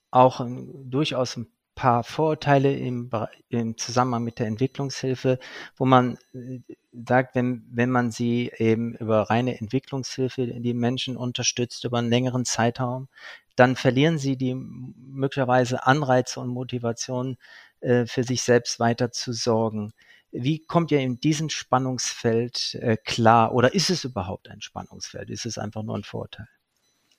auch 0.10 0.46
durchaus 0.48 1.38
ein 1.38 1.48
paar 1.76 2.04
Vorurteile 2.04 2.74
im, 2.74 3.12
im 3.50 3.78
Zusammenhang 3.78 4.24
mit 4.24 4.40
der 4.40 4.48
Entwicklungshilfe, 4.48 5.40
wo 5.76 5.86
man 5.86 6.18
äh, 6.34 6.60
sagt, 6.94 7.36
wenn, 7.36 7.66
wenn 7.70 7.92
man 7.92 8.12
sie 8.12 8.52
eben 8.58 8.96
über 8.96 9.30
reine 9.30 9.60
Entwicklungshilfe 9.60 10.48
die 10.48 10.74
Menschen 10.74 11.18
unterstützt 11.18 11.84
über 11.84 12.00
einen 12.00 12.10
längeren 12.10 12.46
Zeitraum, 12.46 13.10
dann 13.56 13.76
verlieren 13.76 14.18
sie 14.18 14.38
die 14.38 14.56
möglicherweise 14.56 15.86
Anreize 15.86 16.40
und 16.40 16.48
Motivation 16.48 17.38
äh, 17.82 18.06
für 18.06 18.24
sich 18.24 18.42
selbst 18.42 18.80
weiter 18.80 19.12
zu 19.12 19.34
sorgen. 19.34 19.94
Wie 20.32 20.60
kommt 20.60 20.92
ihr 20.92 21.00
in 21.00 21.20
diesem 21.20 21.50
Spannungsfeld 21.50 22.76
äh, 22.82 22.98
klar? 22.98 23.54
Oder 23.54 23.74
ist 23.74 23.90
es 23.90 24.04
überhaupt 24.04 24.50
ein 24.50 24.62
Spannungsfeld? 24.62 25.30
Ist 25.30 25.46
es 25.46 25.58
einfach 25.58 25.84
nur 25.84 25.98
ein 25.98 26.04
Vorteil? 26.04 26.48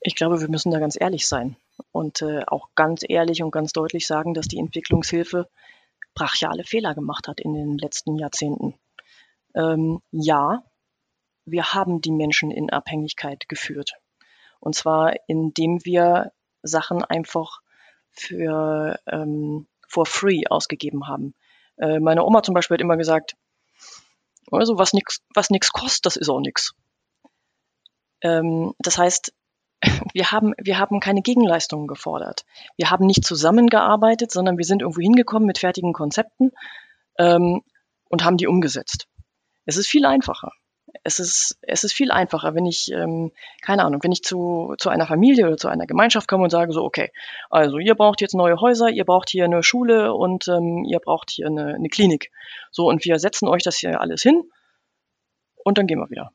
Ich 0.00 0.14
glaube, 0.14 0.40
wir 0.40 0.48
müssen 0.48 0.70
da 0.70 0.78
ganz 0.78 1.00
ehrlich 1.00 1.26
sein 1.26 1.56
und 1.92 2.22
äh, 2.22 2.44
auch 2.46 2.68
ganz 2.74 3.02
ehrlich 3.06 3.42
und 3.42 3.50
ganz 3.50 3.72
deutlich 3.72 4.06
sagen, 4.06 4.34
dass 4.34 4.48
die 4.48 4.58
Entwicklungshilfe 4.58 5.48
brachiale 6.14 6.64
Fehler 6.64 6.94
gemacht 6.94 7.28
hat 7.28 7.40
in 7.40 7.52
den 7.52 7.78
letzten 7.78 8.16
Jahrzehnten. 8.16 8.74
Ähm, 9.54 10.00
ja, 10.10 10.62
wir 11.44 11.74
haben 11.74 12.00
die 12.00 12.10
Menschen 12.10 12.50
in 12.50 12.70
Abhängigkeit 12.70 13.48
geführt. 13.48 13.92
Und 14.60 14.74
zwar 14.74 15.14
indem 15.28 15.84
wir 15.84 16.32
Sachen 16.62 17.04
einfach 17.04 17.60
für 18.10 18.98
ähm, 19.06 19.66
for 19.88 20.06
free 20.06 20.44
ausgegeben 20.48 21.06
haben. 21.06 21.34
Äh, 21.76 22.00
meine 22.00 22.24
Oma 22.24 22.42
zum 22.42 22.54
Beispiel 22.54 22.76
hat 22.76 22.80
immer 22.80 22.96
gesagt, 22.96 23.36
also 24.50 24.78
was 24.78 24.92
nichts 24.92 25.22
was 25.34 25.50
nix 25.50 25.70
kostet, 25.72 26.06
das 26.06 26.16
ist 26.16 26.28
auch 26.28 26.40
nichts. 26.40 26.74
Ähm, 28.22 28.74
das 28.78 28.98
heißt, 28.98 29.32
wir 30.14 30.32
haben, 30.32 30.54
wir 30.58 30.78
haben 30.78 31.00
keine 31.00 31.22
Gegenleistungen 31.22 31.86
gefordert. 31.86 32.44
Wir 32.76 32.90
haben 32.90 33.06
nicht 33.06 33.24
zusammengearbeitet, 33.24 34.32
sondern 34.32 34.58
wir 34.58 34.64
sind 34.64 34.82
irgendwo 34.82 35.00
hingekommen 35.00 35.46
mit 35.46 35.58
fertigen 35.58 35.92
Konzepten 35.92 36.52
ähm, 37.18 37.62
und 38.08 38.24
haben 38.24 38.36
die 38.36 38.46
umgesetzt. 38.46 39.08
Es 39.64 39.76
ist 39.76 39.88
viel 39.88 40.06
einfacher. 40.06 40.52
Es 41.02 41.18
ist, 41.18 41.58
es 41.62 41.84
ist 41.84 41.92
viel 41.92 42.10
einfacher, 42.10 42.54
wenn 42.54 42.64
ich, 42.64 42.90
ähm, 42.90 43.32
keine 43.60 43.84
Ahnung, 43.84 44.02
wenn 44.02 44.12
ich 44.12 44.22
zu, 44.22 44.74
zu 44.78 44.88
einer 44.88 45.06
Familie 45.06 45.46
oder 45.46 45.56
zu 45.56 45.68
einer 45.68 45.86
Gemeinschaft 45.86 46.26
komme 46.26 46.44
und 46.44 46.50
sage 46.50 46.72
so, 46.72 46.84
okay, 46.84 47.10
also 47.50 47.78
ihr 47.78 47.94
braucht 47.94 48.20
jetzt 48.20 48.34
neue 48.34 48.60
Häuser, 48.60 48.88
ihr 48.88 49.04
braucht 49.04 49.28
hier 49.28 49.44
eine 49.44 49.62
Schule 49.62 50.14
und 50.14 50.48
ähm, 50.48 50.84
ihr 50.84 51.00
braucht 51.00 51.30
hier 51.30 51.48
eine, 51.48 51.74
eine 51.74 51.88
Klinik. 51.88 52.30
So, 52.70 52.88
und 52.88 53.04
wir 53.04 53.18
setzen 53.18 53.48
euch 53.48 53.62
das 53.62 53.76
hier 53.76 54.00
alles 54.00 54.22
hin 54.22 54.44
und 55.64 55.76
dann 55.76 55.86
gehen 55.86 55.98
wir 55.98 56.08
wieder. 56.08 56.30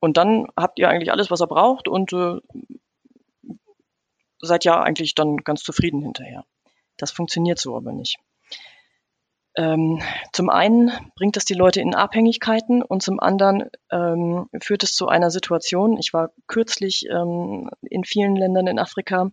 Und 0.00 0.16
dann 0.16 0.46
habt 0.56 0.78
ihr 0.78 0.88
eigentlich 0.88 1.12
alles, 1.12 1.30
was 1.30 1.40
er 1.40 1.46
braucht 1.46 1.88
und 1.88 2.12
äh, 2.12 2.38
seid 4.40 4.64
ja 4.64 4.80
eigentlich 4.80 5.14
dann 5.14 5.38
ganz 5.38 5.62
zufrieden 5.62 6.02
hinterher. 6.02 6.44
Das 6.96 7.10
funktioniert 7.10 7.58
so 7.58 7.76
aber 7.76 7.92
nicht. 7.92 8.18
Ähm, 9.56 10.00
zum 10.32 10.50
einen 10.50 10.92
bringt 11.16 11.34
das 11.34 11.44
die 11.44 11.54
Leute 11.54 11.80
in 11.80 11.94
Abhängigkeiten 11.94 12.80
und 12.80 13.02
zum 13.02 13.18
anderen 13.18 13.68
ähm, 13.90 14.48
führt 14.62 14.84
es 14.84 14.94
zu 14.94 15.08
einer 15.08 15.32
Situation. 15.32 15.98
Ich 15.98 16.12
war 16.12 16.30
kürzlich 16.46 17.06
ähm, 17.10 17.68
in 17.82 18.04
vielen 18.04 18.36
Ländern 18.36 18.68
in 18.68 18.78
Afrika 18.78 19.32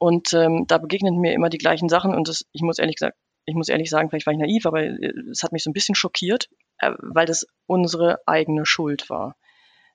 und 0.00 0.32
ähm, 0.32 0.64
da 0.66 0.78
begegnen 0.78 1.18
mir 1.18 1.34
immer 1.34 1.50
die 1.50 1.58
gleichen 1.58 1.88
Sachen 1.88 2.14
und 2.14 2.26
das, 2.26 2.46
ich 2.52 2.62
muss 2.62 2.80
ehrlich 2.80 2.96
gesagt, 2.96 3.16
ich 3.44 3.54
muss 3.54 3.68
ehrlich 3.68 3.90
sagen, 3.90 4.10
vielleicht 4.10 4.26
war 4.26 4.32
ich 4.32 4.40
naiv, 4.40 4.66
aber 4.66 4.82
äh, 4.82 5.12
es 5.30 5.44
hat 5.44 5.52
mich 5.52 5.62
so 5.62 5.70
ein 5.70 5.74
bisschen 5.74 5.94
schockiert, 5.94 6.48
weil 6.80 7.26
das 7.26 7.46
unsere 7.66 8.20
eigene 8.26 8.66
Schuld 8.66 9.08
war 9.10 9.36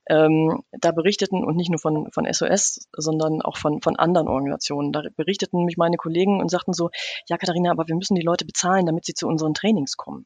ähm, 0.09 0.63
da 0.71 0.91
berichteten 0.91 1.43
und 1.43 1.55
nicht 1.55 1.69
nur 1.69 1.79
von, 1.79 2.11
von 2.11 2.31
SOS, 2.31 2.87
sondern 2.93 3.41
auch 3.41 3.57
von, 3.57 3.81
von 3.81 3.95
anderen 3.95 4.27
Organisationen. 4.27 4.91
Da 4.91 5.03
berichteten 5.15 5.65
mich 5.65 5.77
meine 5.77 5.97
Kollegen 5.97 6.39
und 6.39 6.49
sagten 6.49 6.73
so, 6.73 6.89
ja 7.27 7.37
Katharina, 7.37 7.71
aber 7.71 7.87
wir 7.87 7.95
müssen 7.95 8.15
die 8.15 8.23
Leute 8.23 8.45
bezahlen, 8.45 8.85
damit 8.85 9.05
sie 9.05 9.13
zu 9.13 9.27
unseren 9.27 9.53
Trainings 9.53 9.97
kommen. 9.97 10.25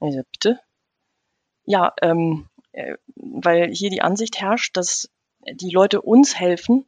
Ich 0.00 0.14
so, 0.14 0.22
bitte? 0.30 0.60
Ja, 1.64 1.94
ähm, 2.02 2.48
äh, 2.72 2.96
weil 3.16 3.70
hier 3.72 3.90
die 3.90 4.02
Ansicht 4.02 4.40
herrscht, 4.40 4.76
dass 4.76 5.10
die 5.50 5.70
Leute 5.70 6.02
uns 6.02 6.38
helfen, 6.38 6.84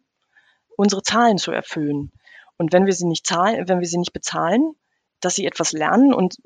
unsere 0.76 1.02
Zahlen 1.02 1.38
zu 1.38 1.52
erfüllen. 1.52 2.12
Und 2.58 2.72
wenn 2.72 2.86
wir 2.86 2.92
sie 2.92 3.06
nicht 3.06 3.26
zahlen, 3.26 3.68
wenn 3.68 3.80
wir 3.80 3.86
sie 3.86 3.98
nicht 3.98 4.12
bezahlen, 4.12 4.74
dass 5.20 5.34
sie 5.34 5.46
etwas 5.46 5.72
lernen 5.72 6.12
und, 6.12 6.36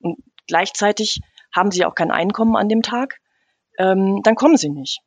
und 0.00 0.22
gleichzeitig 0.46 1.20
haben 1.54 1.70
sie 1.70 1.84
auch 1.84 1.94
kein 1.94 2.10
Einkommen 2.10 2.56
an 2.56 2.68
dem 2.68 2.82
Tag, 2.82 3.20
ähm, 3.78 4.20
dann 4.22 4.34
kommen 4.34 4.56
sie 4.56 4.70
nicht. 4.70 5.00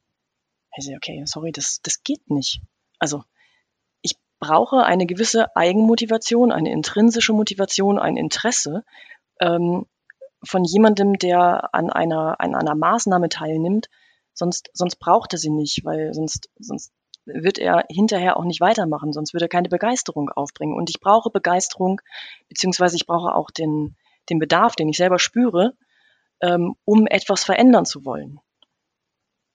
Ich 0.75 0.85
sage, 0.85 0.97
okay, 0.97 1.23
sorry, 1.25 1.51
das, 1.51 1.79
das 1.83 2.03
geht 2.03 2.29
nicht. 2.29 2.61
Also 2.99 3.23
ich 4.01 4.17
brauche 4.39 4.83
eine 4.83 5.05
gewisse 5.05 5.55
Eigenmotivation, 5.55 6.51
eine 6.51 6.71
intrinsische 6.71 7.33
Motivation, 7.33 7.99
ein 7.99 8.17
Interesse 8.17 8.83
ähm, 9.39 9.85
von 10.43 10.63
jemandem, 10.65 11.17
der 11.17 11.73
an 11.73 11.89
einer, 11.89 12.39
an 12.39 12.55
einer 12.55 12.75
Maßnahme 12.75 13.29
teilnimmt. 13.29 13.89
Sonst, 14.33 14.69
sonst 14.73 14.95
braucht 14.95 15.33
er 15.33 15.39
sie 15.39 15.51
nicht, 15.51 15.85
weil 15.85 16.13
sonst, 16.13 16.49
sonst 16.57 16.91
wird 17.25 17.59
er 17.59 17.85
hinterher 17.89 18.35
auch 18.35 18.43
nicht 18.43 18.59
weitermachen, 18.59 19.13
sonst 19.13 19.33
würde 19.33 19.45
er 19.45 19.49
keine 19.49 19.69
Begeisterung 19.69 20.29
aufbringen. 20.29 20.75
Und 20.75 20.89
ich 20.89 20.99
brauche 20.99 21.29
Begeisterung, 21.29 22.01
beziehungsweise 22.49 22.95
ich 22.95 23.05
brauche 23.05 23.35
auch 23.35 23.51
den, 23.51 23.95
den 24.29 24.39
Bedarf, 24.39 24.75
den 24.75 24.89
ich 24.89 24.97
selber 24.97 25.19
spüre, 25.19 25.77
ähm, 26.43 26.75
um 26.83 27.07
etwas 27.07 27.45
verändern 27.45 27.85
zu 27.85 28.03
wollen. 28.03 28.39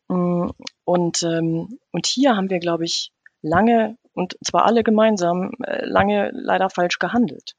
Mm, 0.09 0.49
und, 0.85 1.23
ähm, 1.23 1.79
und 1.93 2.07
hier 2.07 2.35
haben 2.35 2.49
wir, 2.49 2.59
glaube 2.61 2.87
ich, 2.87 3.13
lange, 3.43 3.99
und 4.15 4.37
zwar 4.43 4.65
alle 4.65 4.83
gemeinsam, 4.83 5.53
äh, 5.63 5.85
lange 5.85 6.31
leider 6.33 6.71
falsch 6.71 6.99
gehandelt. 6.99 7.55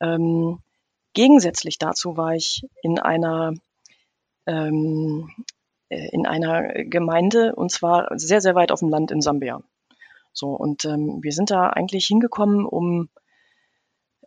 Ähm, 0.00 0.60
gegensätzlich 1.14 1.78
dazu 1.78 2.18
war 2.18 2.34
ich 2.34 2.62
in 2.82 2.98
einer, 2.98 3.54
ähm, 4.46 5.30
äh, 5.88 6.08
in 6.12 6.26
einer 6.26 6.84
Gemeinde, 6.84 7.54
und 7.56 7.72
zwar 7.72 8.08
sehr, 8.18 8.42
sehr 8.42 8.54
weit 8.54 8.70
auf 8.70 8.80
dem 8.80 8.90
Land 8.90 9.10
in 9.10 9.22
Sambia. 9.22 9.62
So, 10.34 10.50
und 10.50 10.84
ähm, 10.84 11.20
wir 11.22 11.32
sind 11.32 11.50
da 11.50 11.70
eigentlich 11.70 12.06
hingekommen, 12.06 12.66
um 12.66 13.08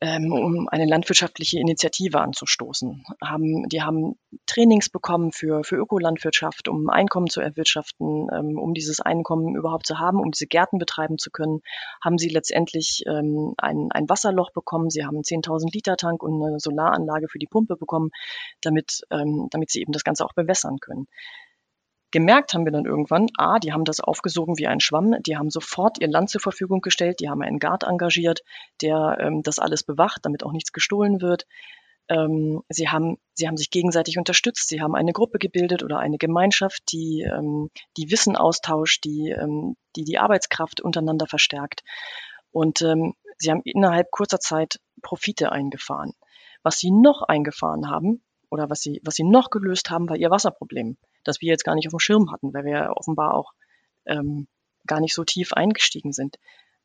ähm, 0.01 0.33
um 0.33 0.67
eine 0.67 0.85
landwirtschaftliche 0.85 1.59
Initiative 1.59 2.19
anzustoßen. 2.19 3.03
Haben, 3.23 3.69
die 3.69 3.83
haben 3.83 4.15
Trainings 4.47 4.89
bekommen 4.89 5.31
für, 5.31 5.63
für 5.63 5.75
Ökolandwirtschaft, 5.75 6.67
um 6.67 6.89
Einkommen 6.89 7.27
zu 7.27 7.39
erwirtschaften, 7.39 8.27
ähm, 8.33 8.57
um 8.57 8.73
dieses 8.73 8.99
Einkommen 8.99 9.55
überhaupt 9.55 9.85
zu 9.85 9.99
haben, 9.99 10.19
um 10.19 10.31
diese 10.31 10.47
Gärten 10.47 10.79
betreiben 10.79 11.19
zu 11.19 11.29
können, 11.29 11.61
haben 12.03 12.17
sie 12.17 12.29
letztendlich 12.29 13.03
ähm, 13.07 13.53
ein, 13.57 13.89
ein 13.91 14.09
Wasserloch 14.09 14.51
bekommen. 14.51 14.89
Sie 14.89 15.05
haben 15.05 15.17
einen 15.17 15.23
10.000 15.23 15.71
Liter 15.71 15.97
Tank 15.97 16.23
und 16.23 16.43
eine 16.43 16.59
Solaranlage 16.59 17.27
für 17.29 17.39
die 17.39 17.47
Pumpe 17.47 17.77
bekommen, 17.77 18.09
damit, 18.61 19.01
ähm, 19.11 19.47
damit 19.51 19.69
sie 19.69 19.81
eben 19.81 19.91
das 19.91 20.03
Ganze 20.03 20.25
auch 20.25 20.33
bewässern 20.33 20.79
können. 20.79 21.07
Gemerkt 22.12 22.54
haben 22.54 22.65
wir 22.65 22.71
dann 22.71 22.86
irgendwann, 22.86 23.28
A, 23.38 23.60
die 23.60 23.71
haben 23.71 23.86
das 23.86 24.02
aufgesogen 24.02 24.58
wie 24.58 24.67
ein 24.67 24.82
Schwamm, 24.82 25.15
die 25.26 25.38
haben 25.38 25.50
sofort 25.50 26.02
ihr 26.02 26.10
Land 26.10 26.30
zur 26.30 26.41
Verfügung 26.41 26.82
gestellt, 26.82 27.19
die 27.21 27.30
haben 27.30 27.41
einen 27.41 27.60
Guard 27.60 27.84
engagiert, 27.84 28.41
der 28.82 29.17
ähm, 29.19 29.43
das 29.43 29.60
alles 29.60 29.84
bewacht, 29.84 30.19
damit 30.24 30.43
auch 30.43 30.52
nichts 30.52 30.74
gestohlen 30.74 31.21
wird. 31.21 31.45
Ähm, 32.10 32.63
sie, 32.67 32.89
haben, 32.89 33.17
sie 33.34 33.47
haben 33.47 33.56
sich 33.56 33.69
gegenseitig 33.69 34.17
unterstützt, 34.17 34.67
sie 34.67 34.82
haben 34.82 34.95
eine 34.95 35.13
Gruppe 35.13 35.39
gebildet 35.39 35.84
oder 35.84 36.00
eine 36.00 36.17
Gemeinschaft, 36.17 36.91
die, 36.91 37.21
ähm, 37.21 37.69
die 37.95 38.12
Wissen 38.12 38.36
austauscht, 38.36 39.06
die, 39.06 39.30
ähm, 39.30 39.78
die 39.95 40.04
die 40.04 40.17
Arbeitskraft 40.17 40.82
untereinander 40.82 41.28
verstärkt. 41.28 41.84
Und 42.52 42.82
ähm, 42.82 43.13
sie 43.38 43.50
haben 43.50 43.62
innerhalb 43.63 44.12
kurzer 44.12 44.39
Zeit 44.39 44.82
Profite 45.02 45.54
eingefahren. 45.54 46.12
Was 46.63 46.80
sie 46.80 46.91
noch 46.91 47.21
eingefahren 47.21 47.89
haben, 47.89 48.21
oder 48.51 48.69
was 48.69 48.81
sie, 48.81 49.01
was 49.03 49.15
sie 49.15 49.23
noch 49.23 49.49
gelöst 49.49 49.89
haben, 49.89 50.07
war 50.07 50.17
ihr 50.17 50.29
Wasserproblem 50.29 50.97
das 51.23 51.41
wir 51.41 51.49
jetzt 51.49 51.63
gar 51.63 51.75
nicht 51.75 51.87
auf 51.87 51.91
dem 51.91 51.99
Schirm 51.99 52.31
hatten, 52.31 52.53
weil 52.53 52.65
wir 52.65 52.93
offenbar 52.95 53.33
auch 53.33 53.53
ähm, 54.05 54.47
gar 54.87 54.99
nicht 54.99 55.13
so 55.13 55.23
tief 55.23 55.53
eingestiegen 55.53 56.11
sind. 56.11 56.37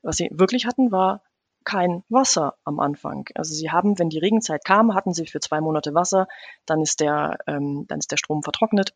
Was 0.02 0.16
sie 0.16 0.28
wirklich 0.32 0.66
hatten, 0.66 0.92
war 0.92 1.22
kein 1.64 2.04
Wasser 2.08 2.54
am 2.64 2.78
Anfang. 2.78 3.28
Also 3.34 3.54
sie 3.54 3.70
haben, 3.70 3.98
wenn 3.98 4.08
die 4.08 4.18
Regenzeit 4.18 4.64
kam, 4.64 4.94
hatten 4.94 5.14
sie 5.14 5.26
für 5.26 5.40
zwei 5.40 5.60
Monate 5.60 5.94
Wasser, 5.94 6.28
dann 6.64 6.80
ist 6.80 7.00
der, 7.00 7.38
ähm, 7.46 7.86
dann 7.88 7.98
ist 7.98 8.12
der 8.12 8.18
Strom 8.18 8.42
vertrocknet. 8.42 8.94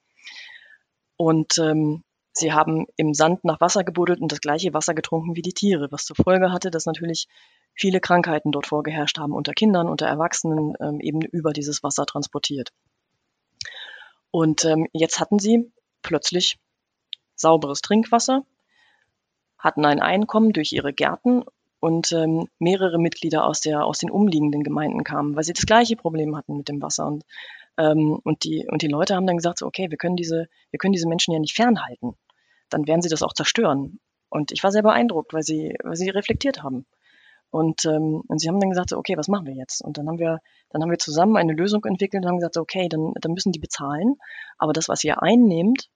Und 1.16 1.59
ähm, 1.59 2.04
sie 2.33 2.53
haben 2.53 2.87
im 2.97 3.14
Sand 3.14 3.45
nach 3.45 3.61
Wasser 3.61 3.85
gebuddelt 3.85 4.21
und 4.21 4.33
das 4.33 4.40
gleiche 4.40 4.73
Wasser 4.73 4.95
getrunken 4.95 5.37
wie 5.37 5.43
die 5.43 5.53
Tiere, 5.53 5.88
was 5.90 6.05
zur 6.05 6.16
Folge 6.16 6.53
hatte, 6.53 6.71
dass 6.71 6.87
natürlich 6.87 7.29
viele 7.75 8.01
Krankheiten 8.01 8.53
dort 8.53 8.66
vorgeherrscht 8.66 9.19
haben 9.19 9.33
unter 9.33 9.53
Kindern, 9.53 9.88
unter 9.88 10.07
Erwachsenen, 10.07 10.75
ähm, 10.81 11.01
eben 11.01 11.23
über 11.23 11.53
dieses 11.53 11.83
Wasser 11.83 12.07
transportiert. 12.07 12.73
Und 14.31 14.64
ähm, 14.64 14.87
jetzt 14.93 15.19
hatten 15.21 15.38
sie 15.38 15.73
plötzlich 16.03 16.59
sauberes 17.35 17.81
Trinkwasser, 17.81 18.45
hatten 19.59 19.85
ein 19.85 20.01
Einkommen 20.01 20.53
durch 20.53 20.73
ihre 20.73 20.93
Gärten 20.93 21.45
und 21.81 22.12
ähm, 22.12 22.49
mehrere 22.59 22.99
Mitglieder 22.99 23.45
aus, 23.45 23.61
der, 23.61 23.85
aus 23.85 23.99
den 23.99 24.11
umliegenden 24.11 24.62
Gemeinden 24.62 25.03
kamen, 25.03 25.35
weil 25.35 25.45
sie 25.45 25.55
das 25.55 25.66
gleiche 25.66 25.97
Problem 25.97 26.37
hatten 26.37 26.57
mit 26.57 26.69
dem 26.69 26.81
Wasser. 26.81 27.07
Und, 27.07 27.25
und, 27.88 28.45
die, 28.45 28.66
und 28.71 28.83
die 28.83 28.88
Leute 28.88 29.14
haben 29.14 29.27
dann 29.27 29.37
gesagt, 29.37 29.59
so, 29.59 29.66
okay, 29.66 29.90
wir 29.90 29.99
können, 29.99 30.16
diese, 30.16 30.49
wir 30.71 30.79
können 30.79 30.93
diese 30.93 31.09
Menschen 31.09 31.33
ja 31.33 31.40
nicht 31.40 31.55
fernhalten. 31.55 32.14
Dann 32.69 32.87
werden 32.87 33.03
sie 33.03 33.09
das 33.09 33.23
auch 33.23 33.33
zerstören. 33.33 34.01
Und 34.29 34.53
ich 34.53 34.62
war 34.62 34.71
sehr 34.71 34.83
beeindruckt, 34.83 35.33
weil 35.33 35.43
sie, 35.43 35.77
weil 35.83 35.97
sie 35.97 36.11
reflektiert 36.11 36.62
haben. 36.62 36.87
Und, 37.51 37.85
ähm, 37.85 38.23
und 38.29 38.38
sie 38.40 38.49
haben 38.49 38.61
dann 38.61 38.71
gesagt, 38.71 38.93
okay, 38.93 39.16
was 39.16 39.27
machen 39.27 39.47
wir 39.47 39.55
jetzt? 39.55 39.83
Und 39.83 39.99
dann 39.99 40.07
haben 40.09 40.19
wir, 40.19 40.38
dann 40.71 40.83
haben 40.83 40.90
wir 40.90 40.99
zusammen 40.99 41.37
eine 41.37 41.53
Lösung 41.53 41.85
entwickelt 41.85 42.23
und 42.23 42.29
haben 42.29 42.38
gesagt, 42.38 42.57
okay, 42.57 42.88
dann, 42.88 43.12
dann 43.21 43.33
müssen 43.33 43.51
die 43.51 43.59
bezahlen. 43.59 44.16
Aber 44.57 44.73
das, 44.73 44.88
was 44.88 45.03
ihr 45.03 45.21
einnehmt, 45.21 45.88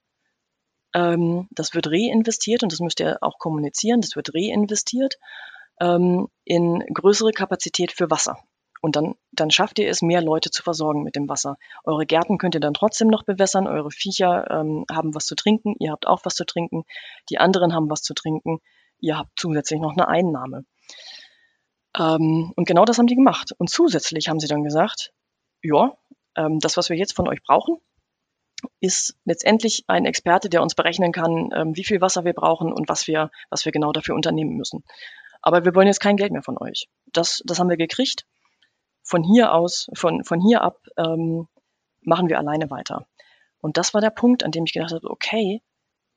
ähm, 0.95 1.49
das 1.53 1.75
wird 1.75 1.87
reinvestiert 1.87 2.65
und 2.65 2.73
das 2.73 2.81
müsst 2.81 3.01
ihr 3.01 3.19
auch 3.21 3.39
kommunizieren, 3.39 4.01
das 4.01 4.17
wird 4.17 4.35
reinvestiert 4.35 5.17
ähm, 5.81 6.29
in 6.45 6.81
größere 6.93 7.31
Kapazität 7.31 7.93
für 7.93 8.11
Wasser. 8.11 8.37
Und 8.85 8.97
dann, 8.97 9.15
dann 9.33 9.51
schafft 9.51 9.79
ihr 9.79 9.89
es, 9.89 10.03
mehr 10.03 10.21
Leute 10.21 10.51
zu 10.51 10.63
versorgen 10.63 11.05
mit 11.05 11.17
dem 11.17 11.27
Wasser. 11.27 11.57
Eure 11.85 12.05
Gärten 12.05 12.37
könnt 12.37 12.55
ihr 12.55 12.61
dann 12.61 12.75
trotzdem 12.75 13.09
noch 13.09 13.23
bewässern, 13.23 13.67
eure 13.67 13.91
Viecher 13.91 14.51
ähm, 14.51 14.85
haben 14.93 15.15
was 15.15 15.25
zu 15.25 15.35
trinken, 15.35 15.75
ihr 15.79 15.91
habt 15.91 16.07
auch 16.07 16.21
was 16.25 16.35
zu 16.35 16.45
trinken, 16.45 16.85
die 17.31 17.39
anderen 17.39 17.73
haben 17.73 17.89
was 17.89 18.03
zu 18.03 18.13
trinken, 18.13 18.59
ihr 19.01 19.17
habt 19.17 19.31
zusätzlich 19.37 19.81
noch 19.81 19.93
eine 19.93 20.07
Einnahme. 20.07 20.67
Ähm, 21.99 22.53
und 22.57 22.69
genau 22.69 22.85
das 22.85 22.99
haben 22.99 23.07
die 23.07 23.15
gemacht. 23.15 23.53
Und 23.57 23.71
zusätzlich 23.71 24.29
haben 24.29 24.39
sie 24.39 24.49
dann 24.49 24.65
gesagt, 24.65 25.15
ja, 25.63 25.97
ähm, 26.37 26.59
das, 26.59 26.77
was 26.77 26.91
wir 26.91 26.99
jetzt 26.99 27.17
von 27.17 27.27
euch 27.27 27.43
brauchen, 27.43 27.79
ist 28.81 29.17
letztendlich 29.25 29.85
ein 29.87 30.05
Experte, 30.05 30.51
der 30.51 30.61
uns 30.61 30.75
berechnen 30.75 31.13
kann, 31.13 31.49
ähm, 31.57 31.75
wie 31.75 31.85
viel 31.85 32.03
Wasser 32.03 32.27
wir 32.27 32.35
brauchen 32.35 32.71
und 32.71 32.91
was 32.91 33.07
wir, 33.07 33.31
was 33.49 33.65
wir 33.65 33.73
genau 33.73 33.93
dafür 33.93 34.15
unternehmen 34.15 34.59
müssen. 34.59 34.85
Aber 35.41 35.65
wir 35.65 35.75
wollen 35.75 35.87
jetzt 35.87 36.01
kein 36.01 36.19
Geld 36.19 36.33
mehr 36.33 36.43
von 36.43 36.59
euch. 36.59 36.87
Das, 37.15 37.43
das 37.47 37.59
haben 37.59 37.71
wir 37.71 37.79
gekriegt. 37.79 38.27
Von 39.05 39.23
hier 39.23 39.53
aus, 39.53 39.89
von, 39.95 40.25
von 40.25 40.41
hier 40.41 40.63
ab 40.63 40.81
ähm, 40.97 41.47
machen 42.01 42.29
wir 42.29 42.39
alleine 42.39 42.71
weiter. 42.71 43.07
Und 43.61 43.77
das 43.77 43.95
war 43.95 44.01
der 44.01 44.11
Punkt, 44.11 44.43
an 44.43 44.51
dem 44.51 44.65
ich 44.65 44.73
gedacht 44.73 44.93
habe, 44.93 45.09
okay, 45.09 45.63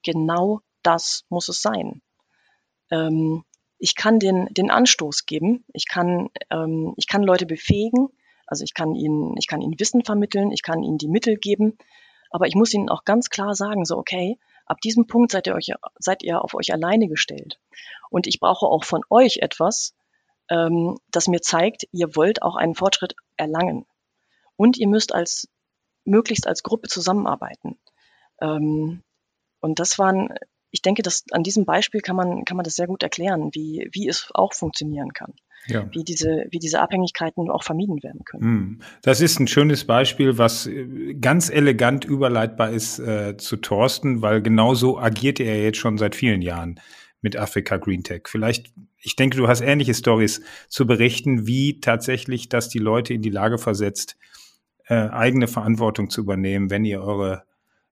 genau 0.04 0.62
das 0.84 1.26
muss 1.30 1.50
es 1.50 1.62
sein. 1.62 2.02
Ähm, 2.92 3.44
ich 3.78 3.96
kann 3.96 4.20
den, 4.20 4.48
den 4.52 4.72
Anstoß 4.72 5.26
geben, 5.26 5.64
ich 5.74 5.88
kann, 5.88 6.30
ähm, 6.50 6.94
ich 6.98 7.08
kann 7.08 7.24
Leute 7.24 7.46
befähigen, 7.46 8.10
also 8.48 8.64
ich 8.64 8.74
kann 8.74 8.96
ihnen, 8.96 9.36
ich 9.38 9.48
kann 9.48 9.62
ihnen 9.62 9.80
Wissen 9.80 10.04
vermitteln, 10.04 10.52
ich 10.52 10.64
kann 10.64 10.82
ihnen 10.82 10.98
die 10.98 11.10
Mittel 11.10 11.38
geben, 11.38 11.78
aber 12.32 12.48
ich 12.48 12.56
muss 12.56 12.74
ihnen 12.74 12.90
auch 12.90 13.04
ganz 13.04 13.30
klar 13.30 13.54
sagen, 13.54 13.86
so 13.86 13.98
okay, 13.98 14.40
ab 14.66 14.82
diesem 14.82 15.08
Punkt 15.08 15.32
seid 15.32 15.48
ihr 15.48 15.56
euch, 15.56 15.72
seid 16.00 16.24
ihr 16.24 16.44
auf 16.44 16.54
euch 16.54 16.74
alleine 16.74 17.08
gestellt. 17.08 17.60
Und 18.10 18.28
ich 18.28 18.40
brauche 18.40 18.66
auch 18.66 18.84
von 18.84 19.02
euch 19.10 19.38
etwas, 19.38 19.94
ähm, 20.50 20.98
das 21.12 21.28
mir 21.28 21.42
zeigt, 21.42 21.88
ihr 21.92 22.16
wollt 22.16 22.42
auch 22.42 22.56
einen 22.56 22.76
Fortschritt 22.76 23.16
erlangen. 23.38 23.86
Und 24.56 24.78
ihr 24.78 24.88
müsst 24.88 25.14
als 25.14 25.48
möglichst 26.06 26.48
als 26.48 26.64
Gruppe 26.64 26.88
zusammenarbeiten. 26.88 27.78
Ähm, 28.42 29.04
Und 29.60 29.80
das 29.80 29.98
waren, 29.98 30.30
ich 30.72 30.82
denke, 30.82 31.02
dass 31.02 31.24
an 31.32 31.44
diesem 31.44 31.66
Beispiel 31.66 32.02
kann 32.02 32.16
man, 32.16 32.46
kann 32.46 32.58
man 32.58 32.64
das 32.64 32.76
sehr 32.76 32.88
gut 32.88 33.04
erklären, 33.04 33.50
wie, 33.54 33.90
wie 33.92 34.08
es 34.08 34.30
auch 34.34 34.54
funktionieren 34.54 35.14
kann. 35.14 35.34
Ja. 35.68 35.90
Wie, 35.92 36.04
diese, 36.04 36.46
wie 36.52 36.60
diese 36.60 36.80
Abhängigkeiten 36.80 37.50
auch 37.50 37.64
vermieden 37.64 38.02
werden 38.02 38.24
können. 38.24 38.44
Hm. 38.44 38.82
Das 39.02 39.20
ist 39.20 39.40
ein 39.40 39.48
schönes 39.48 39.86
Beispiel, 39.86 40.38
was 40.38 40.68
äh, 40.68 41.16
ganz 41.16 41.50
elegant 41.50 42.06
überleitbar 42.06 42.70
ist 42.70 43.00
äh, 43.00 43.36
zu 43.36 43.58
Thorsten, 43.58 44.22
weil 44.22 44.42
genauso 44.42 44.98
agiert 44.98 45.42
er 45.42 45.62
jetzt 45.62 45.80
schon 45.80 45.98
seit 45.98 46.16
vielen 46.16 46.42
Jahren 46.42 46.80
mit 47.22 47.36
Afrika 47.36 47.78
Green 47.78 48.04
Tech. 48.04 48.24
Vielleicht, 48.26 48.72
ich 49.00 49.16
denke, 49.16 49.38
du 49.38 49.48
hast 49.48 49.62
ähnliche 49.62 49.94
Stories 49.94 50.42
zu 50.70 50.86
berichten, 50.86 51.48
wie 51.48 51.80
tatsächlich 51.80 52.50
das 52.50 52.70
die 52.70 52.80
Leute 52.80 53.14
in 53.14 53.22
die 53.22 53.30
Lage 53.30 53.58
versetzt, 53.58 54.18
äh, 54.88 54.96
eigene 54.96 55.48
Verantwortung 55.48 56.10
zu 56.10 56.22
übernehmen, 56.22 56.70
wenn 56.70 56.86
ihr 56.86 57.02
eure 57.02 57.44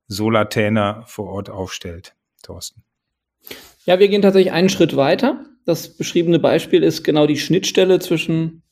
Solartäner 0.07 1.03
vor 1.07 1.29
Ort 1.29 1.49
aufstellt, 1.49 2.15
Thorsten. 2.43 2.83
Ja, 3.85 3.99
wir 3.99 4.07
gehen 4.07 4.21
tatsächlich 4.21 4.53
einen 4.53 4.69
Schritt 4.69 4.95
weiter. 4.95 5.45
Das 5.65 5.97
beschriebene 5.97 6.39
Beispiel 6.39 6.83
ist 6.83 7.03
genau 7.03 7.27
die 7.27 7.37
Schnittstelle 7.37 7.99
zwischen 7.99 8.63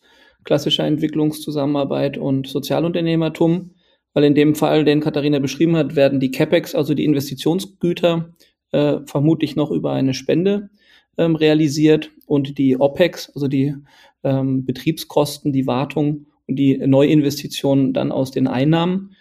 klassischer 0.43 0.85
Entwicklungszusammenarbeit 0.85 2.17
und 2.17 2.47
Sozialunternehmertum, 2.47 3.71
weil 4.13 4.23
in 4.25 4.35
dem 4.35 4.55
Fall, 4.55 4.85
den 4.85 4.99
Katharina 4.99 5.39
beschrieben 5.39 5.75
hat, 5.75 5.95
werden 5.95 6.19
die 6.19 6.31
CapEx, 6.31 6.75
also 6.75 6.93
die 6.93 7.05
Investitionsgüter, 7.05 8.33
äh, 8.73 8.99
vermutlich 9.05 9.55
noch 9.55 9.71
über 9.71 9.93
eine 9.93 10.13
Spende 10.13 10.69
ähm, 11.17 11.35
realisiert 11.35 12.11
und 12.25 12.57
die 12.57 12.79
OPEX, 12.79 13.31
also 13.33 13.47
die 13.47 13.75
ähm, 14.23 14.65
Betriebskosten, 14.65 15.53
die 15.53 15.67
Wartung 15.67 16.25
und 16.47 16.57
die 16.57 16.77
Neuinvestitionen 16.77 17.93
dann 17.93 18.11
aus 18.11 18.31
den 18.31 18.47
Einnahmen. 18.47 19.15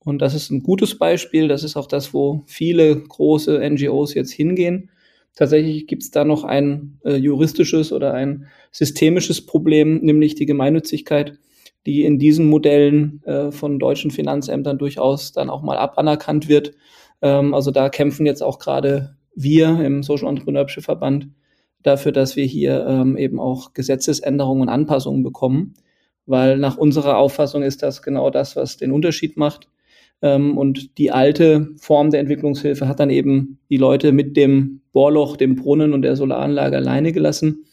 Und 0.00 0.20
das 0.20 0.34
ist 0.34 0.50
ein 0.50 0.62
gutes 0.62 0.98
Beispiel. 0.98 1.48
Das 1.48 1.64
ist 1.64 1.76
auch 1.76 1.86
das, 1.86 2.12
wo 2.12 2.42
viele 2.46 3.00
große 3.00 3.58
NGOs 3.70 4.14
jetzt 4.14 4.32
hingehen. 4.32 4.90
Tatsächlich 5.34 5.86
gibt 5.86 6.02
es 6.02 6.10
da 6.10 6.24
noch 6.24 6.44
ein 6.44 6.98
äh, 7.04 7.16
juristisches 7.16 7.92
oder 7.92 8.14
ein 8.14 8.46
systemisches 8.70 9.44
Problem, 9.44 9.98
nämlich 10.00 10.34
die 10.36 10.46
Gemeinnützigkeit, 10.46 11.38
die 11.86 12.04
in 12.04 12.18
diesen 12.18 12.46
Modellen 12.46 13.22
äh, 13.24 13.50
von 13.50 13.78
deutschen 13.78 14.10
Finanzämtern 14.10 14.78
durchaus 14.78 15.32
dann 15.32 15.50
auch 15.50 15.62
mal 15.62 15.76
abanerkannt 15.76 16.48
wird. 16.48 16.72
Ähm, 17.24 17.54
also 17.54 17.72
da 17.72 17.88
kämpfen 17.88 18.26
jetzt 18.26 18.42
auch 18.42 18.60
gerade 18.60 19.16
wir 19.34 19.80
im 19.80 20.04
Social 20.04 20.28
Entrepreneurship 20.28 20.84
Verband 20.84 21.28
dafür, 21.82 22.12
dass 22.12 22.36
wir 22.36 22.44
hier 22.44 22.86
ähm, 22.86 23.16
eben 23.16 23.40
auch 23.40 23.72
Gesetzesänderungen 23.72 24.62
und 24.62 24.68
Anpassungen 24.68 25.24
bekommen, 25.24 25.74
weil 26.26 26.58
nach 26.58 26.76
unserer 26.76 27.16
Auffassung 27.16 27.62
ist 27.62 27.82
das 27.82 28.02
genau 28.02 28.30
das, 28.30 28.54
was 28.54 28.76
den 28.76 28.92
Unterschied 28.92 29.36
macht. 29.36 29.68
Ähm, 30.22 30.56
und 30.56 30.98
die 30.98 31.10
alte 31.10 31.70
Form 31.78 32.10
der 32.10 32.20
Entwicklungshilfe 32.20 32.86
hat 32.86 33.00
dann 33.00 33.10
eben 33.10 33.58
die 33.70 33.78
Leute 33.78 34.12
mit 34.12 34.36
dem 34.36 34.82
Bohrloch, 34.92 35.36
dem 35.36 35.56
Brunnen 35.56 35.92
und 35.92 36.02
der 36.02 36.16
Solaranlage 36.16 36.76
alleine 36.76 37.12
gelassen. 37.12 37.64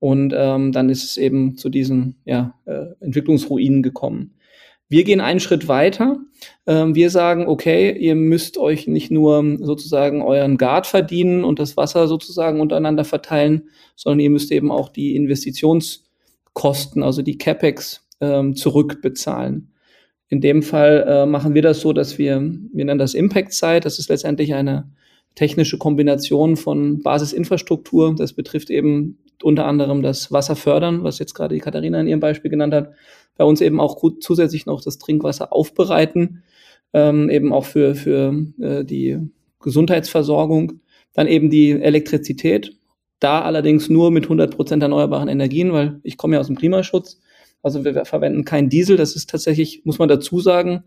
Und 0.00 0.34
ähm, 0.36 0.72
dann 0.72 0.90
ist 0.90 1.04
es 1.04 1.16
eben 1.16 1.56
zu 1.56 1.68
diesen 1.68 2.16
ja, 2.24 2.54
äh, 2.64 2.86
Entwicklungsruinen 3.00 3.82
gekommen. 3.82 4.34
Wir 4.88 5.04
gehen 5.04 5.20
einen 5.20 5.40
Schritt 5.40 5.66
weiter. 5.66 6.18
Ähm, 6.66 6.94
wir 6.94 7.10
sagen, 7.10 7.46
okay, 7.46 7.96
ihr 7.96 8.14
müsst 8.14 8.58
euch 8.58 8.86
nicht 8.86 9.10
nur 9.10 9.56
sozusagen 9.60 10.22
euren 10.22 10.58
Guard 10.58 10.86
verdienen 10.86 11.44
und 11.44 11.58
das 11.58 11.76
Wasser 11.76 12.06
sozusagen 12.06 12.60
untereinander 12.60 13.04
verteilen, 13.04 13.70
sondern 13.96 14.20
ihr 14.20 14.30
müsst 14.30 14.52
eben 14.52 14.70
auch 14.70 14.88
die 14.88 15.16
Investitionskosten, 15.16 17.02
also 17.02 17.22
die 17.22 17.38
CapEx, 17.38 18.06
ähm, 18.20 18.54
zurückbezahlen. 18.56 19.72
In 20.28 20.40
dem 20.40 20.62
Fall 20.62 21.04
äh, 21.06 21.26
machen 21.26 21.54
wir 21.54 21.62
das 21.62 21.80
so, 21.80 21.92
dass 21.92 22.18
wir, 22.18 22.40
wir 22.40 22.84
nennen 22.84 22.98
das 22.98 23.14
Impact 23.14 23.52
Site. 23.52 23.80
Das 23.80 23.98
ist 23.98 24.08
letztendlich 24.08 24.54
eine 24.54 24.90
technische 25.34 25.78
Kombination 25.78 26.56
von 26.56 27.02
Basisinfrastruktur. 27.02 28.14
Das 28.14 28.32
betrifft 28.32 28.70
eben 28.70 29.18
unter 29.42 29.66
anderem 29.66 30.02
das 30.02 30.32
Wasserfördern, 30.32 31.04
was 31.04 31.18
jetzt 31.18 31.34
gerade 31.34 31.54
die 31.54 31.60
Katharina 31.60 32.00
in 32.00 32.06
ihrem 32.06 32.20
Beispiel 32.20 32.50
genannt 32.50 32.74
hat. 32.74 32.92
Bei 33.36 33.44
uns 33.44 33.60
eben 33.60 33.80
auch 33.80 33.96
gut 33.96 34.22
zusätzlich 34.22 34.66
noch 34.66 34.80
das 34.82 34.98
Trinkwasser 34.98 35.52
aufbereiten, 35.52 36.42
ähm, 36.92 37.28
eben 37.30 37.52
auch 37.52 37.64
für, 37.64 37.94
für 37.94 38.46
äh, 38.60 38.84
die 38.84 39.18
Gesundheitsversorgung. 39.60 40.80
Dann 41.14 41.26
eben 41.26 41.50
die 41.50 41.70
Elektrizität. 41.72 42.76
Da 43.20 43.42
allerdings 43.42 43.88
nur 43.88 44.10
mit 44.10 44.24
100 44.24 44.54
Prozent 44.54 44.82
erneuerbaren 44.82 45.28
Energien, 45.28 45.72
weil 45.72 46.00
ich 46.02 46.16
komme 46.16 46.34
ja 46.34 46.40
aus 46.40 46.48
dem 46.48 46.56
Klimaschutz. 46.56 47.20
Also 47.62 47.84
wir 47.84 48.04
verwenden 48.04 48.44
kein 48.44 48.68
Diesel. 48.68 48.96
Das 48.96 49.16
ist 49.16 49.30
tatsächlich, 49.30 49.82
muss 49.84 49.98
man 49.98 50.08
dazu 50.08 50.40
sagen, 50.40 50.84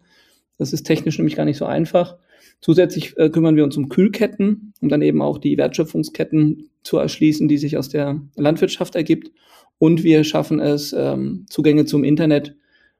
das 0.58 0.74
ist 0.74 0.84
technisch 0.84 1.18
nämlich 1.18 1.36
gar 1.36 1.46
nicht 1.46 1.58
so 1.58 1.66
einfach. 1.66 2.18
Zusätzlich 2.60 3.17
äh, 3.17 3.30
kümmern 3.30 3.56
wir 3.56 3.63
uns 3.63 3.78
um 3.78 3.89
Kühlketten, 3.89 4.74
um 4.82 4.89
dann 4.89 5.02
eben 5.02 5.22
auch 5.22 5.38
die 5.38 5.58
Wertschöpfungsketten 5.58 6.70
zu 6.84 6.98
erschließen, 6.98 7.48
die 7.48 7.58
sich 7.58 7.78
aus 7.78 7.89
der 7.89 8.22
Landwirtschaft 8.36 8.96
ergibt. 8.96 9.32
Und 9.80 10.04
wir 10.04 10.24
schaffen 10.24 10.60
es, 10.60 10.93
ähm, 10.93 11.46
Zugänge 11.50 11.86
zum 11.86 12.04
Internet 12.04 12.56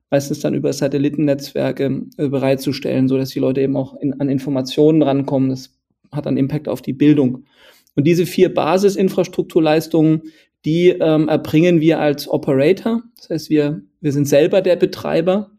meistens 0.10 0.40
dann 0.40 0.54
über 0.54 0.72
Satellitennetzwerke 0.72 2.04
äh, 2.18 2.30
bereitzustellen, 2.30 3.08
so 3.08 3.18
dass 3.18 3.30
die 3.30 3.40
Leute 3.40 3.62
eben 3.62 3.76
auch 3.76 4.00
in, 4.00 4.20
an 4.20 4.30
Informationen 4.30 5.02
rankommen. 5.02 5.50
Das 5.50 5.76
hat 6.12 6.26
dann 6.26 6.38
Impact 6.38 6.70
auf 6.70 6.82
die 6.82 6.94
Bildung. 6.94 7.46
Und 7.96 8.06
diese 8.06 8.26
vier 8.26 8.54
Basisinfrastrukturleistungen, 8.54 10.22
die 10.66 10.90
ähm, 10.90 11.28
erbringen 11.28 11.82
wir 11.82 12.00
als 12.00 12.30
Operator. 12.30 13.04
Das 13.18 13.30
heißt, 13.30 13.50
wir, 13.50 13.82
wir 14.02 14.12
sind 14.12 14.28
selber 14.28 14.62
der 14.62 14.76
Betreiber 14.76 15.52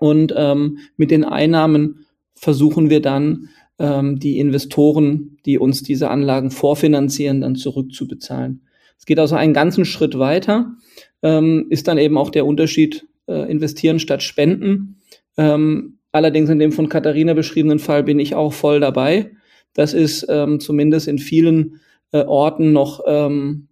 und 0.00 0.34
ähm, 0.36 0.78
mit 0.96 1.10
den 1.10 1.24
Einnahmen 1.24 2.01
versuchen 2.34 2.90
wir 2.90 3.00
dann, 3.00 3.48
ähm, 3.78 4.18
die 4.18 4.38
Investoren, 4.38 5.38
die 5.44 5.58
uns 5.58 5.82
diese 5.82 6.10
Anlagen 6.10 6.50
vorfinanzieren, 6.50 7.40
dann 7.40 7.56
zurückzubezahlen. 7.56 8.66
Es 8.98 9.06
geht 9.06 9.18
also 9.18 9.34
einen 9.34 9.54
ganzen 9.54 9.84
Schritt 9.84 10.18
weiter, 10.18 10.74
ähm, 11.22 11.66
ist 11.70 11.88
dann 11.88 11.98
eben 11.98 12.16
auch 12.16 12.30
der 12.30 12.46
Unterschied 12.46 13.06
äh, 13.26 13.50
investieren 13.50 13.98
statt 13.98 14.22
spenden. 14.22 15.00
Ähm, 15.36 15.98
allerdings 16.12 16.50
in 16.50 16.58
dem 16.58 16.72
von 16.72 16.88
Katharina 16.88 17.34
beschriebenen 17.34 17.78
Fall 17.78 18.04
bin 18.04 18.18
ich 18.18 18.34
auch 18.34 18.52
voll 18.52 18.80
dabei. 18.80 19.32
Das 19.74 19.94
ist 19.94 20.26
ähm, 20.28 20.60
zumindest 20.60 21.08
in 21.08 21.18
vielen 21.18 21.80
äh, 22.12 22.24
Orten 22.24 22.72
noch 22.72 23.00
ähm, 23.06 23.68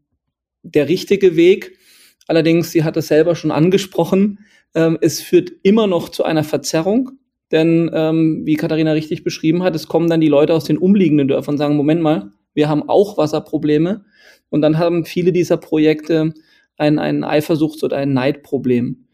der 0.62 0.88
richtige 0.88 1.36
Weg. 1.36 1.76
Allerdings, 2.26 2.70
sie 2.72 2.84
hat 2.84 2.96
es 2.96 3.08
selber 3.08 3.36
schon 3.36 3.50
angesprochen, 3.50 4.40
ähm, 4.74 4.98
es 5.00 5.20
führt 5.20 5.52
immer 5.62 5.86
noch 5.86 6.08
zu 6.08 6.24
einer 6.24 6.44
Verzerrung. 6.44 7.12
Denn 7.52 7.90
ähm, 7.92 8.42
wie 8.44 8.54
Katharina 8.54 8.92
richtig 8.92 9.24
beschrieben 9.24 9.62
hat, 9.62 9.74
es 9.74 9.88
kommen 9.88 10.08
dann 10.08 10.20
die 10.20 10.28
Leute 10.28 10.54
aus 10.54 10.64
den 10.64 10.78
umliegenden 10.78 11.28
Dörfern 11.28 11.54
und 11.54 11.58
sagen, 11.58 11.76
Moment 11.76 12.00
mal, 12.00 12.30
wir 12.54 12.68
haben 12.68 12.88
auch 12.88 13.18
Wasserprobleme. 13.18 14.04
Und 14.50 14.62
dann 14.62 14.78
haben 14.78 15.04
viele 15.04 15.32
dieser 15.32 15.56
Projekte 15.56 16.32
ein, 16.76 16.98
ein 16.98 17.24
Eifersuchts- 17.24 17.84
oder 17.84 17.96
ein 17.96 18.12
Neidproblem. 18.12 19.06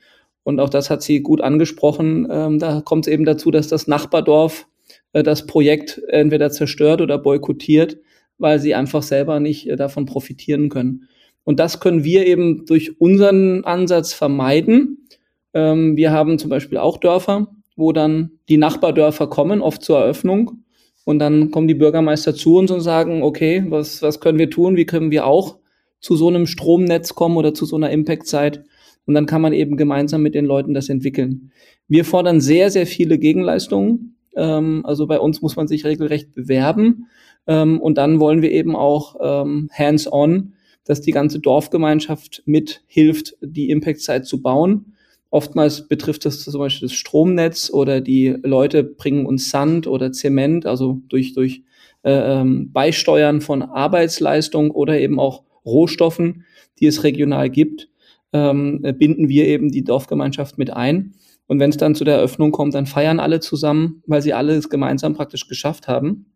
Und 0.42 0.60
auch 0.60 0.70
das 0.70 0.90
hat 0.90 1.02
sie 1.02 1.20
gut 1.20 1.40
angesprochen. 1.40 2.28
Ähm, 2.30 2.58
da 2.58 2.80
kommt 2.80 3.06
es 3.06 3.12
eben 3.12 3.24
dazu, 3.24 3.50
dass 3.50 3.68
das 3.68 3.88
Nachbardorf 3.88 4.66
äh, 5.12 5.22
das 5.22 5.46
Projekt 5.46 6.00
entweder 6.08 6.50
zerstört 6.50 7.00
oder 7.00 7.18
boykottiert, 7.18 7.98
weil 8.38 8.60
sie 8.60 8.74
einfach 8.74 9.02
selber 9.02 9.40
nicht 9.40 9.68
äh, 9.68 9.76
davon 9.76 10.06
profitieren 10.06 10.68
können. 10.68 11.08
Und 11.42 11.58
das 11.58 11.80
können 11.80 12.04
wir 12.04 12.26
eben 12.26 12.64
durch 12.66 13.00
unseren 13.00 13.64
Ansatz 13.64 14.12
vermeiden. 14.12 15.08
Ähm, 15.52 15.96
wir 15.96 16.12
haben 16.12 16.38
zum 16.38 16.50
Beispiel 16.50 16.78
auch 16.78 16.98
Dörfer, 16.98 17.55
wo 17.76 17.92
dann 17.92 18.32
die 18.48 18.56
Nachbardörfer 18.56 19.28
kommen, 19.28 19.60
oft 19.60 19.82
zur 19.82 19.98
Eröffnung. 19.98 20.64
Und 21.04 21.20
dann 21.20 21.50
kommen 21.50 21.68
die 21.68 21.74
Bürgermeister 21.74 22.34
zu 22.34 22.56
uns 22.56 22.70
und 22.70 22.80
sagen, 22.80 23.22
okay, 23.22 23.64
was, 23.68 24.02
was 24.02 24.20
können 24.20 24.38
wir 24.38 24.50
tun? 24.50 24.76
Wie 24.76 24.86
können 24.86 25.10
wir 25.10 25.26
auch 25.26 25.58
zu 26.00 26.16
so 26.16 26.28
einem 26.28 26.46
Stromnetz 26.46 27.14
kommen 27.14 27.36
oder 27.36 27.54
zu 27.54 27.64
so 27.64 27.76
einer 27.76 27.90
Impact-Zeit? 27.90 28.64
Und 29.06 29.14
dann 29.14 29.26
kann 29.26 29.40
man 29.40 29.52
eben 29.52 29.76
gemeinsam 29.76 30.22
mit 30.22 30.34
den 30.34 30.46
Leuten 30.46 30.74
das 30.74 30.88
entwickeln. 30.88 31.52
Wir 31.86 32.04
fordern 32.04 32.40
sehr, 32.40 32.70
sehr 32.70 32.86
viele 32.86 33.18
Gegenleistungen. 33.18 34.16
Ähm, 34.34 34.82
also 34.84 35.06
bei 35.06 35.20
uns 35.20 35.42
muss 35.42 35.54
man 35.54 35.68
sich 35.68 35.84
regelrecht 35.84 36.34
bewerben. 36.34 37.06
Ähm, 37.46 37.80
und 37.80 37.98
dann 37.98 38.18
wollen 38.18 38.42
wir 38.42 38.50
eben 38.50 38.74
auch 38.74 39.14
ähm, 39.20 39.70
hands-on 39.72 40.54
dass 40.86 41.00
die 41.00 41.10
ganze 41.10 41.40
Dorfgemeinschaft 41.40 42.42
mithilft, 42.46 43.36
die 43.42 43.70
Impact-Site 43.70 44.22
zu 44.22 44.40
bauen. 44.40 44.95
Oftmals 45.36 45.86
betrifft 45.86 46.24
das 46.24 46.40
zum 46.40 46.58
Beispiel 46.58 46.88
das 46.88 46.96
Stromnetz 46.96 47.68
oder 47.70 48.00
die 48.00 48.34
Leute 48.42 48.82
bringen 48.82 49.26
uns 49.26 49.50
Sand 49.50 49.86
oder 49.86 50.10
Zement, 50.10 50.64
also 50.64 51.02
durch, 51.08 51.34
durch 51.34 51.62
äh, 52.04 52.40
ähm, 52.40 52.72
Beisteuern 52.72 53.42
von 53.42 53.60
Arbeitsleistung 53.60 54.70
oder 54.70 54.98
eben 54.98 55.20
auch 55.20 55.42
Rohstoffen, 55.66 56.46
die 56.80 56.86
es 56.86 57.04
regional 57.04 57.50
gibt, 57.50 57.90
ähm, 58.32 58.80
binden 58.98 59.28
wir 59.28 59.46
eben 59.46 59.70
die 59.70 59.84
Dorfgemeinschaft 59.84 60.56
mit 60.56 60.70
ein. 60.72 61.12
Und 61.46 61.60
wenn 61.60 61.68
es 61.68 61.76
dann 61.76 61.94
zu 61.94 62.04
der 62.04 62.14
Eröffnung 62.14 62.50
kommt, 62.50 62.72
dann 62.72 62.86
feiern 62.86 63.20
alle 63.20 63.40
zusammen, 63.40 64.02
weil 64.06 64.22
sie 64.22 64.32
alles 64.32 64.70
gemeinsam 64.70 65.12
praktisch 65.12 65.48
geschafft 65.48 65.86
haben. 65.86 66.32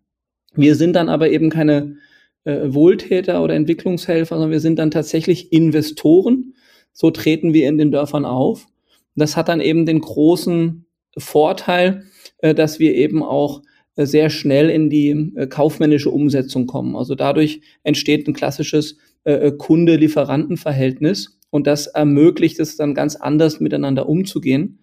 Wir 0.52 0.74
sind 0.74 0.94
dann 0.94 1.08
aber 1.08 1.30
eben 1.30 1.48
keine 1.48 1.96
äh, 2.44 2.64
Wohltäter 2.66 3.42
oder 3.42 3.54
Entwicklungshelfer, 3.54 4.34
sondern 4.34 4.50
wir 4.50 4.60
sind 4.60 4.78
dann 4.78 4.90
tatsächlich 4.90 5.54
Investoren. 5.54 6.52
So 6.92 7.10
treten 7.10 7.54
wir 7.54 7.66
in 7.66 7.78
den 7.78 7.92
Dörfern 7.92 8.26
auf. 8.26 8.66
Das 9.14 9.36
hat 9.36 9.48
dann 9.48 9.60
eben 9.60 9.86
den 9.86 10.00
großen 10.00 10.86
Vorteil, 11.18 12.04
äh, 12.38 12.54
dass 12.54 12.78
wir 12.78 12.94
eben 12.94 13.22
auch 13.22 13.62
äh, 13.96 14.06
sehr 14.06 14.30
schnell 14.30 14.70
in 14.70 14.90
die 14.90 15.32
äh, 15.36 15.46
kaufmännische 15.46 16.10
Umsetzung 16.10 16.66
kommen. 16.66 16.96
Also 16.96 17.14
dadurch 17.14 17.60
entsteht 17.82 18.26
ein 18.28 18.34
klassisches 18.34 18.98
Kunde-Lieferanten-Verhältnis 19.58 21.38
und 21.50 21.66
das 21.66 21.88
ermöglicht 21.88 22.58
es 22.58 22.78
dann 22.78 22.94
ganz 22.94 23.16
anders 23.16 23.60
miteinander 23.60 24.08
umzugehen. 24.08 24.78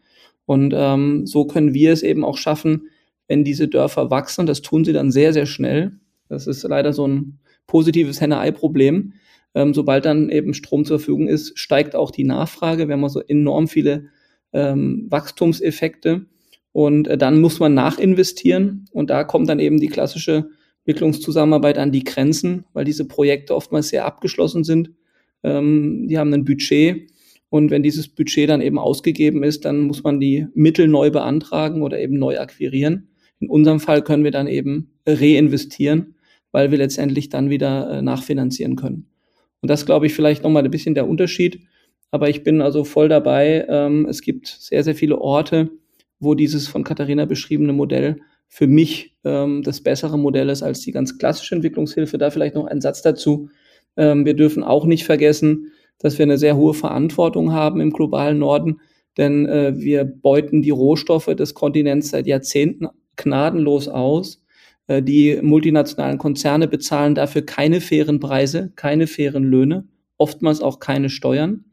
Und 0.45 0.75
ähm, 0.77 1.25
so 1.25 1.45
können 1.45 1.73
wir 1.73 1.91
es 1.91 2.03
eben 2.03 2.23
auch 2.23 2.37
schaffen, 2.37 2.89
wenn 3.27 3.43
diese 3.43 3.67
Dörfer 3.67 4.11
wachsen, 4.11 4.45
das 4.45 4.61
tun 4.61 4.85
sie 4.85 4.93
dann 4.93 5.09
sehr, 5.09 5.33
sehr 5.33 5.47
schnell. 5.47 5.93
Das 6.29 6.45
ist 6.45 6.61
leider 6.61 6.93
so 6.93 7.07
ein 7.07 7.39
positives 7.65 8.21
Henne-Ei-Problem. 8.21 9.13
Ähm, 9.55 9.73
sobald 9.73 10.05
dann 10.05 10.29
eben 10.29 10.53
Strom 10.53 10.85
zur 10.85 10.99
Verfügung 10.99 11.27
ist, 11.27 11.57
steigt 11.57 11.95
auch 11.95 12.11
die 12.11 12.23
Nachfrage. 12.23 12.87
Wir 12.87 12.93
haben 12.93 13.03
also 13.03 13.21
enorm 13.21 13.67
viele 13.67 14.09
ähm, 14.53 15.07
Wachstumseffekte. 15.09 16.25
Und 16.71 17.07
äh, 17.07 17.17
dann 17.17 17.41
muss 17.41 17.59
man 17.59 17.73
nachinvestieren. 17.73 18.85
Und 18.91 19.09
da 19.09 19.23
kommt 19.23 19.49
dann 19.49 19.59
eben 19.59 19.79
die 19.79 19.87
klassische 19.87 20.49
Entwicklungszusammenarbeit 20.85 21.77
an 21.77 21.91
die 21.91 22.03
Grenzen, 22.03 22.65
weil 22.73 22.85
diese 22.85 23.05
Projekte 23.05 23.55
oftmals 23.55 23.89
sehr 23.89 24.05
abgeschlossen 24.05 24.63
sind. 24.63 24.91
Ähm, 25.43 26.07
die 26.07 26.17
haben 26.17 26.33
ein 26.33 26.45
Budget. 26.45 27.11
Und 27.49 27.71
wenn 27.71 27.83
dieses 27.83 28.07
Budget 28.07 28.49
dann 28.49 28.61
eben 28.61 28.77
ausgegeben 28.77 29.43
ist, 29.43 29.65
dann 29.65 29.81
muss 29.81 30.03
man 30.03 30.19
die 30.19 30.47
Mittel 30.53 30.87
neu 30.87 31.11
beantragen 31.11 31.81
oder 31.81 31.99
eben 31.99 32.17
neu 32.17 32.39
akquirieren. 32.39 33.09
In 33.39 33.49
unserem 33.49 33.79
Fall 33.79 34.01
können 34.01 34.23
wir 34.23 34.31
dann 34.31 34.47
eben 34.47 34.91
reinvestieren, 35.05 36.15
weil 36.51 36.71
wir 36.71 36.77
letztendlich 36.77 37.29
dann 37.29 37.49
wieder 37.49 37.89
äh, 37.89 38.01
nachfinanzieren 38.01 38.75
können. 38.75 39.07
Und 39.61 39.69
das 39.69 39.85
glaube 39.85 40.05
ich 40.05 40.13
vielleicht 40.13 40.43
nochmal 40.43 40.63
ein 40.63 40.71
bisschen 40.71 40.95
der 40.95 41.07
Unterschied. 41.07 41.59
Aber 42.11 42.29
ich 42.29 42.43
bin 42.43 42.61
also 42.61 42.83
voll 42.83 43.09
dabei. 43.09 43.65
Ähm, 43.67 44.05
es 44.09 44.21
gibt 44.21 44.47
sehr, 44.47 44.83
sehr 44.83 44.95
viele 44.95 45.19
Orte, 45.19 45.69
wo 46.19 46.35
dieses 46.35 46.67
von 46.67 46.83
Katharina 46.83 47.25
beschriebene 47.25 47.73
Modell 47.73 48.21
für 48.47 48.67
mich 48.67 49.15
ähm, 49.23 49.61
das 49.63 49.81
bessere 49.81 50.17
Modell 50.17 50.49
ist 50.49 50.63
als 50.63 50.79
die 50.81 50.91
ganz 50.91 51.17
klassische 51.17 51.55
Entwicklungshilfe. 51.55 52.17
Da 52.17 52.31
vielleicht 52.31 52.55
noch 52.55 52.65
ein 52.65 52.81
Satz 52.81 53.01
dazu. 53.01 53.49
Ähm, 53.97 54.25
wir 54.25 54.35
dürfen 54.35 54.63
auch 54.63 54.85
nicht 54.85 55.03
vergessen, 55.03 55.71
dass 55.99 56.17
wir 56.17 56.23
eine 56.23 56.37
sehr 56.37 56.55
hohe 56.55 56.73
Verantwortung 56.73 57.51
haben 57.51 57.81
im 57.81 57.91
globalen 57.91 58.39
Norden, 58.39 58.79
denn 59.17 59.47
äh, 59.47 59.73
wir 59.75 60.05
beuten 60.05 60.61
die 60.61 60.69
Rohstoffe 60.69 61.35
des 61.35 61.53
Kontinents 61.55 62.09
seit 62.09 62.27
Jahrzehnten 62.27 62.87
gnadenlos 63.15 63.87
aus. 63.87 64.43
Äh, 64.87 65.01
die 65.01 65.39
multinationalen 65.41 66.17
Konzerne 66.19 66.67
bezahlen 66.67 67.15
dafür 67.15 67.41
keine 67.41 67.81
fairen 67.81 68.19
Preise, 68.19 68.71
keine 68.75 69.07
fairen 69.07 69.43
Löhne, 69.43 69.87
oftmals 70.17 70.61
auch 70.61 70.79
keine 70.79 71.09
Steuern. 71.09 71.65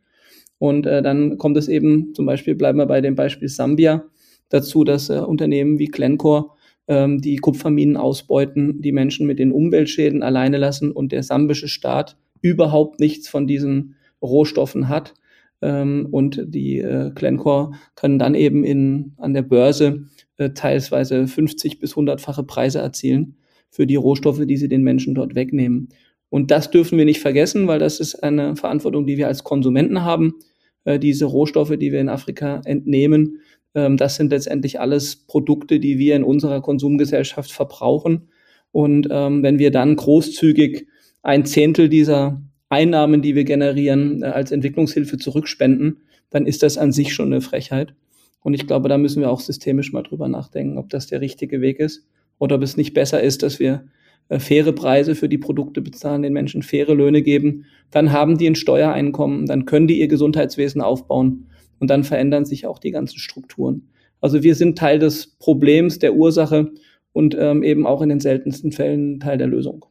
Und 0.58 0.86
äh, 0.86 1.02
dann 1.02 1.38
kommt 1.38 1.56
es 1.56 1.68
eben, 1.68 2.14
zum 2.14 2.26
Beispiel 2.26 2.54
bleiben 2.54 2.78
wir 2.78 2.86
bei 2.86 3.00
dem 3.00 3.14
Beispiel 3.14 3.48
Sambia, 3.48 4.04
dazu, 4.48 4.84
dass 4.84 5.10
äh, 5.10 5.18
Unternehmen 5.18 5.78
wie 5.78 5.86
Glencore 5.86 6.50
ähm, 6.88 7.20
die 7.20 7.36
Kupferminen 7.36 7.96
ausbeuten, 7.96 8.80
die 8.80 8.92
Menschen 8.92 9.26
mit 9.26 9.38
den 9.38 9.52
Umweltschäden 9.52 10.22
alleine 10.22 10.58
lassen 10.58 10.92
und 10.92 11.12
der 11.12 11.22
sambische 11.22 11.68
Staat 11.68 12.16
überhaupt 12.40 13.00
nichts 13.00 13.28
von 13.28 13.46
diesen 13.46 13.96
Rohstoffen 14.22 14.88
hat. 14.88 15.14
Ähm, 15.62 16.08
und 16.10 16.42
die 16.46 16.78
äh, 16.78 17.10
Glencore 17.14 17.72
können 17.94 18.18
dann 18.18 18.34
eben 18.34 18.64
in, 18.64 19.14
an 19.16 19.34
der 19.34 19.42
Börse 19.42 20.04
äh, 20.36 20.50
teilweise 20.50 21.26
50 21.26 21.78
bis 21.78 21.94
100-fache 21.94 22.42
Preise 22.42 22.80
erzielen 22.80 23.36
für 23.70 23.86
die 23.86 23.96
Rohstoffe, 23.96 24.44
die 24.46 24.56
sie 24.56 24.68
den 24.68 24.82
Menschen 24.82 25.14
dort 25.14 25.34
wegnehmen. 25.34 25.88
Und 26.34 26.50
das 26.50 26.68
dürfen 26.68 26.98
wir 26.98 27.04
nicht 27.04 27.20
vergessen, 27.20 27.68
weil 27.68 27.78
das 27.78 28.00
ist 28.00 28.16
eine 28.24 28.56
Verantwortung, 28.56 29.06
die 29.06 29.18
wir 29.18 29.28
als 29.28 29.44
Konsumenten 29.44 30.02
haben. 30.02 30.34
Äh, 30.82 30.98
diese 30.98 31.26
Rohstoffe, 31.26 31.76
die 31.78 31.92
wir 31.92 32.00
in 32.00 32.08
Afrika 32.08 32.60
entnehmen, 32.64 33.38
ähm, 33.76 33.96
das 33.96 34.16
sind 34.16 34.32
letztendlich 34.32 34.80
alles 34.80 35.14
Produkte, 35.14 35.78
die 35.78 35.96
wir 35.96 36.16
in 36.16 36.24
unserer 36.24 36.60
Konsumgesellschaft 36.60 37.52
verbrauchen. 37.52 38.30
Und 38.72 39.06
ähm, 39.12 39.44
wenn 39.44 39.60
wir 39.60 39.70
dann 39.70 39.94
großzügig 39.94 40.88
ein 41.22 41.46
Zehntel 41.46 41.88
dieser 41.88 42.42
Einnahmen, 42.68 43.22
die 43.22 43.36
wir 43.36 43.44
generieren, 43.44 44.24
äh, 44.24 44.26
als 44.26 44.50
Entwicklungshilfe 44.50 45.18
zurückspenden, 45.18 46.00
dann 46.30 46.46
ist 46.46 46.64
das 46.64 46.78
an 46.78 46.90
sich 46.90 47.14
schon 47.14 47.26
eine 47.26 47.42
Frechheit. 47.42 47.94
Und 48.40 48.54
ich 48.54 48.66
glaube, 48.66 48.88
da 48.88 48.98
müssen 48.98 49.20
wir 49.20 49.30
auch 49.30 49.38
systemisch 49.38 49.92
mal 49.92 50.02
drüber 50.02 50.26
nachdenken, 50.26 50.78
ob 50.78 50.90
das 50.90 51.06
der 51.06 51.20
richtige 51.20 51.60
Weg 51.60 51.78
ist 51.78 52.08
oder 52.38 52.56
ob 52.56 52.62
es 52.64 52.76
nicht 52.76 52.92
besser 52.92 53.22
ist, 53.22 53.44
dass 53.44 53.60
wir 53.60 53.84
faire 54.30 54.72
Preise 54.72 55.14
für 55.14 55.28
die 55.28 55.38
Produkte 55.38 55.82
bezahlen, 55.82 56.22
den 56.22 56.32
Menschen 56.32 56.62
faire 56.62 56.94
Löhne 56.94 57.22
geben. 57.22 57.66
Dann 57.90 58.12
haben 58.12 58.38
die 58.38 58.46
ein 58.46 58.54
Steuereinkommen, 58.54 59.46
dann 59.46 59.66
können 59.66 59.86
die 59.86 60.00
ihr 60.00 60.08
Gesundheitswesen 60.08 60.80
aufbauen 60.80 61.50
und 61.78 61.88
dann 61.88 62.04
verändern 62.04 62.44
sich 62.44 62.66
auch 62.66 62.78
die 62.78 62.90
ganzen 62.90 63.18
Strukturen. 63.18 63.88
Also 64.20 64.42
wir 64.42 64.54
sind 64.54 64.78
Teil 64.78 64.98
des 64.98 65.36
Problems, 65.38 65.98
der 65.98 66.14
Ursache 66.14 66.72
und 67.12 67.36
ähm, 67.38 67.62
eben 67.62 67.86
auch 67.86 68.00
in 68.00 68.08
den 68.08 68.20
seltensten 68.20 68.72
Fällen 68.72 69.20
Teil 69.20 69.38
der 69.38 69.46
Lösung. 69.46 69.84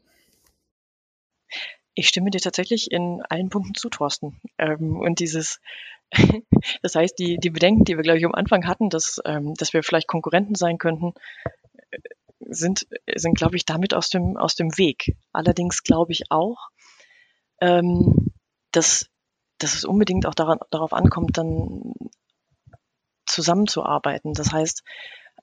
Ich 1.96 2.08
stimme 2.08 2.32
dir 2.32 2.42
tatsächlich 2.42 2.92
in 2.92 3.22
allen 3.30 3.50
Punkten 3.50 3.76
zu, 3.76 3.90
Thorsten. 3.90 4.40
Ähm, 4.58 4.98
und 4.98 5.20
dieses, 5.20 5.60
das 6.82 6.96
heißt, 6.96 7.18
die, 7.20 7.38
die 7.38 7.52
Bedenken, 7.52 7.84
die 7.86 7.96
wir, 7.96 8.04
glaube 8.04 8.18
ich, 8.18 8.26
am 8.26 8.34
Anfang 8.34 8.66
hatten, 8.66 8.90
dass, 8.90 9.22
ähm, 9.26 9.54
dass 9.54 9.74
wir 9.74 9.84
vielleicht 9.84 10.08
Konkurrenten 10.08 10.56
sein 10.56 10.80
könnten, 10.80 11.14
äh, 11.92 12.00
sind, 12.48 12.88
sind 13.16 13.36
glaube 13.36 13.56
ich, 13.56 13.66
damit 13.66 13.94
aus 13.94 14.10
dem, 14.10 14.38
aus 14.38 14.56
dem 14.56 14.78
Weg. 14.78 15.16
Allerdings 15.32 15.84
glaube 15.84 16.12
ich 16.12 16.24
auch, 16.30 16.70
ähm, 17.62 18.32
dass, 18.72 19.10
dass 19.58 19.76
es 19.76 19.86
unbedingt 19.86 20.26
auch 20.26 20.36
daran, 20.36 20.60
darauf 20.70 20.94
ankommt, 20.94 21.38
dann 21.38 21.94
zusammenzuarbeiten. 23.26 24.34
Das 24.34 24.52
heißt, 24.52 24.84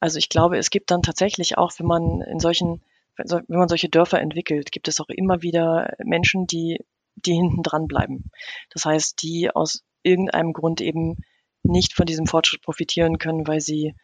also 0.00 0.18
ich 0.18 0.28
glaube, 0.28 0.58
es 0.58 0.70
gibt 0.70 0.90
dann 0.90 1.02
tatsächlich 1.02 1.58
auch, 1.58 1.72
wenn 1.78 1.86
man 1.86 2.20
in 2.22 2.40
solchen 2.40 2.82
wenn 3.28 3.58
man 3.58 3.68
solche 3.68 3.88
Dörfer 3.88 4.20
entwickelt, 4.20 4.72
gibt 4.72 4.88
es 4.88 5.00
auch 5.00 5.08
immer 5.08 5.42
wieder 5.42 5.94
Menschen, 6.02 6.46
die, 6.46 6.78
die 7.16 7.34
hinten 7.34 7.62
dran 7.62 7.86
bleiben. 7.86 8.30
Das 8.70 8.84
heißt, 8.84 9.22
die 9.22 9.50
aus 9.54 9.82
irgendeinem 10.02 10.52
Grund 10.52 10.80
eben 10.80 11.18
nicht 11.62 11.94
von 11.94 12.06
diesem 12.06 12.26
Fortschritt 12.26 12.62
profitieren 12.62 13.18
können, 13.18 13.46
weil 13.46 13.60
sie, 13.60 13.94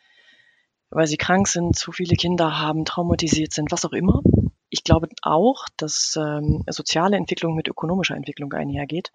weil 0.90 1.07
sie 1.07 1.16
krank 1.16 1.49
sind, 1.49 1.77
zu 1.77 1.92
viele 1.92 2.16
Kinder 2.16 2.59
haben, 2.59 2.85
traumatisiert 2.85 3.53
sind, 3.53 3.72
was 3.72 3.85
auch 3.85 3.92
immer. 3.92 4.22
Ich 4.68 4.85
glaube 4.85 5.09
auch, 5.22 5.64
dass 5.77 6.16
ähm, 6.16 6.64
soziale 6.68 7.16
Entwicklung 7.16 7.55
mit 7.55 7.68
ökonomischer 7.68 8.16
Entwicklung 8.16 8.53
einhergeht. 8.53 9.12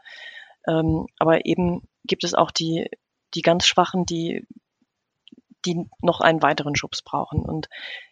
Ähm, 0.67 1.07
aber 1.19 1.45
eben 1.45 1.88
gibt 2.05 2.23
es 2.23 2.34
auch 2.34 2.51
die, 2.51 2.89
die 3.34 3.41
ganz 3.41 3.65
Schwachen, 3.65 4.05
die, 4.05 4.45
die 5.65 5.88
noch 6.01 6.21
einen 6.21 6.41
weiteren 6.41 6.75
Schubs 6.75 7.01
brauchen. 7.01 7.41
Und 7.41 7.67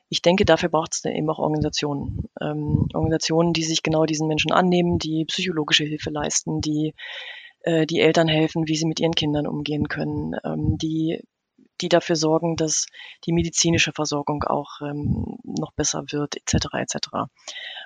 ich 0.10 0.22
denke, 0.22 0.46
dafür 0.46 0.70
braucht 0.70 0.94
es 0.94 1.06
eben 1.06 1.30
auch 1.30 1.40
Organisationen. 1.40 2.30
Ähm, 2.42 2.88
Organisationen, 2.94 3.54
die 3.54 3.64
sich 3.64 3.84
genau 3.84 4.06
diesen 4.06 4.28
Menschen 4.28 4.52
annehmen, 4.52 4.98
die 4.98 5.26
psychologische 5.26 5.84
Hilfe 5.84 6.10
leisten, 6.10 6.62
die 6.62 6.94
äh, 7.62 7.86
die 7.86 8.00
Eltern 8.00 8.28
helfen, 8.28 8.68
wie 8.68 8.76
sie 8.76 8.86
mit 8.86 9.00
ihren 9.00 9.16
Kindern 9.16 9.48
umgehen 9.48 9.88
können, 9.88 10.36
ähm, 10.44 10.78
die 10.78 11.22
die 11.82 11.90
dafür 11.90 12.16
sorgen, 12.16 12.56
dass 12.56 12.86
die 13.26 13.34
medizinische 13.34 13.92
Versorgung 13.92 14.44
auch 14.44 14.82
ähm, 14.82 15.38
noch 15.44 15.74
besser 15.74 16.04
wird, 16.12 16.36
etc. 16.38 16.68
etc. 16.74 16.98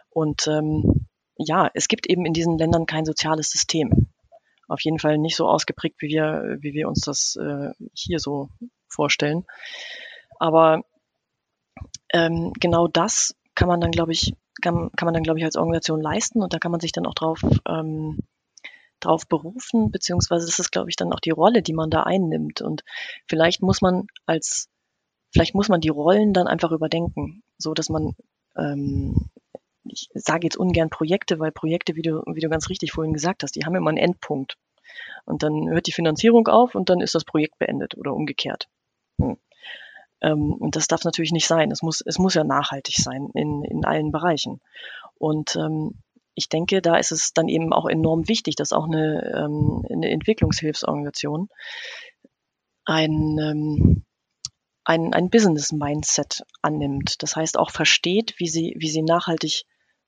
Und 0.09 0.47
ähm, 0.47 1.07
ja, 1.37 1.69
es 1.73 1.87
gibt 1.87 2.07
eben 2.07 2.25
in 2.25 2.33
diesen 2.33 2.57
Ländern 2.57 2.85
kein 2.85 3.05
soziales 3.05 3.49
System. 3.49 4.09
Auf 4.67 4.81
jeden 4.81 4.99
Fall 4.99 5.17
nicht 5.17 5.35
so 5.35 5.47
ausgeprägt, 5.47 6.01
wie 6.01 6.09
wir, 6.09 6.57
wie 6.61 6.73
wir 6.73 6.87
uns 6.87 7.01
das 7.01 7.35
äh, 7.35 7.71
hier 7.93 8.19
so 8.19 8.49
vorstellen. 8.87 9.45
Aber 10.39 10.81
ähm, 12.13 12.53
genau 12.59 12.87
das 12.87 13.35
kann 13.55 13.67
man 13.67 13.81
dann, 13.81 13.91
glaube 13.91 14.11
ich, 14.11 14.33
kann, 14.61 14.91
kann 14.95 15.05
man 15.05 15.13
dann, 15.13 15.23
glaube 15.23 15.39
ich, 15.39 15.45
als 15.45 15.57
Organisation 15.57 16.01
leisten 16.01 16.41
und 16.41 16.53
da 16.53 16.59
kann 16.59 16.71
man 16.71 16.79
sich 16.79 16.91
dann 16.91 17.05
auch 17.05 17.13
drauf, 17.13 17.41
ähm, 17.67 18.19
drauf 19.05 19.27
berufen, 19.27 19.91
beziehungsweise 19.91 20.45
das 20.45 20.59
ist, 20.59 20.71
glaube 20.71 20.89
ich, 20.89 20.95
dann 20.95 21.13
auch 21.13 21.19
die 21.19 21.31
Rolle, 21.31 21.61
die 21.61 21.73
man 21.73 21.89
da 21.89 22.03
einnimmt. 22.03 22.61
Und 22.61 22.83
vielleicht 23.27 23.61
muss 23.61 23.81
man 23.81 24.07
als, 24.25 24.69
vielleicht 25.31 25.55
muss 25.55 25.69
man 25.69 25.81
die 25.81 25.89
Rollen 25.89 26.33
dann 26.33 26.47
einfach 26.47 26.71
überdenken, 26.71 27.43
so 27.57 27.73
dass 27.73 27.89
man, 27.89 28.15
ähm, 28.57 29.29
ich 29.85 30.09
sage 30.13 30.45
jetzt 30.45 30.57
ungern 30.57 30.89
Projekte, 30.89 31.39
weil 31.39 31.51
Projekte, 31.51 31.95
wie 31.95 32.01
du, 32.01 32.23
wie 32.25 32.39
du 32.39 32.49
ganz 32.49 32.69
richtig 32.69 32.91
vorhin 32.91 33.13
gesagt 33.13 33.43
hast, 33.43 33.55
die 33.55 33.65
haben 33.65 33.75
immer 33.75 33.89
einen 33.89 33.97
Endpunkt. 33.97 34.57
Und 35.25 35.43
dann 35.43 35.69
hört 35.69 35.87
die 35.87 35.93
Finanzierung 35.93 36.47
auf 36.47 36.75
und 36.75 36.89
dann 36.89 37.01
ist 37.01 37.15
das 37.15 37.25
Projekt 37.25 37.57
beendet 37.57 37.97
oder 37.97 38.13
umgekehrt. 38.13 38.67
Hm. 39.19 39.37
Ähm, 40.21 40.53
und 40.53 40.75
das 40.75 40.87
darf 40.87 41.03
natürlich 41.03 41.31
nicht 41.31 41.47
sein. 41.47 41.71
Es 41.71 41.81
muss, 41.81 42.01
es 42.01 42.17
muss 42.17 42.33
ja 42.33 42.43
nachhaltig 42.43 42.95
sein 42.97 43.29
in, 43.33 43.63
in 43.63 43.85
allen 43.85 44.11
Bereichen. 44.11 44.61
Und 45.17 45.55
ähm, 45.55 45.99
ich 46.35 46.49
denke, 46.49 46.81
da 46.81 46.95
ist 46.97 47.11
es 47.11 47.33
dann 47.33 47.47
eben 47.47 47.73
auch 47.73 47.87
enorm 47.87 48.27
wichtig, 48.27 48.55
dass 48.55 48.73
auch 48.73 48.85
eine, 48.85 49.33
ähm, 49.35 49.85
eine 49.91 50.09
Entwicklungshilfsorganisation 50.11 51.49
ein, 52.85 53.37
ähm, 53.39 54.05
ein, 54.85 55.13
ein 55.13 55.29
Business-Mindset 55.29 56.43
annimmt. 56.61 57.21
Das 57.23 57.35
heißt 57.35 57.57
auch 57.57 57.71
versteht, 57.71 58.35
wie 58.37 58.47
sie, 58.47 58.75
wie 58.77 58.89
sie 58.89 59.03
nachhaltig 59.03 59.63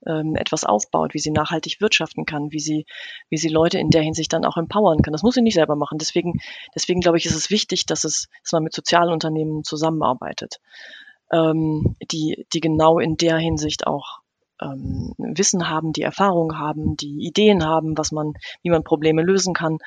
ähm, 0.08 0.36
etwas 0.36 0.66
aufbaut, 0.66 1.14
wie 1.14 1.20
sie 1.20 1.32
nachhaltig 1.32 1.80
wirtschaften 1.82 2.26
kann, 2.26 2.52
wie 2.52 2.60
sie, 2.60 2.86
wie 3.30 3.38
sie 3.38 3.50
Leute 3.50 3.80
in 3.80 3.90
der 3.90 4.04
Hinsicht 4.04 4.34
dann 4.34 4.46
auch 4.46 4.58
empowern 4.58 5.02
kann. 5.02 5.14
Das 5.14 5.24
muss 5.24 5.36
sie 5.36 5.42
nicht 5.42 5.56
selber 5.56 5.76
machen. 5.76 5.98
Deswegen, 5.98 6.34
deswegen 6.76 7.00
glaube 7.02 7.18
ich, 7.18 7.26
ist 7.26 7.36
es 7.36 7.50
wichtig, 7.50 7.86
dass 7.86 8.04
es, 8.04 8.28
dass 8.44 8.52
man 8.52 8.64
mit 8.64 8.74
sozialen 8.74 9.14
Unternehmen 9.14 9.64
zusammenarbeitet. 9.64 10.60
ähm, 11.32 11.96
die, 12.12 12.46
die 12.54 12.60
genau 12.60 13.00
in 13.00 13.18
der 13.18 13.38
Hinsicht 13.38 13.88
auch 13.88 14.20
ähm, 14.62 15.14
Wissen 15.18 15.70
haben, 15.70 15.94
die 15.94 16.02
Erfahrung 16.02 16.58
haben, 16.58 16.96
die 16.98 17.26
Ideen 17.26 17.66
haben, 17.66 17.98
was 17.98 18.12
man, 18.12 18.34
wie 18.64 18.70
man 18.70 18.84
Probleme 18.84 19.22
lösen 19.22 19.54
kann. 19.54 19.78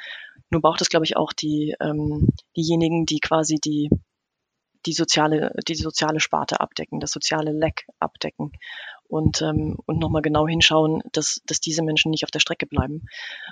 Nur 0.51 0.63
braucht 0.63 0.81
es, 0.81 0.89
glaube 0.89 1.05
ich, 1.05 1.17
auch 1.17 1.33
die, 1.33 1.75
ähm, 1.81 2.29
diejenigen, 2.57 3.07
die 3.07 3.21
quasi 3.21 3.57
die, 3.57 3.91
die 4.87 4.93
soziale, 4.93 5.53
die 5.67 5.75
soziale 5.75 6.21
Sparte 6.21 6.61
abdecken, 6.61 7.01
das 7.01 7.11
soziale 7.11 7.53
Leck 7.53 7.87
abdecken 7.99 8.53
und, 9.09 9.43
ähm, 9.43 9.77
und 9.87 9.99
nochmal 9.99 10.23
genau 10.23 10.47
hinschauen, 10.47 11.03
dass, 11.13 11.41
dass 11.47 11.61
diese 11.61 11.83
Menschen 11.83 12.11
nicht 12.11 12.25
auf 12.25 12.31
der 12.31 12.41
Strecke 12.41 12.67
bleiben. 12.67 13.07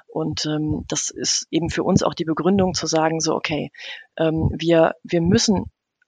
Und 0.07 0.47
ähm, 0.47 0.85
das 0.89 1.11
ist 1.11 1.47
eben 1.51 1.71
für 1.71 1.83
uns 1.83 2.03
auch 2.03 2.15
die 2.15 2.25
Begründung 2.25 2.75
zu 2.75 2.87
sagen, 2.87 3.21
so, 3.21 3.35
okay, 3.35 3.71
ähm, 4.17 4.51
wir, 4.57 4.95
wir 5.03 5.21
müssen 5.21 5.65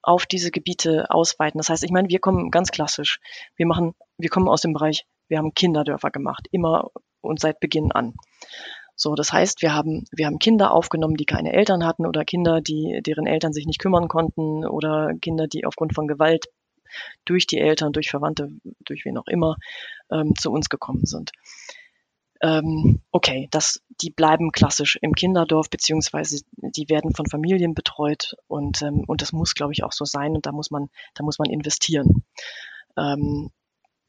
auf 0.09 0.27
diese 0.27 0.51
Gebiete 0.51 1.11
ausweiten. 1.11 1.59
Das 1.59 1.69
heißt, 1.69 1.85
ich 1.85 1.91
meine, 1.91 2.09
wir 2.09 2.19
kommen 2.19 2.51
ganz 2.51 2.71
klassisch. 2.71 3.21
Wir 3.57 3.67
machen, 3.67 3.95
wir 4.17 4.31
kommen 4.31 4.49
aus 4.49 4.63
dem 4.63 4.73
Bereich, 4.73 5.05
wir 5.29 5.39
haben 5.39 5.55
Kinderdörfer 5.55 6.11
gemacht, 6.11 6.49
immer 6.51 6.91
und 7.21 7.41
seit 7.41 7.61
Beginn 7.61 7.93
an. 7.93 8.15
So, 8.97 9.15
das 9.15 9.33
heißt, 9.33 9.63
wir 9.63 9.75
haben, 9.75 10.07
wir 10.11 10.27
haben 10.27 10.39
Kinder 10.39 10.73
aufgenommen, 10.73 11.17
die 11.17 11.27
keine 11.27 11.53
Eltern 11.53 11.85
hatten 11.85 12.07
oder 12.07 12.25
Kinder, 12.25 12.61
die, 12.61 13.01
deren 13.03 13.27
Eltern 13.27 13.53
sich 13.53 13.67
nicht 13.67 13.81
kümmern 13.81 14.09
konnten 14.09 14.67
oder 14.67 15.13
Kinder, 15.21 15.47
die 15.47 15.67
aufgrund 15.67 15.95
von 15.95 16.09
Gewalt 16.09 16.47
durch 17.27 17.47
die 17.47 17.59
Eltern, 17.59 17.93
durch 17.93 18.11
Verwandte, 18.11 18.49
durch 18.81 19.05
wen 19.05 19.19
auch 19.19 19.29
immer, 19.29 19.57
ähm, 20.11 20.35
zu 20.37 20.51
uns 20.51 20.69
gekommen 20.69 21.05
sind. 21.05 21.33
Ähm, 22.41 23.01
okay, 23.11 23.49
das, 23.51 23.83
die 24.01 24.11
bleiben 24.11 24.53
klassisch 24.53 24.97
im 25.03 25.13
Kinderdorf, 25.15 25.71
beziehungsweise 25.71 26.45
die 26.53 26.89
werden 26.89 27.15
von 27.15 27.27
Familien 27.27 27.75
betreut 27.75 28.37
und, 28.47 28.83
ähm, 28.83 29.05
und 29.07 29.23
das 29.23 29.33
muss, 29.33 29.55
glaube 29.55 29.73
ich, 29.73 29.83
auch 29.83 29.93
so 29.93 30.05
sein 30.05 30.35
und 30.37 30.47
da 30.47 30.53
muss 30.53 30.71
man, 30.71 30.89
da 31.15 31.25
muss 31.25 31.39
man 31.39 31.51
investieren. 31.51 32.25
Ähm, 32.97 33.51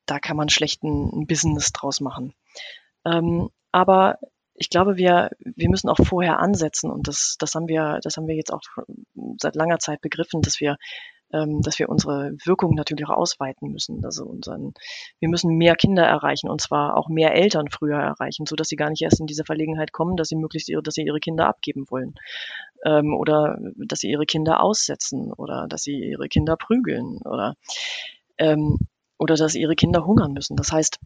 da 0.05 0.19
kann 0.19 0.37
man 0.37 0.49
schlecht 0.49 0.83
ein, 0.83 1.21
ein 1.21 1.27
Business 1.27 1.71
draus 1.71 2.01
machen. 2.01 2.33
Ähm, 3.05 3.49
aber 3.71 4.19
ich 4.53 4.69
glaube, 4.69 4.97
wir, 4.97 5.31
wir 5.39 5.69
müssen 5.69 5.89
auch 5.89 5.99
vorher 6.03 6.39
ansetzen 6.39 6.91
und 6.91 7.07
das, 7.07 7.35
das 7.39 7.55
haben 7.55 7.67
wir, 7.67 7.99
das 8.03 8.17
haben 8.17 8.27
wir 8.27 8.35
jetzt 8.35 8.51
auch 8.51 8.61
seit 9.39 9.55
langer 9.55 9.79
Zeit 9.79 10.01
begriffen, 10.01 10.41
dass 10.41 10.59
wir, 10.59 10.77
ähm, 11.33 11.61
dass 11.61 11.79
wir 11.79 11.89
unsere 11.89 12.31
Wirkung 12.45 12.73
natürlich 12.75 13.05
auch 13.05 13.17
ausweiten 13.17 13.71
müssen. 13.71 14.03
Also 14.03 14.25
unseren, 14.25 14.73
wir 15.19 15.29
müssen 15.29 15.55
mehr 15.55 15.75
Kinder 15.75 16.03
erreichen 16.03 16.49
und 16.49 16.61
zwar 16.61 16.97
auch 16.97 17.09
mehr 17.09 17.35
Eltern 17.35 17.69
früher 17.69 17.97
erreichen, 17.97 18.45
so 18.45 18.55
dass 18.55 18.67
sie 18.67 18.75
gar 18.75 18.89
nicht 18.89 19.01
erst 19.01 19.19
in 19.19 19.27
diese 19.27 19.45
Verlegenheit 19.45 19.91
kommen, 19.91 20.17
dass 20.17 20.29
sie 20.29 20.35
möglichst 20.35 20.69
ihre, 20.69 20.81
dass 20.81 20.95
sie 20.95 21.03
ihre 21.03 21.19
Kinder 21.19 21.47
abgeben 21.47 21.85
wollen 21.89 22.15
ähm, 22.85 23.13
oder 23.13 23.57
dass 23.75 23.99
sie 23.99 24.09
ihre 24.09 24.25
Kinder 24.25 24.61
aussetzen 24.61 25.31
oder 25.33 25.67
dass 25.67 25.83
sie 25.83 25.99
ihre 25.99 26.27
Kinder 26.27 26.55
prügeln 26.57 27.19
oder 27.25 27.55
ähm, 28.37 28.77
oder 29.17 29.35
dass 29.35 29.53
ihre 29.55 29.75
Kinder 29.75 30.05
hungern 30.05 30.31
müssen. 30.31 30.55
Das 30.55 30.71
heißt, 30.71 30.99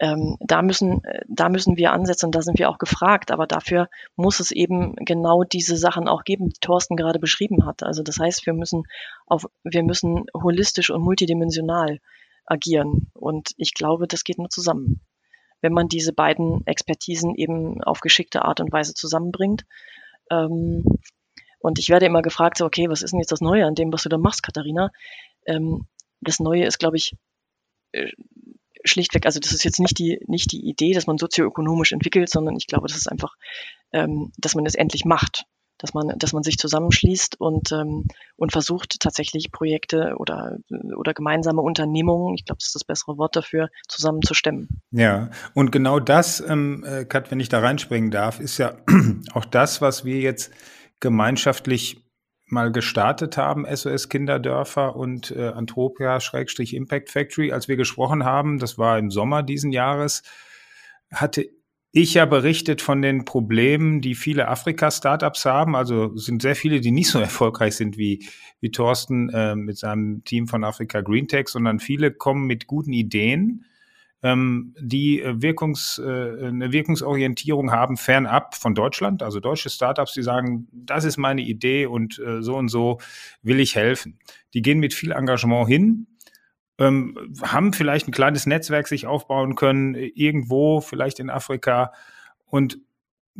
ähm, 0.00 0.36
da 0.40 0.62
müssen, 0.62 1.02
da 1.26 1.48
müssen 1.48 1.76
wir 1.76 1.92
ansetzen 1.92 2.30
da 2.30 2.42
sind 2.42 2.58
wir 2.58 2.70
auch 2.70 2.78
gefragt. 2.78 3.30
Aber 3.30 3.46
dafür 3.46 3.88
muss 4.16 4.40
es 4.40 4.50
eben 4.50 4.94
genau 4.96 5.42
diese 5.42 5.76
Sachen 5.76 6.08
auch 6.08 6.24
geben, 6.24 6.50
die 6.50 6.60
Thorsten 6.60 6.96
gerade 6.96 7.18
beschrieben 7.18 7.66
hat. 7.66 7.82
Also 7.82 8.02
das 8.02 8.18
heißt, 8.18 8.46
wir 8.46 8.52
müssen 8.52 8.84
auf, 9.26 9.46
wir 9.64 9.82
müssen 9.82 10.26
holistisch 10.34 10.90
und 10.90 11.02
multidimensional 11.02 11.98
agieren. 12.46 13.10
Und 13.14 13.50
ich 13.56 13.74
glaube, 13.74 14.06
das 14.06 14.24
geht 14.24 14.38
nur 14.38 14.50
zusammen. 14.50 15.00
Wenn 15.60 15.72
man 15.72 15.88
diese 15.88 16.12
beiden 16.12 16.64
Expertisen 16.66 17.34
eben 17.34 17.82
auf 17.82 18.00
geschickte 18.00 18.44
Art 18.44 18.60
und 18.60 18.72
Weise 18.72 18.94
zusammenbringt. 18.94 19.64
Ähm, 20.30 20.84
und 21.60 21.80
ich 21.80 21.88
werde 21.88 22.06
immer 22.06 22.22
gefragt, 22.22 22.58
so, 22.58 22.64
okay, 22.64 22.88
was 22.88 23.02
ist 23.02 23.10
denn 23.10 23.18
jetzt 23.18 23.32
das 23.32 23.40
Neue 23.40 23.66
an 23.66 23.74
dem, 23.74 23.92
was 23.92 24.04
du 24.04 24.08
da 24.08 24.18
machst, 24.18 24.44
Katharina? 24.44 24.90
Ähm, 25.46 25.86
das 26.20 26.38
Neue 26.38 26.64
ist, 26.64 26.78
glaube 26.78 26.96
ich, 26.96 27.16
äh, 27.92 28.12
schlichtweg, 28.88 29.26
also 29.26 29.40
das 29.40 29.52
ist 29.52 29.64
jetzt 29.64 29.80
nicht 29.80 29.98
die, 29.98 30.20
nicht 30.26 30.52
die 30.52 30.68
Idee, 30.68 30.92
dass 30.92 31.06
man 31.06 31.18
sozioökonomisch 31.18 31.92
entwickelt, 31.92 32.28
sondern 32.28 32.56
ich 32.56 32.66
glaube, 32.66 32.88
das 32.88 32.96
ist 32.96 33.10
einfach, 33.10 33.34
ähm, 33.92 34.32
dass 34.38 34.54
man 34.54 34.66
es 34.66 34.74
endlich 34.74 35.04
macht, 35.04 35.44
dass 35.78 35.94
man, 35.94 36.12
dass 36.18 36.32
man 36.32 36.42
sich 36.42 36.58
zusammenschließt 36.58 37.40
und, 37.40 37.72
ähm, 37.72 38.06
und 38.36 38.52
versucht 38.52 39.00
tatsächlich 39.00 39.52
Projekte 39.52 40.14
oder, 40.18 40.58
oder 40.96 41.14
gemeinsame 41.14 41.62
Unternehmungen, 41.62 42.34
ich 42.34 42.44
glaube, 42.44 42.58
das 42.58 42.68
ist 42.68 42.74
das 42.74 42.84
bessere 42.84 43.16
Wort 43.16 43.36
dafür, 43.36 43.68
zusammen 43.88 44.22
zu 44.22 44.34
stemmen. 44.34 44.82
Ja, 44.90 45.30
und 45.54 45.70
genau 45.70 46.00
das, 46.00 46.40
ähm, 46.40 46.84
äh, 46.84 47.04
Kat, 47.04 47.30
wenn 47.30 47.40
ich 47.40 47.48
da 47.48 47.60
reinspringen 47.60 48.10
darf, 48.10 48.40
ist 48.40 48.58
ja 48.58 48.76
auch 49.32 49.44
das, 49.44 49.80
was 49.80 50.04
wir 50.04 50.18
jetzt 50.20 50.52
gemeinschaftlich 51.00 52.07
mal 52.52 52.72
gestartet 52.72 53.36
haben, 53.36 53.64
SOS 53.64 54.08
Kinderdörfer 54.08 54.96
und 54.96 55.30
äh, 55.30 55.48
Antropia-Impact 55.48 57.10
Factory, 57.10 57.52
als 57.52 57.68
wir 57.68 57.76
gesprochen 57.76 58.24
haben, 58.24 58.58
das 58.58 58.78
war 58.78 58.98
im 58.98 59.10
Sommer 59.10 59.42
diesen 59.42 59.72
Jahres, 59.72 60.22
hatte 61.12 61.48
ich 61.92 62.14
ja 62.14 62.26
berichtet 62.26 62.82
von 62.82 63.00
den 63.02 63.24
Problemen, 63.24 64.00
die 64.00 64.14
viele 64.14 64.48
Afrika-Startups 64.48 65.44
haben. 65.44 65.74
Also 65.74 66.16
sind 66.16 66.42
sehr 66.42 66.54
viele, 66.54 66.80
die 66.80 66.90
nicht 66.90 67.10
so 67.10 67.18
erfolgreich 67.20 67.76
sind 67.76 67.96
wie, 67.96 68.28
wie 68.60 68.70
Thorsten 68.70 69.30
äh, 69.30 69.56
mit 69.56 69.78
seinem 69.78 70.22
Team 70.24 70.46
von 70.48 70.64
Afrika 70.64 71.00
Green 71.00 71.28
Tech, 71.28 71.48
sondern 71.48 71.80
viele 71.80 72.12
kommen 72.12 72.46
mit 72.46 72.66
guten 72.66 72.92
Ideen 72.92 73.64
ähm, 74.22 74.74
die 74.80 75.20
äh, 75.20 75.40
Wirkungs, 75.40 75.98
äh, 75.98 76.46
eine 76.48 76.72
Wirkungsorientierung 76.72 77.70
haben 77.70 77.96
fernab 77.96 78.56
von 78.56 78.74
Deutschland, 78.74 79.22
also 79.22 79.38
deutsche 79.38 79.70
Startups, 79.70 80.12
die 80.12 80.22
sagen, 80.22 80.66
das 80.72 81.04
ist 81.04 81.18
meine 81.18 81.42
Idee 81.42 81.86
und 81.86 82.18
äh, 82.18 82.42
so 82.42 82.56
und 82.56 82.68
so 82.68 82.98
will 83.42 83.60
ich 83.60 83.76
helfen. 83.76 84.18
Die 84.54 84.62
gehen 84.62 84.80
mit 84.80 84.92
viel 84.92 85.12
Engagement 85.12 85.68
hin, 85.68 86.08
ähm, 86.78 87.16
haben 87.42 87.72
vielleicht 87.72 88.08
ein 88.08 88.12
kleines 88.12 88.46
Netzwerk 88.46 88.88
sich 88.88 89.06
aufbauen 89.06 89.54
können, 89.54 89.94
irgendwo, 89.94 90.80
vielleicht 90.80 91.20
in 91.20 91.30
Afrika 91.30 91.92
und 92.44 92.78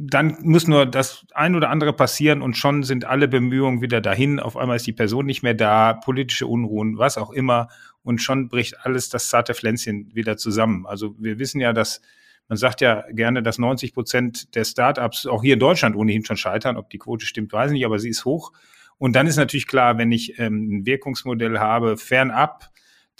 dann 0.00 0.36
muss 0.42 0.68
nur 0.68 0.86
das 0.86 1.26
ein 1.34 1.56
oder 1.56 1.70
andere 1.70 1.92
passieren 1.92 2.40
und 2.40 2.56
schon 2.56 2.84
sind 2.84 3.04
alle 3.04 3.26
Bemühungen 3.26 3.82
wieder 3.82 4.00
dahin. 4.00 4.38
Auf 4.38 4.56
einmal 4.56 4.76
ist 4.76 4.86
die 4.86 4.92
Person 4.92 5.26
nicht 5.26 5.42
mehr 5.42 5.54
da, 5.54 5.92
politische 5.92 6.46
Unruhen, 6.46 6.98
was 6.98 7.18
auch 7.18 7.32
immer. 7.32 7.66
Und 8.08 8.22
schon 8.22 8.48
bricht 8.48 8.86
alles 8.86 9.10
das 9.10 9.28
zarte 9.28 9.52
Pflänzchen 9.52 10.14
wieder 10.14 10.38
zusammen. 10.38 10.86
Also 10.86 11.14
wir 11.18 11.38
wissen 11.38 11.60
ja, 11.60 11.74
dass 11.74 12.00
man 12.48 12.56
sagt 12.56 12.80
ja 12.80 13.04
gerne, 13.10 13.42
dass 13.42 13.58
90 13.58 13.92
Prozent 13.92 14.54
der 14.54 14.64
Startups 14.64 15.26
auch 15.26 15.42
hier 15.42 15.52
in 15.52 15.60
Deutschland 15.60 15.94
ohnehin 15.94 16.24
schon 16.24 16.38
scheitern. 16.38 16.78
Ob 16.78 16.88
die 16.88 16.96
Quote 16.96 17.26
stimmt, 17.26 17.52
weiß 17.52 17.70
ich 17.70 17.74
nicht, 17.74 17.84
aber 17.84 17.98
sie 17.98 18.08
ist 18.08 18.24
hoch. 18.24 18.52
Und 18.96 19.14
dann 19.14 19.26
ist 19.26 19.36
natürlich 19.36 19.66
klar, 19.66 19.98
wenn 19.98 20.10
ich 20.10 20.38
ähm, 20.38 20.78
ein 20.78 20.86
Wirkungsmodell 20.86 21.58
habe, 21.58 21.98
fernab 21.98 22.70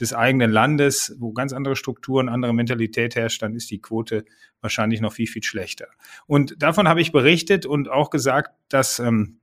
des 0.01 0.15
eigenen 0.15 0.51
Landes, 0.51 1.15
wo 1.19 1.35
ganz 1.35 1.53
andere 1.53 1.77
Strukturen, 1.77 2.31
andere 2.31 2.55
Mentalität 2.55 3.15
herrscht, 3.15 3.43
dann 3.43 3.55
ist 3.55 3.71
die 3.71 3.83
Quote 3.83 4.25
wahrscheinlich 4.63 5.03
noch 5.03 5.13
viel, 5.13 5.27
viel 5.27 5.43
schlechter. 5.43 5.89
Und 6.27 6.63
davon 6.63 6.89
habe 6.89 7.03
ich 7.03 7.13
berichtet 7.13 7.67
und 7.67 7.91
auch 7.91 8.09
gesagt, 8.09 8.53
dass 8.71 9.01
ähm, 9.01 9.39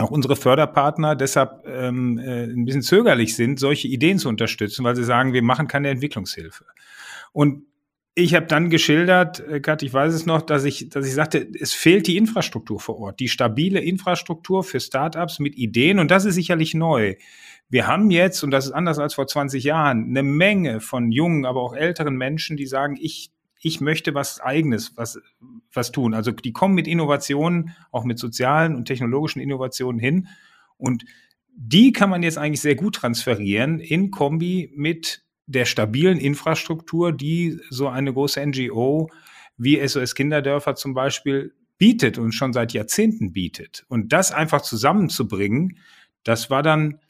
auch 0.00 0.10
unsere 0.10 0.36
Förderpartner 0.36 1.16
deshalb 1.16 1.66
ähm, 1.66 2.18
äh, 2.18 2.44
ein 2.44 2.64
bisschen 2.64 2.82
zögerlich 2.82 3.34
sind, 3.36 3.58
solche 3.58 3.88
Ideen 3.88 4.18
zu 4.18 4.28
unterstützen, 4.28 4.84
weil 4.84 4.96
sie 4.96 5.04
sagen, 5.04 5.32
wir 5.32 5.42
machen 5.42 5.68
keine 5.68 5.88
Entwicklungshilfe. 5.88 6.64
Und 7.32 7.64
ich 8.14 8.34
habe 8.34 8.46
dann 8.46 8.68
geschildert, 8.68 9.40
äh, 9.40 9.60
Kat, 9.60 9.82
ich 9.82 9.92
weiß 9.92 10.12
es 10.12 10.26
noch, 10.26 10.42
dass 10.42 10.64
ich, 10.64 10.88
dass 10.88 11.06
ich 11.06 11.14
sagte, 11.14 11.46
es 11.58 11.72
fehlt 11.72 12.06
die 12.06 12.16
Infrastruktur 12.16 12.80
vor 12.80 12.98
Ort, 12.98 13.20
die 13.20 13.28
stabile 13.28 13.80
Infrastruktur 13.80 14.64
für 14.64 14.80
Startups 14.80 15.38
mit 15.38 15.56
Ideen 15.56 15.98
und 15.98 16.10
das 16.10 16.24
ist 16.24 16.34
sicherlich 16.34 16.74
neu. 16.74 17.14
Wir 17.68 17.86
haben 17.86 18.10
jetzt, 18.10 18.42
und 18.42 18.50
das 18.50 18.66
ist 18.66 18.72
anders 18.72 18.98
als 18.98 19.14
vor 19.14 19.26
20 19.26 19.62
Jahren, 19.62 20.08
eine 20.08 20.22
Menge 20.22 20.80
von 20.80 21.12
jungen, 21.12 21.44
aber 21.44 21.62
auch 21.62 21.74
älteren 21.74 22.16
Menschen, 22.16 22.56
die 22.56 22.66
sagen, 22.66 22.96
ich, 23.00 23.30
ich 23.60 23.80
möchte 23.80 24.14
was 24.14 24.40
eigenes, 24.40 24.96
was, 24.96 25.20
was 25.72 25.92
tun. 25.92 26.14
Also 26.14 26.30
die 26.30 26.52
kommen 26.52 26.74
mit 26.74 26.86
Innovationen, 26.86 27.74
auch 27.90 28.04
mit 28.04 28.18
sozialen 28.18 28.76
und 28.76 28.84
technologischen 28.84 29.40
Innovationen 29.40 29.98
hin. 29.98 30.28
Und 30.76 31.04
die 31.54 31.92
kann 31.92 32.10
man 32.10 32.22
jetzt 32.22 32.38
eigentlich 32.38 32.60
sehr 32.60 32.76
gut 32.76 32.96
transferieren 32.96 33.80
in 33.80 34.10
Kombi 34.10 34.72
mit 34.74 35.24
der 35.46 35.64
stabilen 35.64 36.18
Infrastruktur, 36.18 37.12
die 37.12 37.58
so 37.70 37.88
eine 37.88 38.12
große 38.12 38.44
NGO 38.44 39.10
wie 39.56 39.86
SOS 39.86 40.14
Kinderdörfer 40.14 40.76
zum 40.76 40.94
Beispiel 40.94 41.52
bietet 41.78 42.18
und 42.18 42.32
schon 42.32 42.52
seit 42.52 42.72
Jahrzehnten 42.72 43.32
bietet. 43.32 43.84
Und 43.88 44.12
das 44.12 44.30
einfach 44.30 44.62
zusammenzubringen, 44.62 45.78
das 46.22 46.50
war 46.50 46.62
dann 46.62 47.00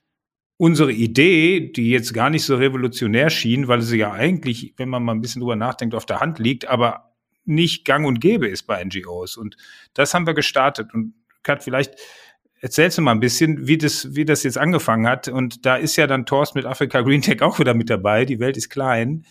unsere 0.59 0.93
Idee, 0.93 1.73
die 1.73 1.89
jetzt 1.89 2.13
gar 2.13 2.29
nicht 2.29 2.45
so 2.45 2.57
revolutionär 2.57 3.31
schien, 3.31 3.69
weil 3.69 3.81
sie 3.81 3.99
ja 3.99 4.13
eigentlich, 4.13 4.75
wenn 4.77 4.89
man 4.89 5.05
mal 5.05 5.13
ein 5.13 5.21
bisschen 5.21 5.41
drüber 5.41 5.57
nachdenkt, 5.57 5.95
auf 5.95 6.05
der 6.05 6.21
Hand 6.21 6.39
liegt, 6.39 6.69
aber 6.69 7.15
nicht 7.45 7.85
gang 7.87 8.07
und 8.07 8.21
gäbe 8.21 8.47
ist 8.47 8.65
bei 8.65 8.85
NGOs. 8.85 9.37
Und 9.37 9.57
das 9.95 10.13
haben 10.13 10.27
wir 10.27 10.35
gestartet. 10.35 10.93
Und 10.93 11.15
Kat, 11.45 11.63
vielleicht 11.63 11.95
erzählst 12.61 12.99
du 12.99 13.03
mal 13.03 13.13
ein 13.13 13.21
bisschen, 13.21 13.69
wie 13.69 13.79
das, 13.79 14.17
wie 14.17 14.25
das 14.25 14.43
jetzt 14.43 14.59
angefangen 14.59 15.07
hat. 15.07 15.29
Und 15.29 15.65
da 15.65 15.77
ist 15.77 15.97
ja 15.97 16.09
dann 16.09 16.27
Thorst 16.27 16.57
mit 16.57 16.67
Afrika 16.67 17.01
Green 17.03 17.23
Tech 17.23 17.41
auch 17.41 17.61
wieder 17.61 17.73
mit 17.73 17.89
dabei. 17.89 18.25
Die 18.25 18.41
Welt 18.41 18.57
ist 18.57 18.69
klein. 18.69 19.25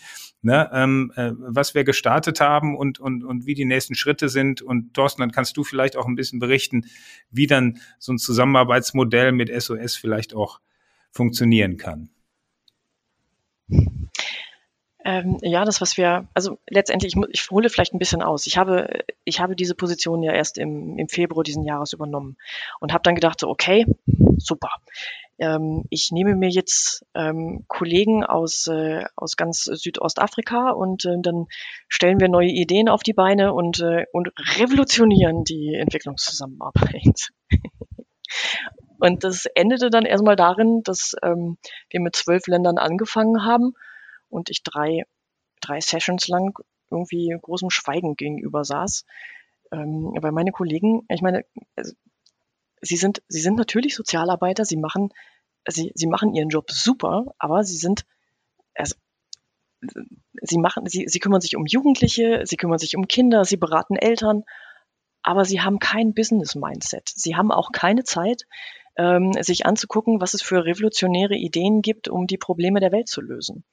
Ne, 0.44 0.70
ähm, 0.72 1.12
äh, 1.16 1.32
was 1.36 1.74
wir 1.74 1.84
gestartet 1.84 2.40
haben 2.40 2.78
und, 2.78 3.00
und, 3.00 3.24
und 3.24 3.48
wie 3.48 3.56
die 3.56 3.66
nächsten 3.66 3.96
Schritte 3.96 4.30
sind. 4.30 4.62
Und 4.62 4.94
Thorsten, 4.94 5.22
dann 5.22 5.32
kannst 5.32 5.58
du 5.58 5.64
vielleicht 5.64 5.98
auch 5.98 6.06
ein 6.06 6.16
bisschen 6.16 6.40
berichten, 6.40 6.86
wie 7.32 7.48
dann 7.48 7.80
so 7.98 8.14
ein 8.14 8.18
Zusammenarbeitsmodell 8.20 9.32
mit 9.32 9.50
SOS 9.50 9.96
vielleicht 9.96 10.36
auch 10.36 10.62
funktionieren 11.18 11.78
kann. 11.78 12.10
Ähm, 15.04 15.38
ja, 15.42 15.64
das, 15.64 15.80
was 15.80 15.98
wir, 15.98 16.28
also 16.34 16.60
letztendlich, 16.70 17.16
ich, 17.16 17.24
ich 17.32 17.50
hole 17.50 17.70
vielleicht 17.70 17.94
ein 17.94 18.00
bisschen 18.00 18.22
aus. 18.22 18.46
Ich 18.46 18.58
habe, 18.58 19.04
ich 19.24 19.40
habe 19.40 19.56
diese 19.56 19.74
Position 19.74 20.22
ja 20.22 20.34
erst 20.34 20.58
im, 20.58 20.98
im 20.98 21.08
Februar 21.08 21.44
diesen 21.44 21.64
Jahres 21.64 21.94
übernommen 21.94 22.36
und 22.82 22.92
habe 22.92 23.04
dann 23.04 23.16
gedacht, 23.16 23.40
so, 23.40 23.48
okay, 23.48 23.86
super. 24.38 24.70
Ähm, 25.40 25.86
ich 25.90 26.12
nehme 26.12 26.36
mir 26.36 26.50
jetzt 26.50 27.06
ähm, 27.14 27.64
Kollegen 27.68 28.26
aus, 28.26 28.68
äh, 28.68 29.06
aus 29.16 29.38
ganz 29.38 29.64
Südostafrika 29.64 30.72
und 30.72 31.06
äh, 31.06 31.16
dann 31.22 31.46
stellen 31.88 32.20
wir 32.20 32.28
neue 32.28 32.50
Ideen 32.50 32.90
auf 32.90 33.02
die 33.02 33.14
Beine 33.14 33.54
und, 33.54 33.80
äh, 33.80 34.06
und 34.12 34.30
revolutionieren 34.58 35.46
die 35.46 35.76
Entwicklungszusammenarbeit. 35.76 37.30
und 39.00 39.24
das 39.24 39.46
endete 39.56 39.90
dann 39.90 40.06
erstmal 40.06 40.36
darin, 40.36 40.82
dass 40.84 41.16
ähm, 41.22 41.58
wir 41.90 42.02
mit 42.02 42.16
zwölf 42.16 42.48
Ländern 42.48 42.78
angefangen 42.78 43.46
haben 43.46 43.74
und 44.30 44.50
ich 44.50 44.64
drei, 44.64 45.04
drei 45.62 45.80
Sessions 45.80 46.28
lang 46.28 46.58
irgendwie 46.90 47.36
großem 47.42 47.70
Schweigen 47.70 48.16
gegenüber 48.16 48.64
saß. 48.64 49.06
Ähm, 49.72 50.14
weil 50.20 50.32
meine 50.32 50.52
Kollegen, 50.52 51.06
ich 51.10 51.22
meine, 51.22 51.46
also, 51.76 51.94
sie 52.82 52.98
sind, 52.98 53.22
sie 53.28 53.42
sind 53.42 53.58
natürlich 53.58 53.96
Sozialarbeiter, 53.96 54.66
sie 54.66 54.78
machen, 54.78 55.10
sie, 55.68 55.92
sie 55.96 56.08
machen 56.08 56.34
ihren 56.34 56.50
Job 56.50 56.72
super, 56.72 57.26
aber 57.38 57.64
sie 57.64 57.78
sind, 57.78 58.06
also, 58.76 58.96
sie 60.42 60.58
machen, 60.58 60.86
sie, 60.88 61.06
sie 61.08 61.20
kümmern 61.20 61.42
sich 61.42 61.56
um 61.56 61.66
Jugendliche, 61.66 62.44
sie 62.46 62.58
kümmern 62.58 62.80
sich 62.80 62.96
um 62.96 63.08
Kinder, 63.08 63.46
sie 63.46 63.58
beraten 63.58 63.96
Eltern, 63.96 64.44
aber 65.22 65.44
sie 65.44 65.62
haben 65.62 65.80
kein 65.80 66.14
Business-Mindset. 66.14 67.10
Sie 67.14 67.36
haben 67.36 67.52
auch 67.52 67.72
keine 67.74 68.04
Zeit, 68.04 68.44
ähm, 68.98 69.34
sich 69.42 69.66
anzugucken, 69.66 70.22
was 70.22 70.34
es 70.34 70.42
für 70.42 70.66
revolutionäre 70.66 71.36
Ideen 71.36 71.82
gibt, 71.82 72.08
um 72.08 72.28
die 72.28 72.38
Probleme 72.38 72.80
der 72.80 72.92
Welt 72.92 73.08
zu 73.08 73.22
lösen 73.22 73.64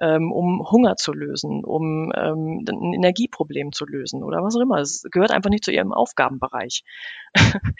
ähm, 0.00 0.32
um 0.32 0.68
Hunger 0.70 0.96
zu 0.96 1.12
lösen, 1.12 1.64
um 1.64 2.12
ähm, 2.16 2.64
ein 2.68 2.94
Energieproblem 2.94 3.72
zu 3.72 3.86
lösen 3.86 4.22
oder 4.22 4.42
was 4.42 4.56
auch 4.56 4.60
immer. 4.60 4.78
Es 4.78 5.02
gehört 5.10 5.30
einfach 5.30 5.50
nicht 5.50 5.64
zu 5.64 5.72
ihrem 5.72 5.92
Aufgabenbereich. 5.92 6.82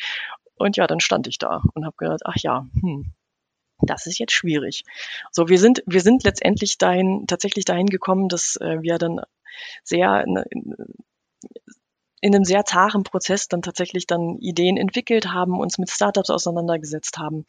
und 0.57 0.77
ja, 0.77 0.87
dann 0.87 1.01
stand 1.01 1.27
ich 1.27 1.39
da 1.39 1.63
und 1.75 1.85
habe 1.85 1.97
gedacht, 1.97 2.23
ach 2.25 2.37
ja, 2.37 2.67
hm, 2.81 3.13
das 3.81 4.07
ist 4.07 4.19
jetzt 4.19 4.33
schwierig. 4.33 4.85
So, 5.33 5.49
wir 5.49 5.59
sind, 5.59 5.83
wir 5.87 6.01
sind 6.01 6.25
letztendlich 6.25 6.79
dahin, 6.79 7.27
tatsächlich 7.27 7.65
dahin 7.65 7.87
gekommen, 7.87 8.29
dass 8.29 8.57
äh, 8.57 8.81
wir 8.81 8.99
dann 8.99 9.21
sehr 9.83 10.25
ne, 10.27 10.45
in 12.25 12.35
einem 12.35 12.45
sehr 12.45 12.65
zaren 12.65 13.03
Prozess 13.03 13.49
dann 13.49 13.61
tatsächlich 13.61 14.07
dann 14.07 14.39
Ideen 14.39 14.79
entwickelt 14.79 15.29
haben, 15.29 15.61
uns 15.61 15.77
mit 15.77 15.91
Startups 15.91 16.31
auseinandergesetzt 16.31 17.19
haben, 17.19 17.45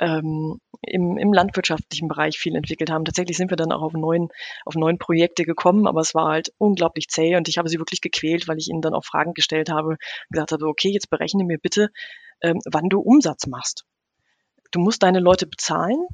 ähm, 0.00 0.58
im, 0.82 1.16
im 1.16 1.32
landwirtschaftlichen 1.32 2.08
Bereich 2.08 2.36
viel 2.36 2.56
entwickelt 2.56 2.90
haben. 2.90 3.04
Tatsächlich 3.04 3.36
sind 3.36 3.52
wir 3.52 3.56
dann 3.56 3.70
auch 3.70 3.80
auf 3.80 3.92
neuen, 3.92 4.30
auf 4.64 4.74
neuen 4.74 4.98
Projekte 4.98 5.44
gekommen, 5.44 5.86
aber 5.86 6.00
es 6.00 6.16
war 6.16 6.32
halt 6.32 6.52
unglaublich 6.58 7.06
zäh 7.06 7.36
und 7.36 7.46
ich 7.46 7.58
habe 7.58 7.68
sie 7.68 7.78
wirklich 7.78 8.00
gequält, 8.00 8.48
weil 8.48 8.58
ich 8.58 8.66
ihnen 8.66 8.82
dann 8.82 8.92
auch 8.92 9.04
Fragen 9.04 9.34
gestellt 9.34 9.70
habe, 9.70 9.98
gesagt 10.30 10.50
habe, 10.50 10.66
okay, 10.66 10.90
jetzt 10.90 11.10
berechne 11.10 11.44
mir 11.44 11.58
bitte, 11.58 11.90
ähm, 12.42 12.58
wann 12.64 12.88
du 12.88 12.98
Umsatz 12.98 13.46
machst. 13.46 13.84
Du 14.72 14.80
musst 14.80 15.04
deine 15.04 15.20
Leute 15.20 15.46
bezahlen. 15.46 16.08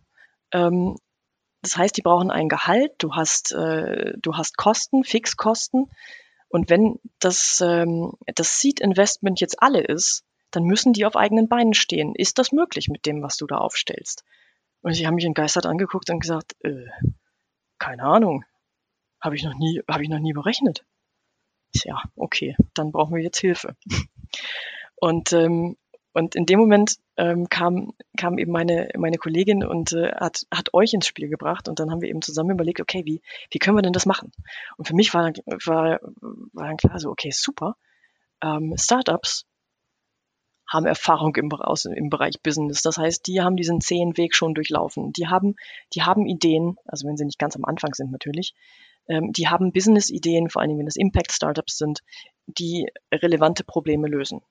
Ähm, 0.52 0.96
das 1.62 1.78
heißt, 1.78 1.96
die 1.96 2.02
brauchen 2.02 2.30
ein 2.30 2.50
Gehalt, 2.50 2.92
du 2.98 3.14
hast, 3.14 3.52
äh, 3.52 4.12
du 4.18 4.36
hast 4.36 4.58
Kosten, 4.58 5.04
Fixkosten. 5.04 5.86
Und 6.54 6.70
wenn 6.70 7.00
das, 7.18 7.60
ähm, 7.66 8.12
das 8.32 8.60
Seed 8.60 8.78
Investment 8.78 9.40
jetzt 9.40 9.60
alle 9.60 9.80
ist, 9.80 10.24
dann 10.52 10.62
müssen 10.62 10.92
die 10.92 11.04
auf 11.04 11.16
eigenen 11.16 11.48
Beinen 11.48 11.74
stehen. 11.74 12.14
Ist 12.14 12.38
das 12.38 12.52
möglich 12.52 12.86
mit 12.86 13.06
dem, 13.06 13.22
was 13.22 13.36
du 13.36 13.48
da 13.48 13.56
aufstellst? 13.58 14.22
Und 14.80 14.94
sie 14.94 15.04
haben 15.04 15.16
mich 15.16 15.24
entgeistert 15.24 15.66
angeguckt 15.66 16.10
und 16.10 16.20
gesagt, 16.20 16.54
äh, 16.60 16.86
keine 17.80 18.04
Ahnung, 18.04 18.44
habe 19.20 19.34
ich 19.34 19.42
noch 19.42 19.54
nie, 19.54 19.82
habe 19.90 20.04
ich 20.04 20.08
noch 20.08 20.20
nie 20.20 20.32
berechnet. 20.32 20.86
Ja, 21.74 22.00
okay, 22.14 22.54
dann 22.72 22.92
brauchen 22.92 23.16
wir 23.16 23.22
jetzt 23.24 23.40
Hilfe. 23.40 23.74
Und 24.94 25.32
ähm, 25.32 25.76
und 26.14 26.36
in 26.36 26.46
dem 26.46 26.60
Moment 26.60 26.96
ähm, 27.16 27.48
kam, 27.48 27.92
kam 28.16 28.38
eben 28.38 28.52
meine, 28.52 28.88
meine 28.96 29.18
Kollegin 29.18 29.64
und 29.64 29.92
äh, 29.92 30.12
hat, 30.12 30.46
hat 30.52 30.72
euch 30.72 30.94
ins 30.94 31.08
Spiel 31.08 31.28
gebracht 31.28 31.68
und 31.68 31.80
dann 31.80 31.90
haben 31.90 32.00
wir 32.00 32.08
eben 32.08 32.22
zusammen 32.22 32.52
überlegt, 32.52 32.80
okay, 32.80 33.02
wie, 33.04 33.20
wie 33.50 33.58
können 33.58 33.76
wir 33.76 33.82
denn 33.82 33.92
das 33.92 34.06
machen? 34.06 34.30
Und 34.76 34.86
für 34.86 34.94
mich 34.94 35.12
war, 35.12 35.32
war, 35.64 36.00
war 36.52 36.66
dann 36.68 36.76
klar 36.76 37.00
so, 37.00 37.10
okay, 37.10 37.32
super. 37.32 37.76
Ähm, 38.42 38.74
Startups 38.78 39.44
haben 40.68 40.86
Erfahrung 40.86 41.34
im, 41.34 41.52
aus, 41.52 41.84
im 41.84 42.10
Bereich 42.10 42.40
Business. 42.42 42.82
Das 42.82 42.96
heißt, 42.96 43.26
die 43.26 43.42
haben 43.42 43.56
diesen 43.56 43.80
zehn 43.80 44.16
Weg 44.16 44.36
schon 44.36 44.54
durchlaufen. 44.54 45.12
Die 45.12 45.26
haben, 45.26 45.56
die 45.94 46.02
haben 46.02 46.26
Ideen, 46.26 46.76
also 46.86 47.08
wenn 47.08 47.16
sie 47.16 47.24
nicht 47.24 47.40
ganz 47.40 47.56
am 47.56 47.64
Anfang 47.64 47.92
sind 47.92 48.12
natürlich, 48.12 48.54
ähm, 49.08 49.32
die 49.32 49.48
haben 49.48 49.72
Business-Ideen, 49.72 50.48
vor 50.48 50.62
allen 50.62 50.68
Dingen 50.68 50.80
wenn 50.80 50.86
es 50.86 50.96
Impact-Startups 50.96 51.76
sind, 51.76 52.00
die 52.46 52.88
relevante 53.12 53.64
Probleme 53.64 54.06
lösen. 54.06 54.42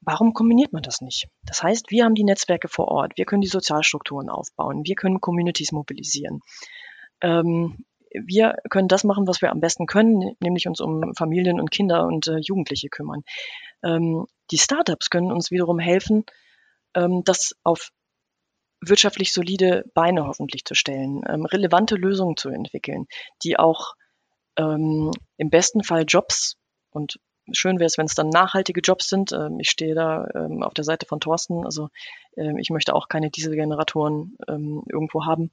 Warum 0.00 0.32
kombiniert 0.32 0.72
man 0.72 0.82
das 0.82 1.00
nicht? 1.00 1.28
Das 1.44 1.62
heißt, 1.62 1.90
wir 1.90 2.04
haben 2.04 2.14
die 2.14 2.24
Netzwerke 2.24 2.68
vor 2.68 2.88
Ort, 2.88 3.12
wir 3.16 3.24
können 3.24 3.42
die 3.42 3.48
Sozialstrukturen 3.48 4.28
aufbauen, 4.28 4.84
wir 4.84 4.94
können 4.94 5.20
Communities 5.20 5.72
mobilisieren. 5.72 6.40
Ähm, 7.20 7.84
wir 8.12 8.56
können 8.70 8.88
das 8.88 9.04
machen, 9.04 9.26
was 9.26 9.42
wir 9.42 9.50
am 9.50 9.60
besten 9.60 9.86
können, 9.86 10.34
nämlich 10.40 10.66
uns 10.66 10.80
um 10.80 11.14
Familien 11.14 11.60
und 11.60 11.70
Kinder 11.70 12.06
und 12.06 12.26
äh, 12.26 12.38
Jugendliche 12.38 12.88
kümmern. 12.88 13.22
Ähm, 13.82 14.26
die 14.50 14.58
Startups 14.58 15.10
können 15.10 15.30
uns 15.32 15.50
wiederum 15.50 15.78
helfen, 15.78 16.24
ähm, 16.94 17.22
das 17.24 17.54
auf 17.64 17.90
wirtschaftlich 18.80 19.32
solide 19.32 19.84
Beine 19.94 20.26
hoffentlich 20.26 20.64
zu 20.64 20.74
stellen, 20.74 21.22
ähm, 21.28 21.44
relevante 21.44 21.96
Lösungen 21.96 22.36
zu 22.36 22.48
entwickeln, 22.48 23.06
die 23.42 23.58
auch 23.58 23.94
ähm, 24.56 25.10
im 25.36 25.50
besten 25.50 25.82
Fall 25.82 26.04
Jobs 26.06 26.56
und 26.90 27.18
schön 27.52 27.78
wäre 27.78 27.86
es, 27.86 27.98
wenn 27.98 28.06
es 28.06 28.14
dann 28.14 28.28
nachhaltige 28.28 28.80
Jobs 28.80 29.08
sind. 29.08 29.32
Ähm, 29.32 29.58
ich 29.60 29.70
stehe 29.70 29.94
da 29.94 30.28
ähm, 30.34 30.62
auf 30.62 30.74
der 30.74 30.84
Seite 30.84 31.06
von 31.06 31.20
Thorsten. 31.20 31.64
Also 31.64 31.88
ähm, 32.36 32.58
ich 32.58 32.70
möchte 32.70 32.94
auch 32.94 33.08
keine 33.08 33.30
Dieselgeneratoren 33.30 34.36
ähm, 34.48 34.82
irgendwo 34.90 35.24
haben. 35.24 35.50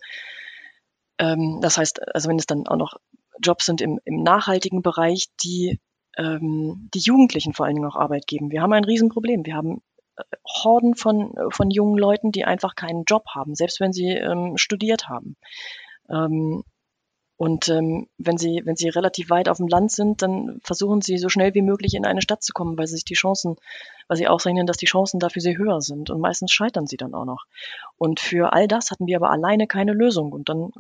Ähm, 1.18 1.60
das 1.62 1.78
heißt, 1.78 2.16
also 2.16 2.30
wenn 2.30 2.40
es 2.40 2.46
dann 2.46 2.68
auch 2.68 2.78
noch 2.78 2.96
Jobs 3.42 3.66
sind 3.66 3.82
im, 3.82 4.00
im 4.06 4.24
nachhaltigen 4.24 4.82
Bereich, 4.82 5.28
die 5.44 5.80
ähm, 6.18 6.90
die 6.94 7.00
Jugendlichen 7.00 7.54
vor 7.54 7.66
allen 7.66 7.76
Dingen 7.76 7.90
auch 7.90 7.98
Arbeit 7.98 8.28
geben. 8.28 8.52
Wir 8.52 8.62
haben 8.62 8.74
ein 8.74 8.86
Riesenproblem. 8.86 9.46
Wir 9.46 9.56
haben 9.56 9.82
äh, 10.18 10.24
Horden 10.64 10.96
von, 10.96 11.34
von 11.50 11.70
jungen 11.72 11.98
Leuten, 11.98 12.32
die 12.32 12.46
einfach 12.46 12.76
keinen 12.76 13.04
Job 13.06 13.26
haben, 13.34 13.56
selbst 13.56 13.80
wenn 13.80 13.92
sie 13.92 14.18
studiert 14.56 15.10
haben. 15.10 15.36
Und 17.38 17.68
ähm, 17.68 18.08
wenn 18.18 18.38
sie, 18.38 18.62
wenn 18.64 18.78
sie 18.78 18.88
relativ 18.88 19.30
weit 19.30 19.50
auf 19.50 19.58
dem 19.58 19.68
Land 19.68 19.92
sind, 19.92 20.22
dann 20.22 20.60
versuchen 20.64 21.02
sie 21.02 21.18
so 21.18 21.28
schnell 21.28 21.54
wie 21.54 21.62
möglich 21.62 21.94
in 21.94 22.06
eine 22.06 22.22
Stadt 22.22 22.44
zu 22.44 22.54
kommen, 22.54 22.78
weil 22.78 22.88
sie 22.88 22.96
sich 22.96 23.04
die 23.04 23.14
Chancen, 23.14 23.58
weil 24.08 24.18
sie 24.18 24.28
ausrechnen, 24.28 24.66
dass 24.66 24.78
die 24.78 24.86
Chancen 24.86 25.20
dafür 25.20 25.42
sehr 25.42 25.58
höher 25.58 25.82
sind. 25.82 26.10
Und 26.10 26.22
meistens 26.22 26.54
scheitern 26.54 26.88
sie 26.88 26.96
dann 26.96 27.14
auch 27.14 27.26
noch. 27.26 27.44
Und 27.98 28.22
für 28.22 28.54
all 28.54 28.68
das 28.70 28.90
hatten 28.90 29.06
wir 29.06 29.18
aber 29.18 29.32
alleine 29.32 29.68
keine 29.68 29.92
Lösung. 29.92 30.32
Und 30.32 30.48
dann 30.48 30.72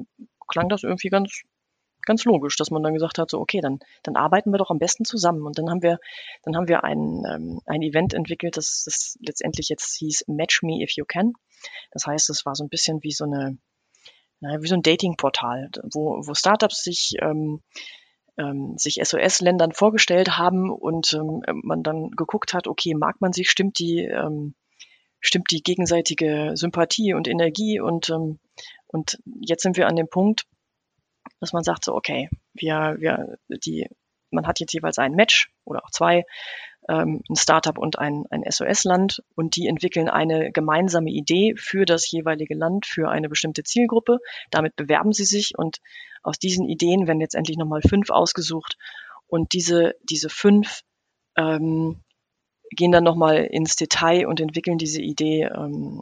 klang 0.47 0.70
das 0.70 0.84
irgendwie 0.84 1.10
ganz, 1.10 1.41
ganz 2.03 2.24
logisch, 2.24 2.56
dass 2.56 2.72
man 2.72 2.84
dann 2.84 2.93
gesagt 2.93 3.18
hat, 3.18 3.30
so 3.30 3.41
okay, 3.41 3.60
dann, 3.60 3.80
dann 4.03 4.16
arbeiten 4.16 4.51
wir 4.51 4.58
doch 4.58 4.72
am 4.72 4.80
besten 4.80 5.03
zusammen. 5.03 5.45
Und 5.45 5.58
dann 5.58 5.70
haben 5.70 5.82
wir, 5.82 5.99
dann 6.43 6.56
haben 6.56 6.70
wir 6.70 6.86
ein, 6.86 7.24
ähm, 7.30 7.62
ein 7.66 7.82
Event 7.82 8.14
entwickelt, 8.14 8.56
das, 8.56 8.84
das 8.86 9.18
letztendlich 9.20 9.68
jetzt 9.68 9.97
hieß 9.97 10.24
Match 10.28 10.64
Me 10.64 10.82
If 10.82 10.91
You 10.91 11.03
Can. 11.06 11.34
Das 11.91 12.06
heißt, 12.06 12.30
es 12.30 12.45
war 12.45 12.56
so 12.56 12.64
ein 12.64 12.70
bisschen 12.70 13.03
wie 13.03 13.12
so 13.12 13.26
eine 13.26 13.58
naja, 14.40 14.62
wie 14.62 14.68
so 14.68 14.76
ein 14.76 14.82
Dating-Portal, 14.82 15.72
wo, 15.92 16.22
wo 16.26 16.34
Startups 16.34 16.84
sich 16.84 17.14
ähm, 17.22 17.62
ähm, 18.38 18.76
sich 18.78 19.00
SOS-Ländern 19.02 19.72
vorgestellt 19.72 20.38
haben 20.38 20.70
und 20.70 21.14
ähm, 21.14 21.42
man 21.64 21.84
dann 21.84 22.12
geguckt 22.12 22.54
hat, 22.54 22.68
okay, 22.68 22.94
mag 22.94 23.22
man 23.22 23.34
sich, 23.34 23.50
stimmt 23.50 23.80
die, 23.80 24.02
ähm, 24.02 24.56
stimmt 25.20 25.52
die 25.52 25.64
gegenseitige 25.64 26.52
Sympathie 26.56 27.14
und 27.14 27.28
Energie 27.28 27.80
und, 27.80 28.10
ähm, 28.10 28.40
und 28.88 29.20
jetzt 29.42 29.64
sind 29.64 29.78
wir 29.78 29.88
an 29.88 29.96
dem 29.96 30.10
Punkt, 30.10 30.46
dass 31.40 31.54
man 31.54 31.64
sagt 31.64 31.86
so, 31.86 31.94
okay, 31.94 32.30
wir, 32.54 32.98
wir, 33.00 33.38
die, 33.66 33.88
man 34.32 34.48
hat 34.48 34.60
jetzt 34.60 34.74
jeweils 34.74 34.98
ein 34.98 35.14
Match 35.14 35.50
oder 35.64 35.84
auch 35.84 35.92
zwei 35.92 36.26
ähm, 36.90 37.22
ein 37.30 37.36
Startup 37.36 37.78
und 37.78 38.00
ein, 38.00 38.26
ein 38.30 38.44
SOS-Land 38.48 39.24
und 39.36 39.56
die 39.56 39.68
entwickeln 39.68 40.10
eine 40.10 40.52
gemeinsame 40.52 41.10
Idee 41.10 41.56
für 41.58 41.86
das 41.86 42.10
jeweilige 42.12 42.56
Land, 42.56 42.86
für 42.86 43.10
eine 43.10 43.30
bestimmte 43.30 43.64
Zielgruppe. 43.64 44.20
Damit 44.52 44.76
bewerben 44.76 45.14
sie 45.14 45.26
sich 45.26 45.58
und 45.58 45.80
aus 46.24 46.40
diesen 46.40 46.68
Ideen 46.68 47.08
werden 47.08 47.20
letztendlich 47.20 47.58
nochmal 47.58 47.82
fünf 47.82 48.10
ausgesucht 48.10 48.78
und 49.28 49.54
diese, 49.54 49.96
diese 50.04 50.30
fünf 50.30 50.82
ähm, 51.38 52.02
gehen 52.72 52.92
dann 52.92 53.04
nochmal 53.04 53.46
ins 53.46 53.76
Detail 53.76 54.28
und 54.28 54.40
entwickeln 54.40 54.78
diese 54.78 55.02
Idee 55.02 55.44
ähm, 55.44 56.02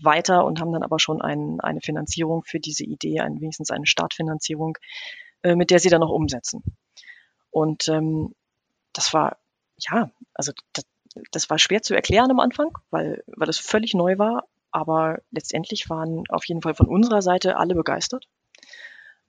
weiter 0.00 0.44
und 0.44 0.60
haben 0.60 0.72
dann 0.72 0.82
aber 0.82 0.98
schon 0.98 1.20
ein, 1.20 1.60
eine 1.60 1.80
Finanzierung 1.80 2.44
für 2.44 2.60
diese 2.60 2.84
Idee, 2.84 3.20
ein, 3.20 3.40
wenigstens 3.40 3.70
eine 3.70 3.86
Startfinanzierung, 3.86 4.78
äh, 5.42 5.54
mit 5.54 5.70
der 5.70 5.78
sie 5.80 5.90
dann 5.90 6.00
noch 6.00 6.10
umsetzen. 6.10 6.62
Und 7.50 7.88
ähm, 7.88 8.34
das 8.92 9.12
war 9.12 9.38
ja, 9.78 10.10
also 10.34 10.52
das, 10.72 10.84
das 11.30 11.50
war 11.50 11.58
schwer 11.58 11.82
zu 11.82 11.94
erklären 11.94 12.30
am 12.30 12.40
Anfang, 12.40 12.76
weil, 12.90 13.22
weil 13.26 13.48
es 13.48 13.58
völlig 13.58 13.94
neu 13.94 14.18
war. 14.18 14.44
Aber 14.70 15.20
letztendlich 15.30 15.88
waren 15.88 16.24
auf 16.28 16.44
jeden 16.44 16.62
Fall 16.62 16.74
von 16.74 16.86
unserer 16.86 17.22
Seite 17.22 17.56
alle 17.56 17.74
begeistert. 17.74 18.26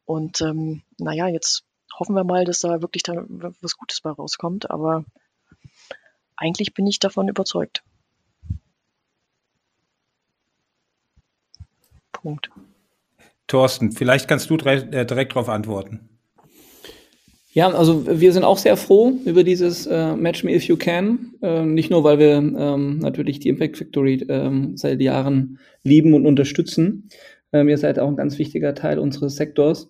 Und 0.06 0.42
ähm, 0.42 0.82
naja, 0.98 1.28
jetzt 1.28 1.64
hoffen 1.98 2.16
wir 2.16 2.24
mal, 2.24 2.44
dass 2.44 2.60
da 2.60 2.82
wirklich 2.82 3.04
da 3.04 3.24
was 3.28 3.78
Gutes 3.78 4.02
bei 4.02 4.10
rauskommt. 4.10 4.70
Aber 4.70 5.06
eigentlich 6.36 6.74
bin 6.74 6.88
ich 6.88 7.00
davon 7.00 7.28
überzeugt. 7.28 7.84
Punkt. 12.12 12.50
Thorsten, 13.48 13.92
vielleicht 13.92 14.28
kannst 14.28 14.50
du 14.50 14.56
äh, 14.58 15.06
direkt 15.06 15.34
darauf 15.34 15.50
antworten. 15.50 16.19
Ja, 17.52 17.70
also 17.70 18.06
wir 18.06 18.32
sind 18.32 18.44
auch 18.44 18.60
sehr 18.60 18.78
froh 18.78 19.14
über 19.26 19.44
dieses 19.44 19.88
äh, 19.88 20.16
Match 20.16 20.44
Me 20.44 20.54
If 20.54 20.66
You 20.66 20.78
Can. 20.78 21.34
Äh, 21.42 21.66
nicht 21.66 21.90
nur, 21.90 22.04
weil 22.04 22.20
wir 22.20 22.36
ähm, 22.36 23.00
natürlich 23.00 23.40
die 23.40 23.50
Impact 23.50 23.78
Factory 23.78 24.24
ähm, 24.30 24.78
seit 24.78 25.02
Jahren 25.02 25.58
lieben 25.84 26.14
und 26.14 26.28
unterstützen. 26.28 27.10
Ähm, 27.52 27.68
ihr 27.68 27.80
seid 27.80 27.98
auch 27.98 28.08
ein 28.08 28.16
ganz 28.16 28.38
wichtiger 28.38 28.76
Teil 28.76 29.00
unseres 29.00 29.36
Sektors. 29.36 29.90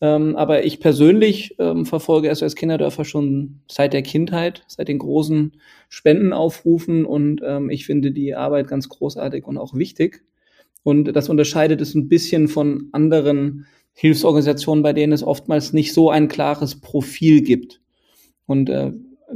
Ähm, 0.00 0.36
aber 0.36 0.64
ich 0.64 0.78
persönlich 0.78 1.56
ähm, 1.58 1.84
verfolge 1.84 2.32
SOS 2.32 2.54
Kinderdörfer 2.54 3.04
schon 3.04 3.60
seit 3.68 3.92
der 3.92 4.02
Kindheit, 4.02 4.62
seit 4.68 4.86
den 4.86 4.98
großen 4.98 5.52
Spendenaufrufen 5.88 7.04
und 7.04 7.40
ähm, 7.44 7.70
ich 7.70 7.86
finde 7.86 8.12
die 8.12 8.36
Arbeit 8.36 8.68
ganz 8.68 8.88
großartig 8.88 9.46
und 9.46 9.58
auch 9.58 9.74
wichtig. 9.74 10.22
Und 10.84 11.12
das 11.14 11.28
unterscheidet 11.28 11.80
es 11.80 11.94
ein 11.94 12.08
bisschen 12.08 12.48
von 12.48 12.88
anderen 12.92 13.66
Hilfsorganisationen, 14.00 14.82
bei 14.82 14.94
denen 14.94 15.12
es 15.12 15.22
oftmals 15.22 15.74
nicht 15.74 15.92
so 15.92 16.08
ein 16.08 16.28
klares 16.28 16.80
Profil 16.80 17.42
gibt. 17.42 17.82
Und 18.46 18.70
äh, 18.70 18.92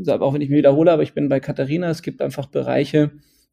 auch 0.08 0.32
wenn 0.32 0.40
ich 0.40 0.48
mich 0.48 0.56
wiederhole, 0.56 0.90
aber 0.90 1.02
ich 1.02 1.12
bin 1.12 1.28
bei 1.28 1.38
Katharina, 1.38 1.90
es 1.90 2.00
gibt 2.00 2.22
einfach 2.22 2.46
Bereiche, 2.46 3.10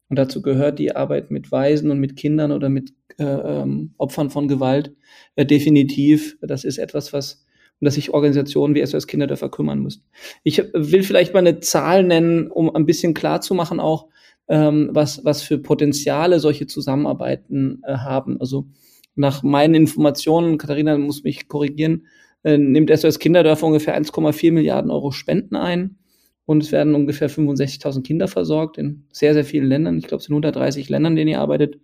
und 0.08 0.16
dazu 0.16 0.40
gehört 0.40 0.78
die 0.78 0.96
Arbeit 0.96 1.30
mit 1.30 1.52
Waisen 1.52 1.90
und 1.90 1.98
mit 1.98 2.16
Kindern 2.16 2.50
oder 2.50 2.70
mit 2.70 2.94
äh, 3.18 3.24
ähm, 3.24 3.92
Opfern 3.98 4.30
von 4.30 4.48
Gewalt 4.48 4.94
äh, 5.36 5.44
definitiv. 5.44 6.38
Das 6.40 6.64
ist 6.64 6.78
etwas, 6.78 7.12
was 7.12 7.44
um 7.78 7.84
das 7.84 7.94
sich 7.94 8.14
Organisationen 8.14 8.74
wie 8.74 8.84
SOS 8.86 9.06
Kinderdörfer 9.06 9.50
kümmern 9.50 9.80
müssen. 9.80 10.04
Ich 10.44 10.62
will 10.72 11.02
vielleicht 11.02 11.34
mal 11.34 11.40
eine 11.40 11.60
Zahl 11.60 12.04
nennen, 12.04 12.50
um 12.50 12.74
ein 12.74 12.86
bisschen 12.86 13.12
klar 13.12 13.42
zu 13.42 13.54
machen 13.54 13.80
auch, 13.80 14.08
ähm, 14.48 14.88
was, 14.92 15.26
was 15.26 15.42
für 15.42 15.58
Potenziale 15.58 16.40
solche 16.40 16.66
Zusammenarbeiten 16.66 17.82
äh, 17.86 17.96
haben. 17.96 18.40
Also 18.40 18.66
nach 19.14 19.42
meinen 19.42 19.74
Informationen, 19.74 20.58
Katharina 20.58 20.96
muss 20.98 21.24
mich 21.24 21.48
korrigieren, 21.48 22.06
äh, 22.44 22.58
nimmt 22.58 22.90
SOS 22.90 23.18
Kinderdörfer 23.18 23.66
ungefähr 23.66 23.94
1,4 23.94 24.52
Milliarden 24.52 24.90
Euro 24.90 25.10
Spenden 25.10 25.56
ein. 25.56 25.98
Und 26.44 26.62
es 26.62 26.72
werden 26.72 26.94
ungefähr 26.94 27.30
65.000 27.30 28.02
Kinder 28.02 28.26
versorgt 28.26 28.76
in 28.76 29.04
sehr, 29.12 29.32
sehr 29.32 29.44
vielen 29.44 29.68
Ländern. 29.68 29.98
Ich 29.98 30.06
glaube, 30.06 30.20
es 30.20 30.24
sind 30.24 30.34
130 30.34 30.88
Ländern, 30.88 31.12
in 31.12 31.16
denen 31.16 31.28
ihr 31.28 31.40
arbeitet. 31.40 31.78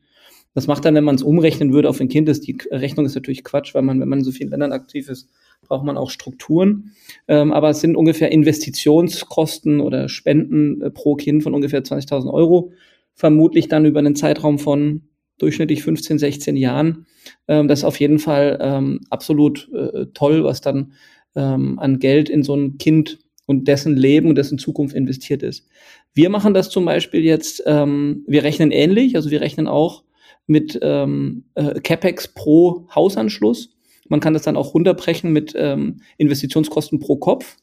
Das 0.54 0.66
macht 0.66 0.84
dann, 0.84 0.94
wenn 0.94 1.04
man 1.04 1.14
es 1.14 1.22
umrechnen 1.22 1.72
würde 1.72 1.88
auf 1.88 2.00
ein 2.00 2.08
Kind, 2.08 2.28
ist 2.28 2.46
die 2.46 2.58
Rechnung 2.70 3.06
ist 3.06 3.14
natürlich 3.14 3.44
Quatsch, 3.44 3.74
weil 3.74 3.82
man, 3.82 4.00
wenn 4.00 4.08
man 4.08 4.20
in 4.20 4.24
so 4.24 4.32
vielen 4.32 4.50
Ländern 4.50 4.72
aktiv 4.72 5.08
ist, 5.08 5.28
braucht 5.62 5.84
man 5.84 5.96
auch 5.96 6.10
Strukturen. 6.10 6.92
Ähm, 7.28 7.52
aber 7.52 7.70
es 7.70 7.80
sind 7.80 7.96
ungefähr 7.96 8.32
Investitionskosten 8.32 9.80
oder 9.80 10.08
Spenden 10.08 10.82
äh, 10.82 10.90
pro 10.90 11.14
Kind 11.14 11.42
von 11.42 11.54
ungefähr 11.54 11.82
20.000 11.82 12.32
Euro. 12.32 12.72
Vermutlich 13.14 13.68
dann 13.68 13.84
über 13.84 14.00
einen 14.00 14.16
Zeitraum 14.16 14.58
von 14.58 15.02
durchschnittlich 15.38 15.82
15, 15.82 16.18
16 16.18 16.56
Jahren. 16.56 17.06
Ähm, 17.46 17.68
das 17.68 17.80
ist 17.80 17.84
auf 17.84 18.00
jeden 18.00 18.18
Fall 18.18 18.58
ähm, 18.60 19.00
absolut 19.10 19.68
äh, 19.72 20.06
toll, 20.14 20.44
was 20.44 20.60
dann 20.60 20.92
ähm, 21.34 21.78
an 21.78 21.98
Geld 21.98 22.28
in 22.28 22.42
so 22.42 22.54
ein 22.54 22.78
Kind 22.78 23.18
und 23.46 23.66
dessen 23.66 23.96
Leben 23.96 24.28
und 24.28 24.34
dessen 24.36 24.58
Zukunft 24.58 24.94
investiert 24.94 25.42
ist. 25.42 25.66
Wir 26.14 26.28
machen 26.30 26.52
das 26.52 26.68
zum 26.68 26.84
Beispiel 26.84 27.24
jetzt, 27.24 27.62
ähm, 27.66 28.24
wir 28.26 28.44
rechnen 28.44 28.70
ähnlich, 28.70 29.16
also 29.16 29.30
wir 29.30 29.40
rechnen 29.40 29.68
auch 29.68 30.04
mit 30.46 30.78
ähm, 30.82 31.44
äh, 31.54 31.80
CapEx 31.80 32.28
pro 32.28 32.86
Hausanschluss. 32.94 33.70
Man 34.08 34.20
kann 34.20 34.34
das 34.34 34.42
dann 34.42 34.56
auch 34.56 34.74
runterbrechen 34.74 35.32
mit 35.32 35.54
ähm, 35.56 36.00
Investitionskosten 36.16 36.98
pro 36.98 37.16
Kopf. 37.16 37.56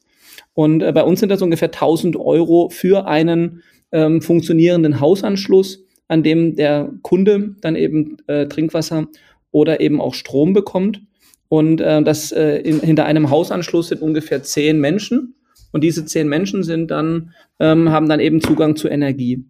Und 0.54 0.82
äh, 0.82 0.92
bei 0.92 1.04
uns 1.04 1.20
sind 1.20 1.28
das 1.28 1.42
ungefähr 1.42 1.68
1000 1.68 2.16
Euro 2.16 2.68
für 2.70 3.06
einen 3.06 3.62
ähm, 3.92 4.22
funktionierenden 4.22 5.00
Hausanschluss, 5.00 5.85
an 6.08 6.22
dem 6.22 6.56
der 6.56 6.92
Kunde 7.02 7.56
dann 7.60 7.76
eben 7.76 8.16
äh, 8.26 8.46
Trinkwasser 8.46 9.08
oder 9.50 9.80
eben 9.80 10.00
auch 10.00 10.14
Strom 10.14 10.52
bekommt. 10.52 11.00
Und 11.48 11.80
äh, 11.80 12.02
das 12.02 12.32
äh, 12.32 12.58
in, 12.58 12.80
hinter 12.80 13.04
einem 13.04 13.30
Hausanschluss 13.30 13.88
sind 13.88 14.02
ungefähr 14.02 14.42
zehn 14.42 14.80
Menschen. 14.80 15.34
Und 15.72 15.84
diese 15.84 16.04
zehn 16.04 16.28
Menschen 16.28 16.62
sind 16.62 16.90
dann, 16.90 17.32
ähm, 17.60 17.90
haben 17.90 18.08
dann 18.08 18.20
eben 18.20 18.40
Zugang 18.40 18.76
zu 18.76 18.88
Energie. 18.88 19.44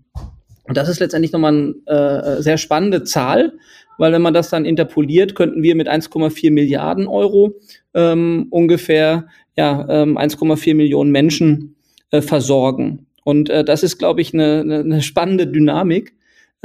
Und 0.65 0.77
das 0.77 0.89
ist 0.89 1.01
letztendlich 1.01 1.33
nochmal 1.33 1.75
eine 1.87 2.37
äh, 2.39 2.43
sehr 2.43 2.59
spannende 2.59 3.05
Zahl, 3.05 3.53
weil 3.99 4.13
wenn 4.13 4.23
man 4.23 4.35
das 4.35 4.51
dann 4.51 4.65
interpoliert, 4.65 5.35
könnten 5.35 5.63
wir 5.63 5.75
mit 5.75 5.89
1,4 5.89 6.51
Milliarden 6.51 7.07
Euro 7.07 7.55
ähm, 7.95 8.49
ungefähr 8.51 9.29
ja, 9.57 9.87
ähm, 9.89 10.19
1,4 10.19 10.75
Millionen 10.75 11.13
Menschen 11.13 11.77
äh, 12.11 12.21
versorgen. 12.21 13.07
Und 13.25 13.49
äh, 13.49 13.65
das 13.65 13.83
ist, 13.83 13.99
glaube 13.99 14.21
ich, 14.21 14.35
eine, 14.35 14.61
eine 14.61 15.03
spannende 15.03 15.47
Dynamik, 15.47 16.15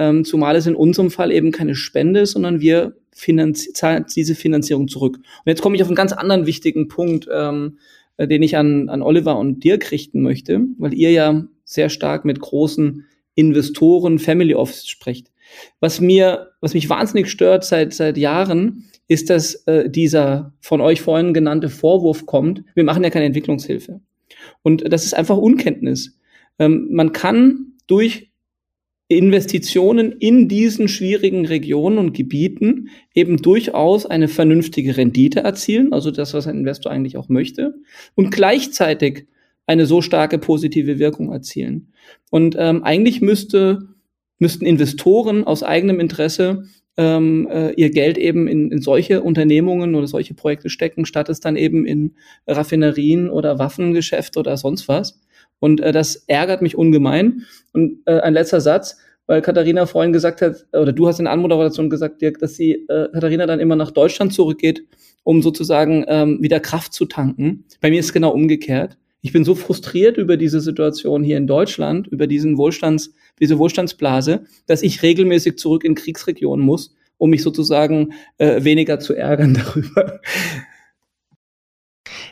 ähm, 0.02 0.26
zumal 0.26 0.56
es 0.56 0.66
in 0.66 0.74
unserem 0.74 1.12
Fall 1.12 1.32
eben 1.32 1.52
keine 1.52 1.76
Spende 1.76 2.22
ist, 2.22 2.32
sondern 2.32 2.60
wir 2.60 2.96
finanzi 3.14 3.72
zahlen 3.74 4.06
diese 4.16 4.34
Finanzierung 4.34 4.88
zurück. 4.88 5.18
Und 5.18 5.46
jetzt 5.46 5.62
komme 5.62 5.76
ich 5.76 5.84
auf 5.84 5.90
einen 5.90 5.96
ganz 5.96 6.12
anderen 6.12 6.48
wichtigen 6.48 6.88
Punkt, 6.88 7.28
ähm, 7.32 7.78
äh, 8.18 8.28
den 8.28 8.42
ich 8.42 8.58
an, 8.58 8.90
an 8.90 9.04
Oliver 9.04 9.38
und 9.38 9.64
Dirk 9.64 9.92
richten 9.92 10.24
möchte, 10.24 10.62
weil 10.80 10.96
ihr 10.96 11.12
ja 11.12 11.46
sehr 11.66 11.90
stark 11.90 12.26
mit 12.26 12.40
großen 12.40 13.06
Investoren, 13.36 14.18
Family 14.18 14.56
Office 14.56 14.88
spricht. 14.88 15.28
Was 15.80 16.02
mir, 16.02 16.50
was 16.62 16.74
mich 16.74 16.90
wahnsinnig 16.90 17.30
stört 17.30 17.64
seit, 17.64 17.94
seit 17.94 18.18
Jahren, 18.18 18.86
ist, 19.08 19.30
dass 19.30 19.56
äh, 19.68 19.88
dieser 19.88 20.54
von 20.62 20.82
euch 20.82 21.02
vorhin 21.02 21.34
genannte 21.34 21.70
Vorwurf 21.70 22.26
kommt, 22.26 22.64
wir 22.74 22.86
machen 22.86 23.04
ja 23.04 23.12
keine 23.12 23.26
Entwicklungshilfe. 23.26 24.00
Und 24.64 24.92
das 24.92 25.06
ist 25.06 25.14
einfach 25.14 25.38
Unkenntnis. 25.38 26.18
Ähm, 26.58 26.88
man 26.90 27.12
kann 27.12 27.74
durch 27.86 28.31
Investitionen 29.18 30.14
in 30.14 30.48
diesen 30.48 30.88
schwierigen 30.88 31.46
Regionen 31.46 31.98
und 31.98 32.14
Gebieten 32.14 32.90
eben 33.14 33.38
durchaus 33.38 34.06
eine 34.06 34.28
vernünftige 34.28 34.98
Rendite 34.98 35.42
erzielen, 35.42 35.94
also 35.94 36.12
das, 36.12 36.34
was 36.34 36.48
ein 36.48 36.58
Investor 36.58 36.92
eigentlich 36.92 37.18
auch 37.18 37.30
möchte, 37.30 37.76
und 38.16 38.32
gleichzeitig 38.32 39.28
eine 39.68 39.86
so 39.86 40.02
starke 40.02 40.38
positive 40.38 41.00
Wirkung 41.00 41.32
erzielen. 41.32 41.94
Und 42.30 42.56
ähm, 42.58 42.84
eigentlich 42.84 43.22
müsste, 43.22 43.90
müssten 44.40 44.66
Investoren 44.66 45.46
aus 45.46 45.64
eigenem 45.64 46.00
Interesse 46.00 46.66
ähm, 46.98 47.48
äh, 47.50 47.72
ihr 47.74 47.90
Geld 47.90 48.18
eben 48.18 48.48
in, 48.48 48.72
in 48.72 48.82
solche 48.82 49.22
Unternehmungen 49.22 49.96
oder 49.96 50.08
solche 50.08 50.34
Projekte 50.34 50.70
stecken, 50.70 51.06
statt 51.06 51.30
es 51.30 51.40
dann 51.40 51.56
eben 51.56 51.86
in 51.86 52.16
Raffinerien 52.48 53.30
oder 53.30 53.60
Waffengeschäft 53.60 54.38
oder 54.38 54.58
sonst 54.58 54.88
was. 54.88 55.21
Und 55.62 55.80
äh, 55.80 55.94
das 55.94 56.18
ärgert 56.28 56.62
mich 56.62 56.78
ungemein. 56.78 57.46
Und 57.72 58.00
äh, 58.06 58.20
ein 58.20 58.34
letzter 58.34 58.60
Satz, 58.60 58.98
weil 59.28 59.42
Katharina 59.42 59.86
vorhin 59.86 60.12
gesagt 60.12 60.42
hat, 60.42 60.66
oder 60.74 60.92
du 60.92 61.08
hast 61.08 61.20
in 61.20 61.26
der 61.26 61.34
Anmoderation 61.34 61.90
gesagt, 61.90 62.22
Dirk, 62.22 62.40
dass 62.40 62.56
sie 62.56 62.86
äh, 62.90 63.08
Katharina 63.14 63.46
dann 63.46 63.62
immer 63.62 63.78
nach 63.78 63.92
Deutschland 63.92 64.34
zurückgeht, 64.34 64.84
um 65.24 65.42
sozusagen 65.42 66.04
ähm, 66.10 66.40
wieder 66.42 66.60
Kraft 66.60 66.94
zu 66.94 67.06
tanken. 67.06 67.64
Bei 67.80 67.90
mir 67.90 68.02
ist 68.02 68.08
es 68.08 68.14
genau 68.14 68.32
umgekehrt 68.32 68.98
ich 69.22 69.32
bin 69.32 69.44
so 69.44 69.56
frustriert 69.56 70.18
über 70.18 70.36
diese 70.36 70.60
Situation 70.60 71.24
hier 71.24 71.38
in 71.38 71.48
Deutschland, 71.48 72.08
über 72.08 72.26
diesen 72.26 72.58
Wohlstands, 72.58 73.14
diese 73.40 73.60
Wohlstandsblase, 73.60 74.46
dass 74.66 74.82
ich 74.82 75.04
regelmäßig 75.04 75.58
zurück 75.58 75.84
in 75.84 75.96
Kriegsregionen 75.96 76.66
muss, 76.66 76.96
um 77.18 77.30
mich 77.30 77.44
sozusagen 77.44 78.14
äh, 78.40 78.64
weniger 78.64 79.00
zu 79.00 79.14
ärgern 79.14 79.54
darüber. 79.66 80.20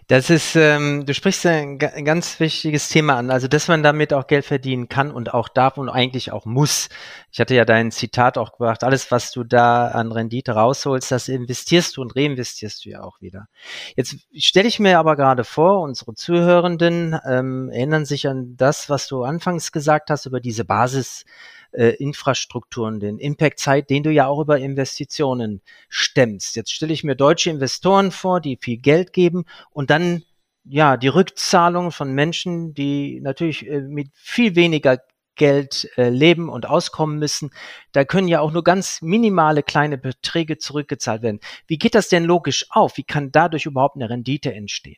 Das 0.10 0.32
ist, 0.32 0.56
ähm, 0.56 1.06
du 1.06 1.14
sprichst 1.14 1.46
ein, 1.46 1.78
ganz 1.78 2.40
wichtiges 2.40 2.90
Thema 2.90 3.18
an, 3.18 3.30
also 3.30 3.48
dass 3.48 3.68
man 3.68 3.84
damit 3.84 4.12
auch 4.12 4.26
Geld 4.26 4.44
verdienen 4.44 4.90
kann 4.90 5.12
und 5.12 5.36
auch 5.36 5.48
darf 5.50 5.78
und 5.78 5.88
eigentlich 5.88 6.32
auch 6.32 6.46
muss. 6.46 6.90
Ich 7.32 7.40
hatte 7.40 7.54
ja 7.54 7.64
dein 7.64 7.92
Zitat 7.92 8.36
auch 8.40 8.54
gebracht, 8.54 8.84
alles, 8.84 9.12
was 9.12 9.32
du 9.32 9.44
da 9.44 9.90
an 9.90 10.12
Rendite 10.12 10.54
rausholst, 10.54 11.12
das 11.12 11.28
investierst 11.28 11.96
du 11.96 12.02
und 12.02 12.16
reinvestierst 12.16 12.84
du 12.84 12.90
ja 12.90 13.04
auch 13.04 13.22
wieder. 13.22 13.50
Jetzt 13.96 14.16
stelle 14.34 14.68
ich 14.68 14.80
mir 14.80 14.98
aber 14.98 15.16
gerade 15.16 15.44
vor, 15.44 15.82
unsere 15.82 16.16
Zuhörenden 16.16 17.16
ähm, 17.24 17.70
erinnern 17.70 18.06
sich 18.06 18.28
an 18.28 18.58
das, 18.58 18.90
was 18.90 19.08
du 19.08 19.22
anfangs 19.24 19.72
gesagt 19.72 20.10
hast 20.10 20.26
über 20.26 20.40
diese 20.40 20.66
Basis 20.66 21.24
äh, 21.72 21.90
Infrastrukturen, 21.96 23.00
den 23.00 23.18
Impact 23.20 23.60
Zeit, 23.60 23.90
den 23.90 24.04
du 24.04 24.12
ja 24.12 24.28
auch 24.28 24.40
über 24.42 24.60
Investitionen 24.60 25.62
stemmst. 25.88 26.56
Jetzt 26.56 26.72
stelle 26.72 26.94
ich 26.94 27.04
mir 27.04 27.16
deutsche 27.16 27.50
Investoren 27.50 28.12
vor, 28.12 28.42
die 28.42 28.58
viel 28.62 28.78
Geld 28.78 29.14
geben 29.14 29.46
und 29.72 29.90
dann 29.90 30.24
ja 30.64 30.98
die 30.98 31.08
Rückzahlung 31.08 31.92
von 31.92 32.14
Menschen, 32.14 32.74
die 32.74 33.20
natürlich 33.22 33.68
äh, 33.68 33.82
mit 33.82 34.10
viel 34.14 34.56
weniger 34.56 35.00
Geld 35.36 35.90
äh, 35.98 36.10
leben 36.10 36.50
und 36.50 36.68
auskommen 36.68 37.18
müssen. 37.18 37.52
Da 37.94 38.04
können 38.04 38.28
ja 38.28 38.42
auch 38.42 38.52
nur 38.52 38.64
ganz 38.64 39.02
minimale 39.02 39.64
kleine 39.64 39.98
Beträge 39.98 40.58
zurückgezahlt 40.58 41.22
werden. 41.22 41.40
Wie 41.66 41.78
geht 41.78 41.96
das 41.96 42.10
denn 42.10 42.26
logisch 42.26 42.66
auf? 42.70 42.98
Wie 42.98 43.04
kann 43.04 43.32
dadurch 43.32 43.66
überhaupt 43.66 43.96
eine 43.96 44.10
Rendite 44.10 44.54
entstehen? 44.54 44.98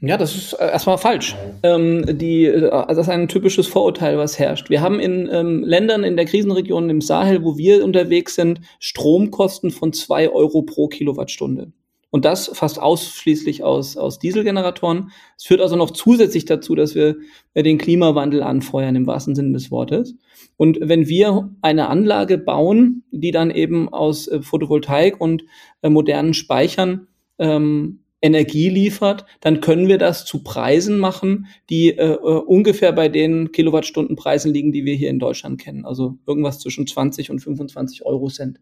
Ja, 0.00 0.18
das 0.18 0.36
ist 0.36 0.52
äh, 0.54 0.70
erstmal 0.70 0.98
falsch. 0.98 1.34
Ähm, 1.62 2.18
die, 2.18 2.44
äh, 2.44 2.70
das 2.70 2.98
ist 2.98 3.08
ein 3.08 3.28
typisches 3.28 3.66
Vorurteil, 3.66 4.18
was 4.18 4.38
herrscht. 4.38 4.68
Wir 4.68 4.82
haben 4.82 5.00
in 5.00 5.28
ähm, 5.32 5.64
Ländern 5.64 6.04
in 6.04 6.16
der 6.16 6.26
Krisenregion 6.26 6.90
im 6.90 7.00
Sahel, 7.00 7.42
wo 7.42 7.56
wir 7.56 7.82
unterwegs 7.82 8.34
sind, 8.34 8.60
Stromkosten 8.78 9.70
von 9.70 9.94
zwei 9.94 10.28
Euro 10.30 10.62
pro 10.62 10.88
Kilowattstunde. 10.88 11.72
Und 12.10 12.24
das 12.24 12.50
fast 12.52 12.80
ausschließlich 12.80 13.64
aus, 13.64 13.96
aus 13.96 14.18
Dieselgeneratoren. 14.18 15.10
Es 15.36 15.44
führt 15.44 15.60
also 15.60 15.76
noch 15.76 15.90
zusätzlich 15.90 16.44
dazu, 16.44 16.74
dass 16.74 16.94
wir 16.94 17.16
den 17.54 17.78
Klimawandel 17.78 18.42
anfeuern 18.42 18.96
im 18.96 19.06
wahrsten 19.06 19.34
Sinne 19.34 19.52
des 19.52 19.70
Wortes. 19.70 20.14
Und 20.56 20.78
wenn 20.80 21.08
wir 21.08 21.50
eine 21.62 21.88
Anlage 21.88 22.38
bauen, 22.38 23.02
die 23.10 23.32
dann 23.32 23.50
eben 23.50 23.88
aus 23.88 24.28
äh, 24.28 24.40
Photovoltaik 24.40 25.20
und 25.20 25.44
äh, 25.82 25.88
modernen 25.88 26.34
Speichern 26.34 27.08
ähm, 27.38 28.00
Energie 28.26 28.68
liefert, 28.68 29.24
dann 29.40 29.60
können 29.60 29.88
wir 29.88 29.98
das 29.98 30.24
zu 30.24 30.42
Preisen 30.42 30.98
machen, 30.98 31.46
die 31.70 31.90
äh, 31.90 32.14
äh 32.14 32.16
ungefähr 32.16 32.92
bei 32.92 33.08
den 33.08 33.52
Kilowattstundenpreisen 33.52 34.52
liegen, 34.52 34.72
die 34.72 34.84
wir 34.84 34.94
hier 34.94 35.10
in 35.10 35.18
Deutschland 35.18 35.60
kennen. 35.60 35.84
Also 35.84 36.18
irgendwas 36.26 36.58
zwischen 36.58 36.86
20 36.86 37.30
und 37.30 37.38
25 37.38 38.04
Euro 38.04 38.28
Cent. 38.28 38.60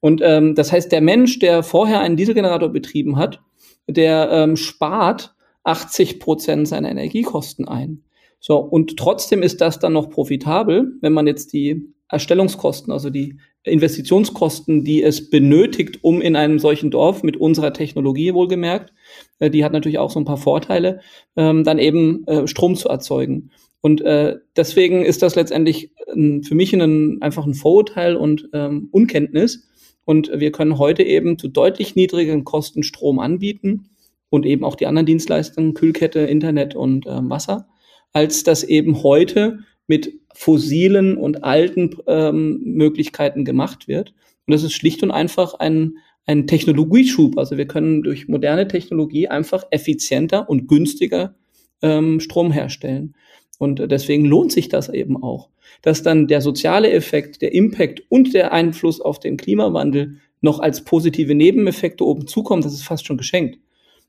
Und 0.00 0.20
ähm, 0.22 0.54
das 0.54 0.72
heißt, 0.72 0.92
der 0.92 1.00
Mensch, 1.00 1.38
der 1.38 1.62
vorher 1.62 2.00
einen 2.00 2.16
Dieselgenerator 2.16 2.68
betrieben 2.68 3.16
hat, 3.16 3.40
der 3.86 4.30
ähm, 4.30 4.56
spart 4.56 5.34
80 5.64 6.20
Prozent 6.20 6.68
seiner 6.68 6.90
Energiekosten 6.90 7.68
ein. 7.68 8.04
So, 8.40 8.56
und 8.56 8.96
trotzdem 8.96 9.42
ist 9.42 9.60
das 9.60 9.78
dann 9.78 9.92
noch 9.92 10.10
profitabel, 10.10 10.92
wenn 11.00 11.12
man 11.12 11.26
jetzt 11.26 11.52
die 11.52 11.92
Erstellungskosten, 12.08 12.92
also 12.92 13.10
die 13.10 13.38
Investitionskosten, 13.64 14.84
die 14.84 15.02
es 15.02 15.28
benötigt, 15.28 15.98
um 16.02 16.20
in 16.20 16.34
einem 16.34 16.58
solchen 16.58 16.90
Dorf 16.90 17.22
mit 17.22 17.36
unserer 17.36 17.72
Technologie 17.72 18.32
wohlgemerkt, 18.32 18.92
äh, 19.38 19.50
die 19.50 19.64
hat 19.64 19.72
natürlich 19.72 19.98
auch 19.98 20.10
so 20.10 20.20
ein 20.20 20.24
paar 20.24 20.38
Vorteile, 20.38 21.00
ähm, 21.36 21.64
dann 21.64 21.78
eben 21.78 22.26
äh, 22.26 22.46
Strom 22.46 22.76
zu 22.76 22.88
erzeugen. 22.88 23.50
Und 23.82 24.00
äh, 24.02 24.36
deswegen 24.56 25.04
ist 25.04 25.22
das 25.22 25.36
letztendlich 25.36 25.92
äh, 26.06 26.42
für 26.42 26.54
mich 26.54 26.72
ein, 26.74 27.20
einfach 27.20 27.46
ein 27.46 27.54
Vorurteil 27.54 28.16
und 28.16 28.48
ähm, 28.52 28.88
Unkenntnis. 28.92 29.68
Und 30.04 30.30
wir 30.34 30.52
können 30.52 30.78
heute 30.78 31.02
eben 31.02 31.38
zu 31.38 31.48
deutlich 31.48 31.94
niedrigeren 31.94 32.44
Kosten 32.44 32.82
Strom 32.82 33.18
anbieten 33.18 33.90
und 34.30 34.46
eben 34.46 34.64
auch 34.64 34.74
die 34.74 34.86
anderen 34.86 35.06
Dienstleistungen, 35.06 35.74
Kühlkette, 35.74 36.20
Internet 36.20 36.74
und 36.74 37.06
ähm, 37.06 37.30
Wasser 37.30 37.68
als 38.12 38.42
das 38.42 38.64
eben 38.64 39.02
heute 39.02 39.60
mit 39.90 40.20
fossilen 40.32 41.16
und 41.16 41.42
alten 41.42 41.96
ähm, 42.06 42.60
Möglichkeiten 42.62 43.44
gemacht 43.44 43.88
wird. 43.88 44.14
Und 44.46 44.52
das 44.52 44.62
ist 44.62 44.72
schlicht 44.72 45.02
und 45.02 45.10
einfach 45.10 45.54
ein, 45.54 45.98
ein 46.26 46.46
Technologieschub. 46.46 47.36
Also 47.36 47.56
wir 47.56 47.66
können 47.66 48.04
durch 48.04 48.28
moderne 48.28 48.68
Technologie 48.68 49.26
einfach 49.26 49.64
effizienter 49.72 50.48
und 50.48 50.68
günstiger 50.68 51.34
ähm, 51.82 52.20
Strom 52.20 52.52
herstellen. 52.52 53.16
Und 53.58 53.90
deswegen 53.90 54.26
lohnt 54.26 54.52
sich 54.52 54.68
das 54.68 54.90
eben 54.90 55.20
auch. 55.24 55.50
Dass 55.82 56.04
dann 56.04 56.28
der 56.28 56.40
soziale 56.40 56.92
Effekt, 56.92 57.42
der 57.42 57.52
Impact 57.52 58.04
und 58.08 58.32
der 58.32 58.52
Einfluss 58.52 59.00
auf 59.00 59.18
den 59.18 59.36
Klimawandel 59.36 60.18
noch 60.40 60.60
als 60.60 60.84
positive 60.84 61.34
Nebeneffekte 61.34 62.04
oben 62.04 62.28
zukommen, 62.28 62.62
das 62.62 62.74
ist 62.74 62.84
fast 62.84 63.06
schon 63.06 63.18
geschenkt. 63.18 63.58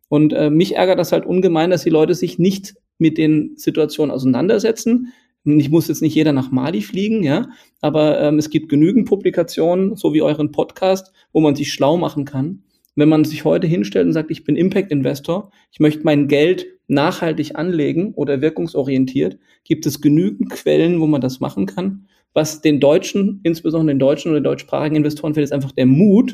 Und 0.09 0.31
äh, 0.31 0.51
mich 0.51 0.75
ärgert 0.75 0.99
das 0.99 1.11
halt 1.11 1.25
ungemein, 1.25 1.71
dass 1.71 1.83
die 1.83 1.89
Leute 1.89 2.13
sich 2.13 2.37
nicht 2.37 2.75
mit 2.99 3.17
den 3.17 3.53
Situationen 3.57 4.13
auseinandersetzen. 4.13 5.11
Ich 5.43 5.69
muss 5.71 5.87
jetzt 5.87 6.01
nicht 6.01 6.13
jeder 6.13 6.33
nach 6.33 6.51
Mali 6.51 6.81
fliegen, 6.81 7.23
ja, 7.23 7.49
aber 7.81 8.21
ähm, 8.21 8.37
es 8.37 8.49
gibt 8.49 8.69
genügend 8.69 9.07
Publikationen, 9.07 9.95
so 9.95 10.13
wie 10.13 10.21
euren 10.21 10.51
Podcast, 10.51 11.11
wo 11.33 11.39
man 11.39 11.55
sich 11.55 11.73
schlau 11.73 11.97
machen 11.97 12.25
kann. 12.25 12.63
Wenn 12.95 13.09
man 13.09 13.25
sich 13.25 13.43
heute 13.45 13.65
hinstellt 13.65 14.05
und 14.05 14.13
sagt, 14.13 14.29
ich 14.29 14.43
bin 14.43 14.55
Impact 14.55 14.91
Investor, 14.91 15.51
ich 15.71 15.79
möchte 15.79 16.03
mein 16.03 16.27
Geld 16.27 16.67
nachhaltig 16.87 17.55
anlegen 17.55 18.13
oder 18.13 18.41
wirkungsorientiert, 18.41 19.39
gibt 19.63 19.85
es 19.85 20.01
genügend 20.01 20.49
Quellen, 20.51 20.99
wo 20.99 21.07
man 21.07 21.21
das 21.21 21.39
machen 21.39 21.65
kann. 21.65 22.07
Was 22.33 22.61
den 22.61 22.79
Deutschen, 22.79 23.39
insbesondere 23.43 23.95
den 23.95 23.99
deutschen 23.99 24.31
oder 24.31 24.41
deutschsprachigen 24.41 24.97
Investoren 24.97 25.33
fehlt, 25.33 25.45
ist 25.45 25.53
einfach 25.53 25.71
der 25.71 25.85
Mut. 25.85 26.33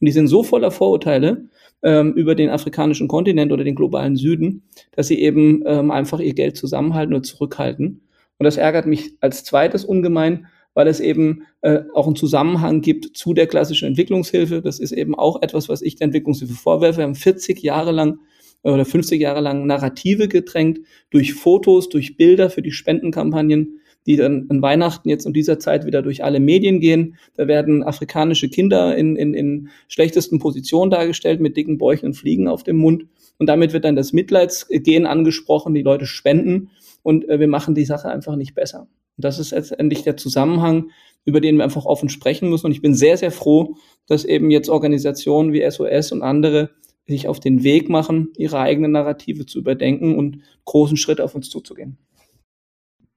Und 0.00 0.06
die 0.06 0.12
sind 0.12 0.26
so 0.26 0.42
voller 0.42 0.70
Vorurteile, 0.70 1.48
ähm, 1.82 2.12
über 2.14 2.34
den 2.34 2.50
afrikanischen 2.50 3.08
Kontinent 3.08 3.52
oder 3.52 3.64
den 3.64 3.74
globalen 3.74 4.16
Süden, 4.16 4.62
dass 4.92 5.08
sie 5.08 5.20
eben 5.20 5.62
ähm, 5.66 5.90
einfach 5.90 6.20
ihr 6.20 6.34
Geld 6.34 6.56
zusammenhalten 6.56 7.14
oder 7.14 7.22
zurückhalten. 7.22 8.02
Und 8.42 8.46
das 8.46 8.56
ärgert 8.56 8.86
mich 8.86 9.12
als 9.20 9.44
zweites 9.44 9.84
ungemein, 9.84 10.48
weil 10.74 10.88
es 10.88 10.98
eben 10.98 11.44
äh, 11.60 11.82
auch 11.94 12.08
einen 12.08 12.16
Zusammenhang 12.16 12.80
gibt 12.80 13.16
zu 13.16 13.34
der 13.34 13.46
klassischen 13.46 13.86
Entwicklungshilfe. 13.86 14.62
Das 14.62 14.80
ist 14.80 14.90
eben 14.90 15.14
auch 15.14 15.42
etwas, 15.42 15.68
was 15.68 15.80
ich 15.80 15.94
der 15.94 16.06
Entwicklungshilfe 16.06 16.54
vorwerfe. 16.54 16.98
Wir 16.98 17.04
haben 17.04 17.14
40 17.14 17.62
Jahre 17.62 17.92
lang 17.92 18.18
oder 18.64 18.84
50 18.84 19.20
Jahre 19.20 19.42
lang 19.42 19.64
Narrative 19.64 20.26
gedrängt 20.26 20.80
durch 21.10 21.34
Fotos, 21.34 21.88
durch 21.88 22.16
Bilder 22.16 22.50
für 22.50 22.62
die 22.62 22.72
Spendenkampagnen, 22.72 23.78
die 24.06 24.16
dann 24.16 24.46
an 24.48 24.60
Weihnachten 24.60 25.08
jetzt 25.08 25.24
in 25.24 25.32
dieser 25.32 25.60
Zeit 25.60 25.86
wieder 25.86 26.02
durch 26.02 26.24
alle 26.24 26.40
Medien 26.40 26.80
gehen. 26.80 27.18
Da 27.36 27.46
werden 27.46 27.84
afrikanische 27.84 28.48
Kinder 28.48 28.96
in, 28.96 29.14
in, 29.14 29.34
in 29.34 29.68
schlechtesten 29.86 30.40
Positionen 30.40 30.90
dargestellt 30.90 31.40
mit 31.40 31.56
dicken 31.56 31.78
Bäuchen 31.78 32.06
und 32.06 32.14
Fliegen 32.14 32.48
auf 32.48 32.64
dem 32.64 32.78
Mund. 32.78 33.06
Und 33.38 33.46
damit 33.46 33.72
wird 33.72 33.84
dann 33.84 33.94
das 33.94 34.12
Mitleidsgehen 34.12 35.06
angesprochen, 35.06 35.74
die 35.74 35.82
Leute 35.82 36.06
spenden 36.06 36.70
und 37.02 37.28
äh, 37.28 37.40
wir 37.40 37.48
machen 37.48 37.74
die 37.74 37.84
Sache 37.84 38.08
einfach 38.08 38.36
nicht 38.36 38.54
besser. 38.54 38.88
Und 39.16 39.24
das 39.24 39.38
ist 39.38 39.50
letztendlich 39.50 40.02
der 40.02 40.16
Zusammenhang, 40.16 40.90
über 41.24 41.40
den 41.40 41.56
wir 41.56 41.64
einfach 41.64 41.84
offen 41.84 42.08
sprechen 42.08 42.48
müssen. 42.48 42.66
Und 42.66 42.72
ich 42.72 42.82
bin 42.82 42.94
sehr, 42.94 43.16
sehr 43.16 43.30
froh, 43.30 43.76
dass 44.06 44.24
eben 44.24 44.50
jetzt 44.50 44.68
Organisationen 44.68 45.52
wie 45.52 45.68
SOS 45.68 46.12
und 46.12 46.22
andere 46.22 46.70
sich 47.06 47.28
auf 47.28 47.40
den 47.40 47.62
Weg 47.62 47.88
machen, 47.88 48.32
ihre 48.36 48.60
eigenen 48.60 48.92
Narrative 48.92 49.46
zu 49.46 49.58
überdenken 49.58 50.16
und 50.16 50.38
großen 50.64 50.96
Schritt 50.96 51.20
auf 51.20 51.34
uns 51.34 51.50
zuzugehen. 51.50 51.98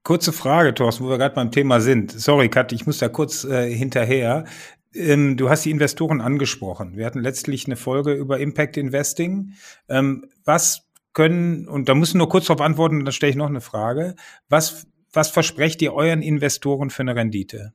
Kurze 0.03 0.33
Frage, 0.33 0.73
Thorsten, 0.73 1.05
wo 1.05 1.09
wir 1.09 1.17
gerade 1.17 1.35
beim 1.35 1.51
Thema 1.51 1.79
sind. 1.79 2.11
Sorry, 2.11 2.49
Kat, 2.49 2.71
ich 2.71 2.85
muss 2.85 2.99
da 2.99 3.09
kurz 3.09 3.43
äh, 3.43 3.71
hinterher. 3.73 4.45
Ähm, 4.93 5.35
du 5.35 5.49
hast 5.49 5.65
die 5.65 5.71
Investoren 5.71 6.21
angesprochen. 6.21 6.95
Wir 6.95 7.05
hatten 7.05 7.21
letztlich 7.21 7.65
eine 7.65 7.75
Folge 7.75 8.13
über 8.13 8.39
Impact 8.39 8.77
Investing. 8.77 9.53
Ähm, 9.89 10.25
was 10.43 10.84
können, 11.15 11.67
und 11.67 11.89
da 11.89 11.95
du 12.13 12.17
nur 12.19 12.29
kurz 12.29 12.45
darauf 12.45 12.61
antworten, 12.61 13.03
dann 13.03 13.11
stelle 13.11 13.31
ich 13.31 13.35
noch 13.35 13.49
eine 13.49 13.61
Frage. 13.61 14.15
Was, 14.47 14.85
was 15.11 15.31
versprecht 15.31 15.81
ihr 15.81 15.93
euren 15.93 16.21
Investoren 16.21 16.91
für 16.91 17.01
eine 17.01 17.15
Rendite? 17.15 17.73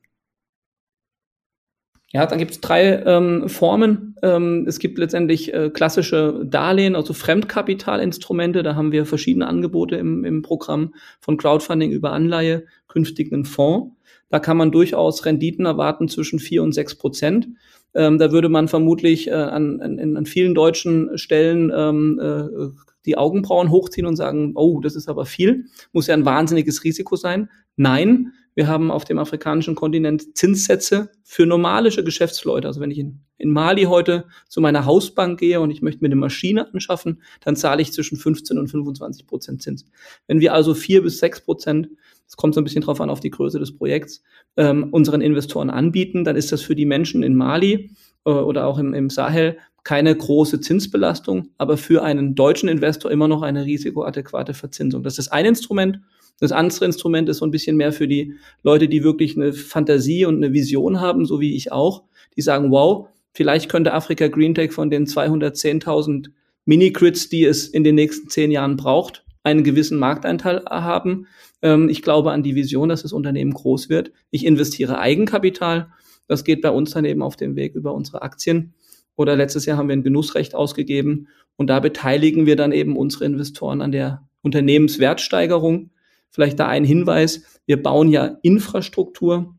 Ja, 2.13 2.25
dann 2.25 2.39
gibt 2.39 2.51
es 2.51 2.61
drei 2.61 3.03
ähm, 3.05 3.47
Formen. 3.47 4.15
Ähm, 4.21 4.65
es 4.67 4.79
gibt 4.79 4.97
letztendlich 4.97 5.53
äh, 5.53 5.69
klassische 5.69 6.45
Darlehen, 6.45 6.95
also 6.95 7.13
Fremdkapitalinstrumente. 7.13 8.63
Da 8.63 8.75
haben 8.75 8.91
wir 8.91 9.05
verschiedene 9.05 9.47
Angebote 9.47 9.95
im, 9.95 10.25
im 10.25 10.41
Programm 10.41 10.93
von 11.21 11.37
Crowdfunding 11.37 11.91
über 11.91 12.11
Anleihe, 12.11 12.65
künftig 12.89 13.31
einen 13.31 13.45
Fonds. 13.45 13.95
Da 14.29 14.39
kann 14.39 14.57
man 14.57 14.71
durchaus 14.71 15.25
Renditen 15.25 15.65
erwarten 15.65 16.09
zwischen 16.09 16.39
vier 16.39 16.63
und 16.63 16.73
sechs 16.73 16.95
Prozent. 16.95 17.47
Ähm, 17.93 18.19
da 18.19 18.31
würde 18.31 18.49
man 18.49 18.67
vermutlich 18.67 19.29
äh, 19.29 19.33
an, 19.33 19.81
an, 19.81 20.17
an 20.17 20.25
vielen 20.25 20.53
deutschen 20.53 21.17
Stellen 21.17 21.71
ähm, 21.73 22.19
äh, 22.21 22.90
die 23.05 23.17
Augenbrauen 23.17 23.71
hochziehen 23.71 24.05
und 24.05 24.15
sagen, 24.15 24.53
oh, 24.55 24.79
das 24.79 24.95
ist 24.95 25.09
aber 25.09 25.25
viel, 25.25 25.65
muss 25.91 26.07
ja 26.07 26.13
ein 26.13 26.25
wahnsinniges 26.25 26.83
Risiko 26.83 27.15
sein. 27.15 27.49
Nein, 27.75 28.33
wir 28.53 28.67
haben 28.67 28.91
auf 28.91 29.05
dem 29.05 29.17
afrikanischen 29.17 29.75
Kontinent 29.75 30.37
Zinssätze 30.37 31.09
für 31.23 31.45
normalische 31.45 32.03
Geschäftsleute. 32.03 32.67
Also 32.67 32.81
wenn 32.81 32.91
ich 32.91 32.99
in, 32.99 33.21
in 33.37 33.51
Mali 33.51 33.83
heute 33.83 34.25
zu 34.49 34.59
meiner 34.59 34.85
Hausbank 34.85 35.39
gehe 35.39 35.61
und 35.61 35.71
ich 35.71 35.81
möchte 35.81 36.01
mir 36.01 36.09
eine 36.09 36.17
Maschine 36.17 36.71
anschaffen, 36.73 37.21
dann 37.39 37.55
zahle 37.55 37.81
ich 37.81 37.93
zwischen 37.93 38.17
15 38.17 38.57
und 38.57 38.67
25 38.67 39.25
Prozent 39.25 39.61
Zins. 39.61 39.85
Wenn 40.27 40.41
wir 40.41 40.53
also 40.53 40.73
vier 40.73 41.01
bis 41.01 41.19
sechs 41.19 41.39
Prozent, 41.39 41.89
es 42.31 42.37
kommt 42.37 42.55
so 42.55 42.61
ein 42.61 42.63
bisschen 42.63 42.81
drauf 42.81 43.01
an, 43.01 43.09
auf 43.09 43.19
die 43.19 43.29
Größe 43.29 43.59
des 43.59 43.75
Projekts, 43.75 44.23
ähm, 44.55 44.87
unseren 44.91 45.19
Investoren 45.19 45.69
anbieten, 45.69 46.23
dann 46.23 46.37
ist 46.37 46.53
das 46.53 46.61
für 46.61 46.75
die 46.75 46.85
Menschen 46.85 47.23
in 47.23 47.35
Mali 47.35 47.91
äh, 48.23 48.29
oder 48.29 48.67
auch 48.67 48.77
im, 48.77 48.93
im 48.93 49.09
Sahel 49.09 49.57
keine 49.83 50.15
große 50.15 50.61
Zinsbelastung, 50.61 51.49
aber 51.57 51.75
für 51.75 52.03
einen 52.03 52.33
deutschen 52.33 52.69
Investor 52.69 53.11
immer 53.11 53.27
noch 53.27 53.41
eine 53.41 53.65
risikoadäquate 53.65 54.53
Verzinsung. 54.53 55.03
Das 55.03 55.17
ist 55.17 55.27
ein 55.27 55.45
Instrument. 55.45 55.99
Das 56.39 56.53
andere 56.53 56.85
Instrument 56.85 57.27
ist 57.27 57.39
so 57.39 57.45
ein 57.45 57.51
bisschen 57.51 57.75
mehr 57.75 57.91
für 57.91 58.07
die 58.07 58.35
Leute, 58.63 58.87
die 58.87 59.03
wirklich 59.03 59.35
eine 59.35 59.51
Fantasie 59.51 60.23
und 60.23 60.37
eine 60.37 60.53
Vision 60.53 61.01
haben, 61.01 61.25
so 61.25 61.41
wie 61.41 61.57
ich 61.57 61.73
auch, 61.73 62.03
die 62.37 62.41
sagen, 62.41 62.71
wow, 62.71 63.09
vielleicht 63.33 63.67
könnte 63.67 63.93
Afrika 63.93 64.29
Green 64.29 64.55
Tech 64.55 64.71
von 64.71 64.89
den 64.89 65.05
210.000 65.05 66.29
Mini-Grids, 66.63 67.27
die 67.27 67.43
es 67.43 67.67
in 67.67 67.83
den 67.83 67.95
nächsten 67.95 68.29
zehn 68.29 68.51
Jahren 68.51 68.77
braucht, 68.77 69.25
einen 69.43 69.65
gewissen 69.65 69.99
Markteinteil 69.99 70.63
haben. 70.69 71.27
Ähm, 71.61 71.89
ich 71.89 72.01
glaube 72.01 72.31
an 72.31 72.43
die 72.43 72.55
Vision, 72.55 72.89
dass 72.89 73.03
das 73.03 73.13
Unternehmen 73.13 73.53
groß 73.53 73.89
wird. 73.89 74.11
Ich 74.29 74.45
investiere 74.45 74.99
Eigenkapital. 74.99 75.91
Das 76.27 76.43
geht 76.43 76.61
bei 76.61 76.69
uns 76.69 76.91
dann 76.91 77.05
eben 77.05 77.21
auf 77.21 77.35
dem 77.35 77.55
Weg 77.55 77.75
über 77.75 77.93
unsere 77.93 78.21
Aktien. 78.21 78.73
Oder 79.15 79.35
letztes 79.35 79.65
Jahr 79.65 79.77
haben 79.77 79.89
wir 79.89 79.95
ein 79.95 80.03
Genussrecht 80.03 80.55
ausgegeben 80.55 81.27
und 81.57 81.67
da 81.67 81.79
beteiligen 81.79 82.45
wir 82.45 82.55
dann 82.55 82.71
eben 82.71 82.97
unsere 82.97 83.25
Investoren 83.25 83.81
an 83.81 83.91
der 83.91 84.27
Unternehmenswertsteigerung. 84.41 85.91
Vielleicht 86.29 86.59
da 86.59 86.67
ein 86.67 86.85
Hinweis. 86.85 87.43
Wir 87.65 87.81
bauen 87.81 88.09
ja 88.09 88.37
Infrastruktur. 88.41 89.55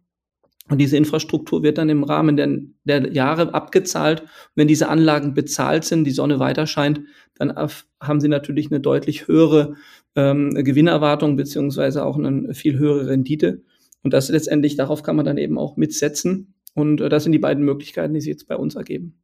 Und 0.68 0.78
diese 0.78 0.96
Infrastruktur 0.96 1.62
wird 1.62 1.76
dann 1.76 1.90
im 1.90 2.02
Rahmen 2.02 2.36
der, 2.36 2.48
der 2.84 3.12
Jahre 3.12 3.52
abgezahlt. 3.52 4.22
Und 4.22 4.28
wenn 4.54 4.68
diese 4.68 4.88
Anlagen 4.88 5.34
bezahlt 5.34 5.84
sind, 5.84 6.04
die 6.04 6.12
Sonne 6.12 6.38
weiter 6.38 6.66
scheint, 6.66 7.02
dann 7.34 7.54
haben 8.00 8.20
sie 8.20 8.28
natürlich 8.28 8.70
eine 8.70 8.80
deutlich 8.80 9.28
höhere 9.28 9.74
ähm, 10.16 10.50
Gewinnerwartung 10.54 11.36
beziehungsweise 11.36 12.04
auch 12.04 12.18
eine 12.18 12.54
viel 12.54 12.78
höhere 12.78 13.08
Rendite. 13.08 13.62
Und 14.02 14.12
das 14.12 14.28
letztendlich, 14.28 14.76
darauf 14.76 15.02
kann 15.02 15.16
man 15.16 15.24
dann 15.24 15.38
eben 15.38 15.58
auch 15.58 15.76
mitsetzen. 15.76 16.54
Und 16.74 17.00
äh, 17.00 17.08
das 17.08 17.24
sind 17.24 17.32
die 17.32 17.38
beiden 17.38 17.64
Möglichkeiten, 17.64 18.14
die 18.14 18.20
sich 18.20 18.30
jetzt 18.30 18.48
bei 18.48 18.56
uns 18.56 18.74
ergeben. 18.74 19.22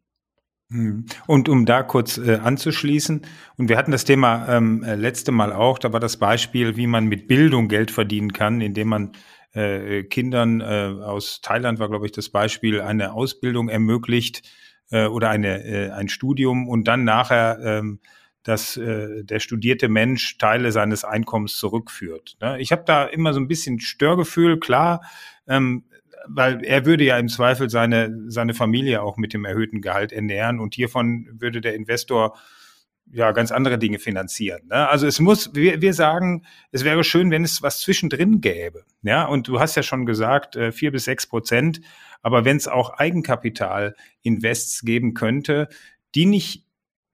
Hm. 0.70 1.06
Und 1.26 1.48
um 1.48 1.64
da 1.64 1.82
kurz 1.82 2.18
äh, 2.18 2.36
anzuschließen, 2.36 3.22
und 3.56 3.68
wir 3.68 3.78
hatten 3.78 3.90
das 3.90 4.04
Thema 4.04 4.48
ähm, 4.48 4.82
äh, 4.82 4.96
letzte 4.96 5.32
Mal 5.32 5.52
auch, 5.52 5.78
da 5.78 5.92
war 5.92 6.00
das 6.00 6.18
Beispiel, 6.18 6.76
wie 6.76 6.86
man 6.86 7.06
mit 7.06 7.26
Bildung 7.26 7.68
Geld 7.68 7.90
verdienen 7.90 8.32
kann, 8.32 8.60
indem 8.60 8.88
man 8.88 9.12
äh, 9.52 10.04
Kindern 10.04 10.60
äh, 10.60 10.94
aus 11.02 11.40
Thailand 11.40 11.78
war, 11.78 11.88
glaube 11.88 12.04
ich, 12.04 12.12
das 12.12 12.28
Beispiel, 12.28 12.82
eine 12.82 13.14
Ausbildung 13.14 13.70
ermöglicht 13.70 14.42
äh, 14.90 15.06
oder 15.06 15.30
eine, 15.30 15.64
äh, 15.64 15.90
ein 15.90 16.08
Studium 16.08 16.68
und 16.68 16.86
dann 16.86 17.04
nachher 17.04 17.58
ähm, 17.62 18.00
dass 18.48 18.78
äh, 18.78 19.24
der 19.24 19.40
studierte 19.40 19.90
Mensch 19.90 20.38
Teile 20.38 20.72
seines 20.72 21.04
Einkommens 21.04 21.58
zurückführt. 21.58 22.38
Ne? 22.40 22.58
Ich 22.60 22.72
habe 22.72 22.82
da 22.86 23.04
immer 23.04 23.34
so 23.34 23.40
ein 23.40 23.46
bisschen 23.46 23.78
Störgefühl, 23.78 24.58
klar, 24.58 25.02
ähm, 25.46 25.84
weil 26.26 26.64
er 26.64 26.86
würde 26.86 27.04
ja 27.04 27.18
im 27.18 27.28
Zweifel 27.28 27.68
seine, 27.68 28.10
seine 28.28 28.54
Familie 28.54 29.02
auch 29.02 29.18
mit 29.18 29.34
dem 29.34 29.44
erhöhten 29.44 29.82
Gehalt 29.82 30.12
ernähren 30.12 30.60
und 30.60 30.74
hiervon 30.74 31.28
würde 31.30 31.60
der 31.60 31.74
Investor 31.74 32.38
ja 33.12 33.32
ganz 33.32 33.52
andere 33.52 33.78
Dinge 33.78 33.98
finanzieren. 33.98 34.62
Ne? 34.68 34.88
Also 34.88 35.06
es 35.06 35.20
muss, 35.20 35.54
wir, 35.54 35.82
wir 35.82 35.92
sagen, 35.92 36.46
es 36.72 36.84
wäre 36.84 37.04
schön, 37.04 37.30
wenn 37.30 37.44
es 37.44 37.60
was 37.60 37.80
zwischendrin 37.80 38.40
gäbe. 38.40 38.84
Ja, 39.02 39.26
und 39.26 39.46
du 39.46 39.60
hast 39.60 39.74
ja 39.74 39.82
schon 39.82 40.06
gesagt, 40.06 40.56
äh, 40.56 40.72
vier 40.72 40.90
bis 40.90 41.04
sechs 41.04 41.26
Prozent. 41.26 41.82
Aber 42.22 42.46
wenn 42.46 42.56
es 42.56 42.66
auch 42.66 42.94
Eigenkapital-Invests 42.94 44.80
geben 44.86 45.12
könnte, 45.12 45.68
die 46.14 46.24
nicht 46.24 46.64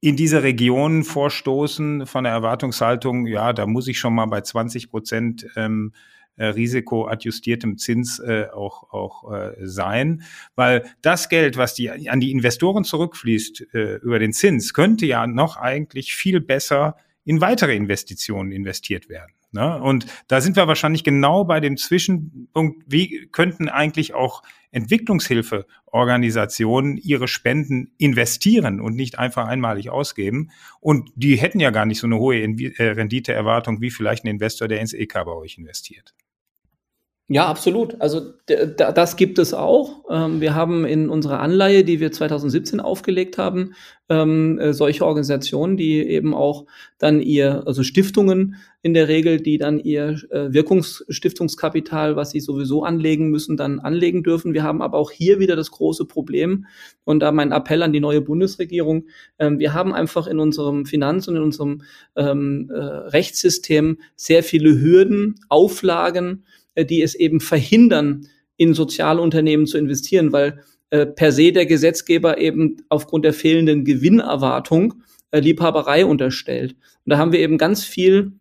in 0.05 0.17
diese 0.17 0.43
Region 0.43 1.03
vorstoßen 1.03 2.07
von 2.07 2.25
der 2.25 2.35
Erwartungshaltung, 2.35 3.27
ja, 3.27 3.55
da 3.55 3.67
muss 3.67 3.89
ich 3.89 3.99
schon 3.99 4.15
mal 4.15 4.27
bei 4.27 4.43
20 4.43 4.91
Prozent 4.91 5.47
ähm, 5.57 5.95
äh, 6.37 6.45
risikoadjustiertem 6.45 7.79
Zins 7.79 8.19
äh, 8.19 8.49
auch, 8.53 8.93
auch 8.93 9.33
äh, 9.33 9.55
sein, 9.63 10.23
weil 10.57 10.85
das 11.01 11.31
Geld, 11.31 11.57
was 11.57 11.73
die, 11.73 11.89
an 12.11 12.21
die 12.21 12.33
Investoren 12.33 12.85
zurückfließt 12.85 13.69
äh, 13.73 13.95
über 14.03 14.19
den 14.19 14.35
Zins, 14.35 14.75
könnte 14.75 15.07
ja 15.07 15.27
noch 15.27 15.57
eigentlich 15.57 16.15
viel 16.15 16.43
besser 16.43 16.97
in 17.25 17.41
weitere 17.41 17.75
Investitionen 17.75 18.53
investiert 18.53 19.09
werden. 19.09 19.33
Ne? 19.55 19.81
Und 19.81 20.07
da 20.27 20.41
sind 20.41 20.57
wir 20.57 20.67
wahrscheinlich 20.67 21.05
genau 21.05 21.45
bei 21.45 21.61
dem 21.61 21.77
Zwischenpunkt, 21.77 22.83
wie 22.89 23.29
könnten 23.31 23.69
eigentlich 23.69 24.13
auch 24.13 24.43
Entwicklungshilfeorganisationen 24.73 26.97
ihre 26.97 27.29
Spenden 27.29 27.93
investieren 27.97 28.81
und 28.81 28.97
nicht 28.97 29.21
einfach 29.21 29.47
einmalig 29.47 29.91
ausgeben. 29.91 30.51
Und 30.81 31.13
die 31.15 31.37
hätten 31.37 31.61
ja 31.61 31.71
gar 31.71 31.87
nicht 31.87 32.01
so 32.01 32.09
eine 32.09 32.19
hohe 32.19 32.37
äh, 32.37 32.83
Renditeerwartung 32.83 33.81
wie 33.81 33.91
vielleicht 33.91 34.25
ein 34.25 34.29
Investor, 34.29 34.67
der 34.67 34.81
ins 34.81 34.93
EK 34.93 35.25
bei 35.25 35.33
euch 35.33 35.57
investiert. 35.57 36.17
Ja, 37.29 37.47
absolut. 37.47 37.99
Also 38.03 38.35
das 38.47 39.17
gibt 39.17 39.39
es 39.39 39.55
auch. 39.55 40.05
Ähm, 40.11 40.43
wir 40.43 40.55
haben 40.55 40.85
in 40.85 41.09
unserer 41.09 41.41
Anleihe, 41.41 41.83
die 41.83 41.99
wir 41.99 42.13
2017 42.13 42.81
aufgelegt 42.81 43.39
haben, 43.39 43.73
ähm, 44.11 44.59
äh, 44.59 44.75
solche 44.75 45.07
Organisationen, 45.07 45.79
die 45.79 46.03
eben 46.07 46.35
auch 46.35 46.67
dann 46.99 47.23
ihr, 47.23 47.67
also 47.67 47.83
Stiftungen 47.83 48.57
in 48.83 48.93
der 48.93 49.09
Regel, 49.09 49.41
die 49.41 49.57
dann 49.57 49.79
ihr 49.79 50.21
äh, 50.33 50.53
Wirkungsstiftungskapital, 50.53 52.15
was 52.15 52.33
sie 52.33 52.41
sowieso 52.41 52.85
anlegen 52.85 53.31
müssen, 53.31 53.57
dann 53.57 53.79
anlegen 53.81 54.23
dürfen. 54.23 54.53
Wir 54.53 54.63
haben 54.63 54.83
aber 54.83 54.99
auch 54.99 55.11
hier 55.11 55.39
wieder 55.39 55.57
das 55.57 55.71
große 55.71 56.05
Problem 56.05 56.67
und 57.05 57.21
da 57.21 57.33
mein 57.33 57.53
Appell 57.53 57.83
an 57.83 57.95
die 57.95 58.01
neue 58.01 58.21
Bundesregierung. 58.21 59.07
Ähm, 59.39 59.59
wir 59.59 59.73
haben 59.73 59.95
einfach 59.95 60.27
in 60.27 60.39
unserem 60.39 60.85
Finanz- 60.85 61.27
und 61.27 61.37
in 61.37 61.43
unserem 61.43 61.81
äh, 62.17 62.23
Rechtssystem 62.29 63.97
sehr 64.15 64.43
viele 64.43 64.79
Hürden, 64.79 65.37
Auflagen, 65.49 66.45
die 66.77 67.03
es 67.03 67.15
eben 67.15 67.41
verhindern, 67.41 68.27
in 68.57 68.75
Sozialunternehmen 68.75 69.67
zu 69.67 69.79
investieren, 69.79 70.33
weil 70.33 70.61
äh, 70.91 71.07
per 71.07 71.33
se 71.33 71.53
der 71.53 71.67
Gesetzgeber 71.67 72.39
eben 72.39 72.77
aufgrund 72.89 73.25
der 73.25 73.33
fehlenden 73.33 73.85
Gewinnerwartung 73.85 75.03
äh, 75.31 75.41
Liebhaberei 75.41 76.07
unterstellt. 76.07 76.73
Und 77.05 77.11
da 77.11 77.19
haben 77.19 77.33
wir 77.33 77.41
eben 77.41 77.59
ganz 77.59 77.85
viel 77.85 78.33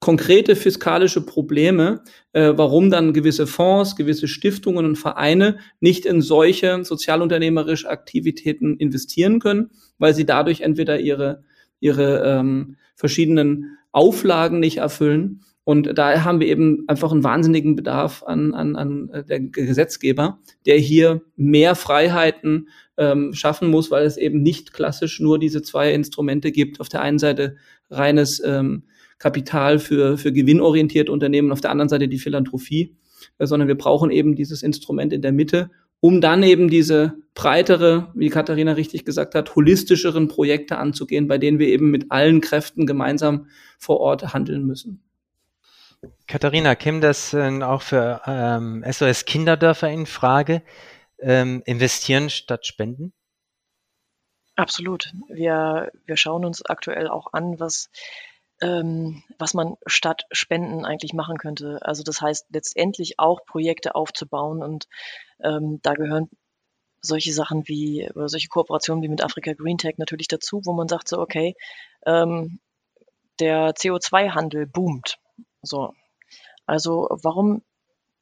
konkrete 0.00 0.54
fiskalische 0.54 1.24
Probleme, 1.24 2.02
äh, 2.34 2.52
warum 2.56 2.90
dann 2.90 3.14
gewisse 3.14 3.46
Fonds, 3.46 3.96
gewisse 3.96 4.28
Stiftungen 4.28 4.84
und 4.84 4.96
Vereine 4.96 5.56
nicht 5.80 6.04
in 6.04 6.20
solche 6.20 6.84
sozialunternehmerische 6.84 7.88
Aktivitäten 7.88 8.76
investieren 8.76 9.40
können, 9.40 9.70
weil 9.96 10.14
sie 10.14 10.26
dadurch 10.26 10.60
entweder 10.60 11.00
ihre, 11.00 11.44
ihre 11.80 12.22
ähm, 12.22 12.76
verschiedenen 12.96 13.78
Auflagen 13.92 14.60
nicht 14.60 14.76
erfüllen 14.76 15.40
und 15.64 15.96
da 15.96 16.24
haben 16.24 16.40
wir 16.40 16.46
eben 16.46 16.84
einfach 16.88 17.10
einen 17.10 17.24
wahnsinnigen 17.24 17.74
Bedarf 17.74 18.22
an, 18.22 18.52
an, 18.52 18.76
an 18.76 19.08
äh, 19.10 19.24
der 19.24 19.40
Gesetzgeber, 19.40 20.38
der 20.66 20.76
hier 20.76 21.22
mehr 21.36 21.74
Freiheiten 21.74 22.68
ähm, 22.98 23.32
schaffen 23.32 23.70
muss, 23.70 23.90
weil 23.90 24.04
es 24.04 24.18
eben 24.18 24.42
nicht 24.42 24.74
klassisch 24.74 25.20
nur 25.20 25.38
diese 25.38 25.62
zwei 25.62 25.92
Instrumente 25.94 26.52
gibt. 26.52 26.80
Auf 26.80 26.90
der 26.90 27.00
einen 27.00 27.18
Seite 27.18 27.56
reines 27.90 28.42
ähm, 28.44 28.84
Kapital 29.18 29.78
für, 29.78 30.18
für 30.18 30.32
gewinnorientierte 30.32 31.10
Unternehmen, 31.10 31.50
auf 31.50 31.62
der 31.62 31.70
anderen 31.70 31.88
Seite 31.88 32.08
die 32.08 32.18
Philanthropie, 32.18 32.96
äh, 33.38 33.46
sondern 33.46 33.66
wir 33.66 33.78
brauchen 33.78 34.10
eben 34.10 34.34
dieses 34.36 34.62
Instrument 34.62 35.14
in 35.14 35.22
der 35.22 35.32
Mitte, 35.32 35.70
um 36.00 36.20
dann 36.20 36.42
eben 36.42 36.68
diese 36.68 37.14
breitere, 37.32 38.12
wie 38.14 38.28
Katharina 38.28 38.72
richtig 38.72 39.06
gesagt 39.06 39.34
hat, 39.34 39.56
holistischeren 39.56 40.28
Projekte 40.28 40.76
anzugehen, 40.76 41.26
bei 41.26 41.38
denen 41.38 41.58
wir 41.58 41.68
eben 41.68 41.90
mit 41.90 42.12
allen 42.12 42.42
Kräften 42.42 42.84
gemeinsam 42.84 43.46
vor 43.78 44.00
Ort 44.00 44.34
handeln 44.34 44.66
müssen. 44.66 45.03
Katharina, 46.26 46.74
käme 46.74 47.00
das 47.00 47.34
äh, 47.34 47.62
auch 47.62 47.82
für 47.82 48.22
ähm, 48.26 48.84
SOS 48.90 49.24
Kinderdörfer 49.24 49.90
in 49.90 50.06
Frage? 50.06 50.62
Ähm, 51.18 51.62
investieren 51.64 52.28
statt 52.30 52.66
spenden? 52.66 53.12
Absolut. 54.56 55.12
Wir, 55.28 55.90
wir 56.06 56.16
schauen 56.16 56.44
uns 56.44 56.64
aktuell 56.64 57.08
auch 57.08 57.32
an, 57.32 57.58
was, 57.58 57.90
ähm, 58.60 59.22
was 59.38 59.54
man 59.54 59.74
statt 59.86 60.24
Spenden 60.30 60.84
eigentlich 60.84 61.12
machen 61.12 61.38
könnte. 61.38 61.78
Also 61.82 62.02
das 62.02 62.20
heißt 62.20 62.46
letztendlich 62.50 63.18
auch 63.18 63.44
Projekte 63.46 63.94
aufzubauen 63.94 64.62
und 64.62 64.86
ähm, 65.42 65.80
da 65.82 65.94
gehören 65.94 66.28
solche 67.00 67.32
Sachen 67.32 67.68
wie 67.68 68.08
oder 68.14 68.28
solche 68.28 68.48
Kooperationen 68.48 69.02
wie 69.02 69.08
mit 69.08 69.22
Afrika 69.22 69.52
Green 69.52 69.78
Tech 69.78 69.94
natürlich 69.98 70.28
dazu, 70.28 70.62
wo 70.64 70.72
man 70.72 70.88
sagt 70.88 71.08
so, 71.08 71.18
okay, 71.18 71.54
ähm, 72.06 72.60
der 73.40 73.74
CO2-Handel 73.74 74.66
boomt. 74.66 75.18
So. 75.64 75.92
Also 76.66 77.08
warum, 77.10 77.62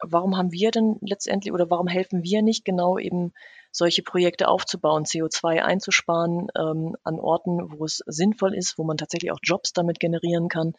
warum 0.00 0.36
haben 0.36 0.52
wir 0.52 0.70
denn 0.70 0.96
letztendlich 1.00 1.52
oder 1.52 1.70
warum 1.70 1.86
helfen 1.86 2.22
wir 2.22 2.42
nicht 2.42 2.64
genau 2.64 2.98
eben 2.98 3.32
solche 3.70 4.02
Projekte 4.02 4.48
aufzubauen, 4.48 5.04
CO2 5.04 5.62
einzusparen 5.62 6.48
ähm, 6.56 6.96
an 7.04 7.18
Orten, 7.18 7.78
wo 7.78 7.84
es 7.84 8.02
sinnvoll 8.06 8.54
ist, 8.54 8.76
wo 8.76 8.84
man 8.84 8.98
tatsächlich 8.98 9.32
auch 9.32 9.40
Jobs 9.42 9.72
damit 9.72 9.98
generieren 9.98 10.48
kann 10.48 10.74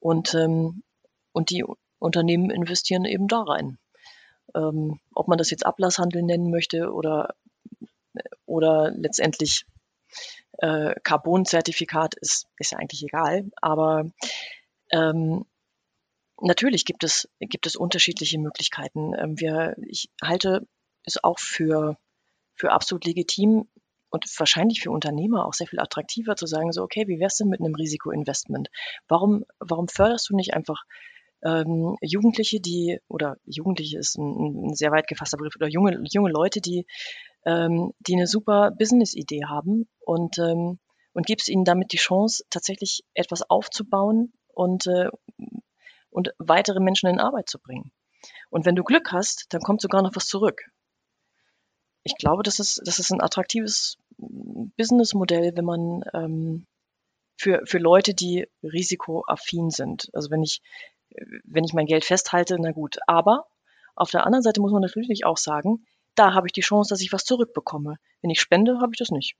und, 0.00 0.34
ähm, 0.34 0.82
und 1.32 1.50
die 1.50 1.64
Unternehmen 1.98 2.50
investieren 2.50 3.04
eben 3.04 3.28
da 3.28 3.42
rein. 3.42 3.78
Ähm, 4.54 5.00
ob 5.14 5.28
man 5.28 5.38
das 5.38 5.50
jetzt 5.50 5.64
Ablasshandel 5.64 6.22
nennen 6.22 6.50
möchte 6.50 6.92
oder, 6.92 7.34
oder 8.44 8.90
letztendlich 8.90 9.64
äh, 10.58 10.94
Carbon-Zertifikat 11.02 12.14
ist, 12.16 12.46
ist 12.58 12.72
ja 12.72 12.78
eigentlich 12.78 13.04
egal, 13.04 13.50
aber 13.60 14.06
ähm, 14.90 15.46
Natürlich 16.44 16.84
gibt 16.84 17.04
es, 17.04 17.28
gibt 17.38 17.66
es 17.66 17.76
unterschiedliche 17.76 18.38
Möglichkeiten. 18.38 19.14
Ähm, 19.16 19.38
wir, 19.38 19.76
ich 19.86 20.10
halte 20.20 20.66
es 21.04 21.22
auch 21.22 21.38
für, 21.38 21.96
für 22.56 22.72
absolut 22.72 23.04
legitim 23.04 23.68
und 24.10 24.24
wahrscheinlich 24.38 24.80
für 24.82 24.90
Unternehmer 24.90 25.46
auch 25.46 25.54
sehr 25.54 25.68
viel 25.68 25.78
attraktiver 25.78 26.34
zu 26.34 26.46
sagen, 26.46 26.72
so, 26.72 26.82
okay, 26.82 27.06
wie 27.06 27.20
wär's 27.20 27.36
denn 27.36 27.48
mit 27.48 27.60
einem 27.60 27.76
Risikoinvestment? 27.76 28.68
Warum, 29.06 29.44
warum 29.60 29.86
förderst 29.86 30.28
du 30.30 30.36
nicht 30.36 30.52
einfach 30.52 30.82
ähm, 31.44 31.96
Jugendliche, 32.00 32.60
die, 32.60 32.98
oder 33.08 33.36
Jugendliche 33.44 33.98
ist 33.98 34.18
ein, 34.18 34.70
ein, 34.70 34.74
sehr 34.74 34.90
weit 34.90 35.06
gefasster 35.06 35.36
Begriff, 35.36 35.56
oder 35.56 35.68
junge, 35.68 36.02
junge 36.10 36.30
Leute, 36.30 36.60
die, 36.60 36.86
ähm, 37.46 37.92
die 38.00 38.14
eine 38.14 38.26
super 38.26 38.72
Business-Idee 38.72 39.44
haben 39.46 39.88
und, 40.00 40.38
ähm, 40.38 40.80
und 41.12 41.26
gibst 41.26 41.48
ihnen 41.48 41.64
damit 41.64 41.92
die 41.92 41.98
Chance, 41.98 42.44
tatsächlich 42.50 43.04
etwas 43.14 43.48
aufzubauen 43.48 44.32
und 44.48 44.86
äh, 44.88 45.08
und 46.12 46.32
weitere 46.38 46.80
Menschen 46.80 47.08
in 47.08 47.20
Arbeit 47.20 47.48
zu 47.48 47.58
bringen. 47.58 47.90
Und 48.50 48.66
wenn 48.66 48.76
du 48.76 48.84
Glück 48.84 49.12
hast, 49.12 49.46
dann 49.50 49.62
kommt 49.62 49.80
sogar 49.80 50.02
noch 50.02 50.14
was 50.14 50.26
zurück. 50.26 50.62
Ich 52.04 52.16
glaube, 52.16 52.42
das 52.42 52.58
ist, 52.58 52.82
das 52.84 52.98
ist 52.98 53.10
ein 53.10 53.20
attraktives 53.20 53.96
Businessmodell, 54.18 55.56
wenn 55.56 55.64
man 55.64 56.04
ähm, 56.12 56.66
für, 57.36 57.62
für 57.64 57.78
Leute, 57.78 58.14
die 58.14 58.46
risikoaffin 58.62 59.70
sind. 59.70 60.10
Also 60.12 60.30
wenn 60.30 60.42
ich, 60.42 60.60
wenn 61.44 61.64
ich 61.64 61.72
mein 61.72 61.86
Geld 61.86 62.04
festhalte, 62.04 62.56
na 62.60 62.72
gut. 62.72 62.98
Aber 63.06 63.46
auf 63.94 64.10
der 64.10 64.26
anderen 64.26 64.42
Seite 64.42 64.60
muss 64.60 64.72
man 64.72 64.82
natürlich 64.82 65.24
auch 65.24 65.38
sagen, 65.38 65.86
da 66.14 66.34
habe 66.34 66.46
ich 66.46 66.52
die 66.52 66.60
Chance, 66.60 66.90
dass 66.90 67.00
ich 67.00 67.12
was 67.12 67.24
zurückbekomme. 67.24 67.96
Wenn 68.20 68.30
ich 68.30 68.40
spende, 68.40 68.78
habe 68.80 68.92
ich 68.92 68.98
das 68.98 69.10
nicht. 69.10 69.36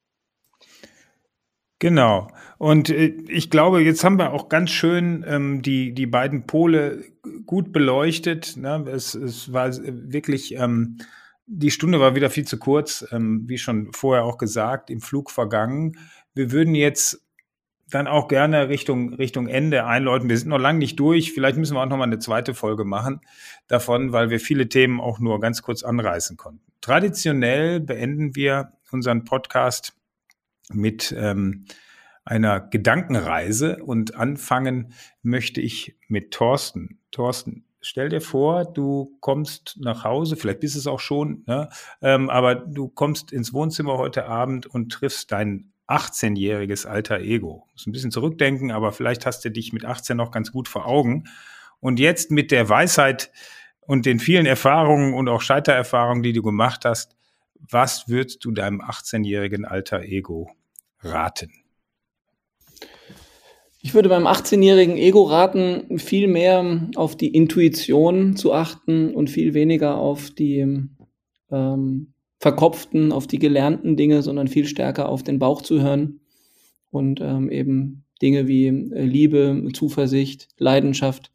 Genau. 1.82 2.28
Und 2.58 2.90
äh, 2.90 3.06
ich 3.26 3.50
glaube, 3.50 3.82
jetzt 3.82 4.04
haben 4.04 4.16
wir 4.16 4.32
auch 4.32 4.48
ganz 4.48 4.70
schön 4.70 5.24
ähm, 5.26 5.62
die, 5.62 5.92
die 5.92 6.06
beiden 6.06 6.46
Pole 6.46 7.02
gut 7.44 7.72
beleuchtet. 7.72 8.56
Ne? 8.56 8.84
Es, 8.88 9.16
es 9.16 9.52
war 9.52 9.68
wirklich 9.76 10.54
ähm, 10.54 10.98
Die 11.46 11.72
Stunde 11.72 11.98
war 11.98 12.14
wieder 12.14 12.30
viel 12.30 12.46
zu 12.46 12.56
kurz, 12.56 13.04
ähm, 13.10 13.48
wie 13.48 13.58
schon 13.58 13.92
vorher 13.92 14.22
auch 14.22 14.38
gesagt, 14.38 14.90
im 14.90 15.00
Flug 15.00 15.32
vergangen. 15.32 15.98
Wir 16.34 16.52
würden 16.52 16.76
jetzt 16.76 17.26
dann 17.90 18.06
auch 18.06 18.28
gerne 18.28 18.68
Richtung, 18.68 19.14
Richtung 19.14 19.48
Ende 19.48 19.84
einläuten. 19.84 20.28
Wir 20.28 20.38
sind 20.38 20.50
noch 20.50 20.60
lange 20.60 20.78
nicht 20.78 21.00
durch. 21.00 21.32
Vielleicht 21.32 21.56
müssen 21.56 21.74
wir 21.74 21.82
auch 21.82 21.88
noch 21.88 21.96
mal 21.96 22.04
eine 22.04 22.20
zweite 22.20 22.54
Folge 22.54 22.84
machen 22.84 23.22
davon, 23.66 24.12
weil 24.12 24.30
wir 24.30 24.38
viele 24.38 24.68
Themen 24.68 25.00
auch 25.00 25.18
nur 25.18 25.40
ganz 25.40 25.62
kurz 25.62 25.82
anreißen 25.82 26.36
konnten. 26.36 26.62
Traditionell 26.80 27.80
beenden 27.80 28.36
wir 28.36 28.70
unseren 28.92 29.24
Podcast 29.24 29.96
mit 30.70 31.14
ähm, 31.16 31.66
einer 32.24 32.60
Gedankenreise 32.60 33.82
und 33.82 34.14
anfangen 34.14 34.92
möchte 35.22 35.60
ich 35.60 35.96
mit 36.08 36.32
Thorsten. 36.32 37.00
Thorsten, 37.10 37.64
stell 37.80 38.08
dir 38.08 38.20
vor, 38.20 38.64
du 38.64 39.16
kommst 39.20 39.76
nach 39.80 40.04
Hause, 40.04 40.36
vielleicht 40.36 40.60
bist 40.60 40.76
es 40.76 40.86
auch 40.86 41.00
schon, 41.00 41.42
ne? 41.46 41.68
ähm, 42.00 42.30
aber 42.30 42.54
du 42.54 42.88
kommst 42.88 43.32
ins 43.32 43.52
Wohnzimmer 43.52 43.98
heute 43.98 44.26
Abend 44.26 44.66
und 44.66 44.92
triffst 44.92 45.32
dein 45.32 45.72
18-jähriges 45.88 46.86
alter 46.86 47.20
Ego. 47.20 47.66
Muss 47.72 47.86
ein 47.86 47.92
bisschen 47.92 48.12
zurückdenken, 48.12 48.70
aber 48.70 48.92
vielleicht 48.92 49.26
hast 49.26 49.44
du 49.44 49.50
dich 49.50 49.72
mit 49.72 49.84
18 49.84 50.16
noch 50.16 50.30
ganz 50.30 50.52
gut 50.52 50.68
vor 50.68 50.86
Augen. 50.86 51.24
Und 51.80 51.98
jetzt 51.98 52.30
mit 52.30 52.50
der 52.52 52.68
Weisheit 52.68 53.32
und 53.80 54.06
den 54.06 54.20
vielen 54.20 54.46
Erfahrungen 54.46 55.12
und 55.12 55.28
auch 55.28 55.40
Scheitererfahrungen, 55.40 56.22
die 56.22 56.32
du 56.32 56.42
gemacht 56.42 56.84
hast, 56.84 57.16
was 57.70 58.08
würdest 58.08 58.44
du 58.44 58.50
deinem 58.50 58.80
18-jährigen 58.80 59.64
alter 59.64 60.02
Ego 60.02 60.50
raten? 61.00 61.50
Ich 63.80 63.94
würde 63.94 64.08
beim 64.08 64.26
18-jährigen 64.26 64.96
Ego 64.96 65.22
raten, 65.24 65.98
viel 65.98 66.28
mehr 66.28 66.88
auf 66.94 67.16
die 67.16 67.34
Intuition 67.34 68.36
zu 68.36 68.52
achten 68.52 69.12
und 69.12 69.28
viel 69.28 69.54
weniger 69.54 69.96
auf 69.96 70.30
die 70.30 70.86
ähm, 71.50 72.14
verkopften, 72.38 73.10
auf 73.10 73.26
die 73.26 73.40
gelernten 73.40 73.96
Dinge, 73.96 74.22
sondern 74.22 74.46
viel 74.46 74.66
stärker 74.66 75.08
auf 75.08 75.24
den 75.24 75.40
Bauch 75.40 75.62
zu 75.62 75.80
hören 75.80 76.20
und 76.90 77.20
ähm, 77.20 77.50
eben 77.50 78.04
Dinge 78.20 78.46
wie 78.46 78.66
äh, 78.66 79.04
Liebe, 79.04 79.68
Zuversicht, 79.74 80.48
Leidenschaft 80.58 81.32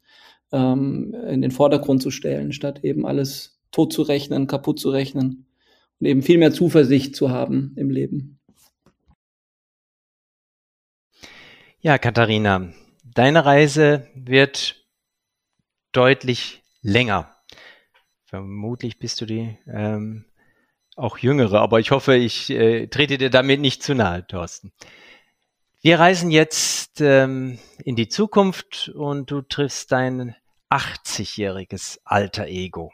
ähm, 0.50 1.14
in 1.28 1.42
den 1.42 1.50
Vordergrund 1.50 2.02
zu 2.02 2.10
stellen, 2.10 2.52
statt 2.52 2.82
eben 2.82 3.04
alles 3.04 3.60
tot 3.72 3.92
zu 3.92 4.00
rechnen, 4.00 4.46
kaputt 4.46 4.80
zu 4.80 4.88
rechnen 4.88 5.47
und 6.00 6.06
eben 6.06 6.22
viel 6.22 6.38
mehr 6.38 6.52
Zuversicht 6.52 7.16
zu 7.16 7.30
haben 7.30 7.72
im 7.76 7.90
Leben. 7.90 8.38
Ja, 11.80 11.98
Katharina, 11.98 12.72
deine 13.04 13.44
Reise 13.44 14.08
wird 14.14 14.84
deutlich 15.92 16.62
länger. 16.82 17.34
Vermutlich 18.24 18.98
bist 18.98 19.20
du 19.20 19.26
die 19.26 19.56
ähm, 19.66 20.24
auch 20.96 21.18
jüngere, 21.18 21.60
aber 21.60 21.80
ich 21.80 21.92
hoffe, 21.92 22.16
ich 22.16 22.50
äh, 22.50 22.88
trete 22.88 23.16
dir 23.16 23.30
damit 23.30 23.60
nicht 23.60 23.82
zu 23.82 23.94
nahe, 23.94 24.26
Thorsten. 24.26 24.72
Wir 25.80 26.00
reisen 26.00 26.32
jetzt 26.32 27.00
ähm, 27.00 27.58
in 27.84 27.94
die 27.94 28.08
Zukunft 28.08 28.90
und 28.94 29.30
du 29.30 29.42
triffst 29.42 29.92
dein 29.92 30.34
80-jähriges 30.70 32.00
alter 32.04 32.46
Ego. 32.48 32.92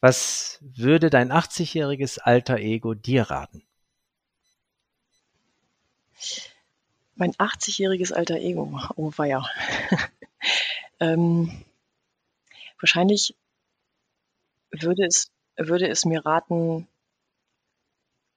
Was 0.00 0.58
würde 0.60 1.10
dein 1.10 1.32
80-jähriges 1.32 2.20
alter 2.20 2.58
Ego 2.58 2.94
dir 2.94 3.22
raten? 3.24 3.64
Mein 7.16 7.32
80-jähriges 7.32 8.12
alter 8.12 8.36
Ego. 8.36 8.80
Oh 8.94 9.12
weia. 9.16 9.44
ähm, 11.00 11.64
wahrscheinlich 12.80 13.34
würde 14.70 15.04
es, 15.04 15.32
würde 15.56 15.88
es 15.88 16.04
mir 16.04 16.24
raten, 16.24 16.86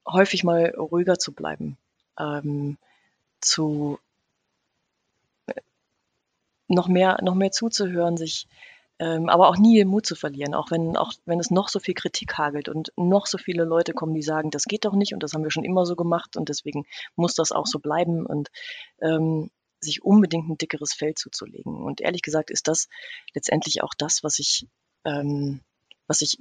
häufig 0.07 0.43
mal 0.43 0.74
ruhiger 0.76 1.20
zu 1.20 1.32
bleiben, 1.32 1.78
ähm, 2.18 2.80
zu 3.39 3.99
äh, 5.45 5.62
noch 6.68 6.88
mehr, 6.88 7.20
noch 7.22 7.36
mehr 7.36 7.51
zuzuhören, 7.51 8.18
sich 8.18 8.47
ähm, 9.02 9.30
aber 9.30 9.49
auch 9.49 9.58
nie 9.58 9.78
den 9.78 9.88
Mut 9.88 10.06
zu 10.06 10.14
verlieren, 10.14 10.54
auch 10.54 10.70
wenn, 10.70 10.95
auch 10.95 11.12
wenn 11.26 11.39
es 11.39 11.49
noch 11.49 11.70
so 11.70 11.80
viel 11.80 11.95
Kritik 11.95 12.38
hagelt 12.38 12.70
und 12.70 12.93
noch 12.97 13.26
so 13.26 13.39
viele 13.39 13.64
Leute 13.64 13.93
kommen, 13.93 14.14
die 14.14 14.22
sagen, 14.22 14.52
das 14.52 14.66
geht 14.66 14.86
doch 14.86 14.93
nicht 14.93 15.16
und 15.16 15.24
das 15.24 15.34
haben 15.34 15.43
wir 15.43 15.49
schon 15.49 15.64
immer 15.64 15.88
so 15.88 15.95
gemacht 15.95 16.38
und 16.38 16.49
deswegen 16.49 16.86
muss 17.16 17.34
das 17.34 17.52
auch 17.52 17.66
so 17.66 17.80
bleiben 17.80 18.28
und 18.28 18.52
ähm, 19.02 19.49
sich 19.80 20.04
unbedingt 20.04 20.47
ein 20.47 20.60
dickeres 20.60 20.93
Fell 20.93 21.16
zuzulegen. 21.16 21.84
Und 21.84 21.99
ehrlich 21.99 22.22
gesagt 22.22 22.52
ist 22.52 22.68
das 22.68 22.89
letztendlich 23.34 23.82
auch 23.82 23.95
das, 23.97 24.24
was 24.24 24.38
ich, 24.38 24.68
ähm, 25.04 25.62
was 26.06 26.22
ich, 26.22 26.38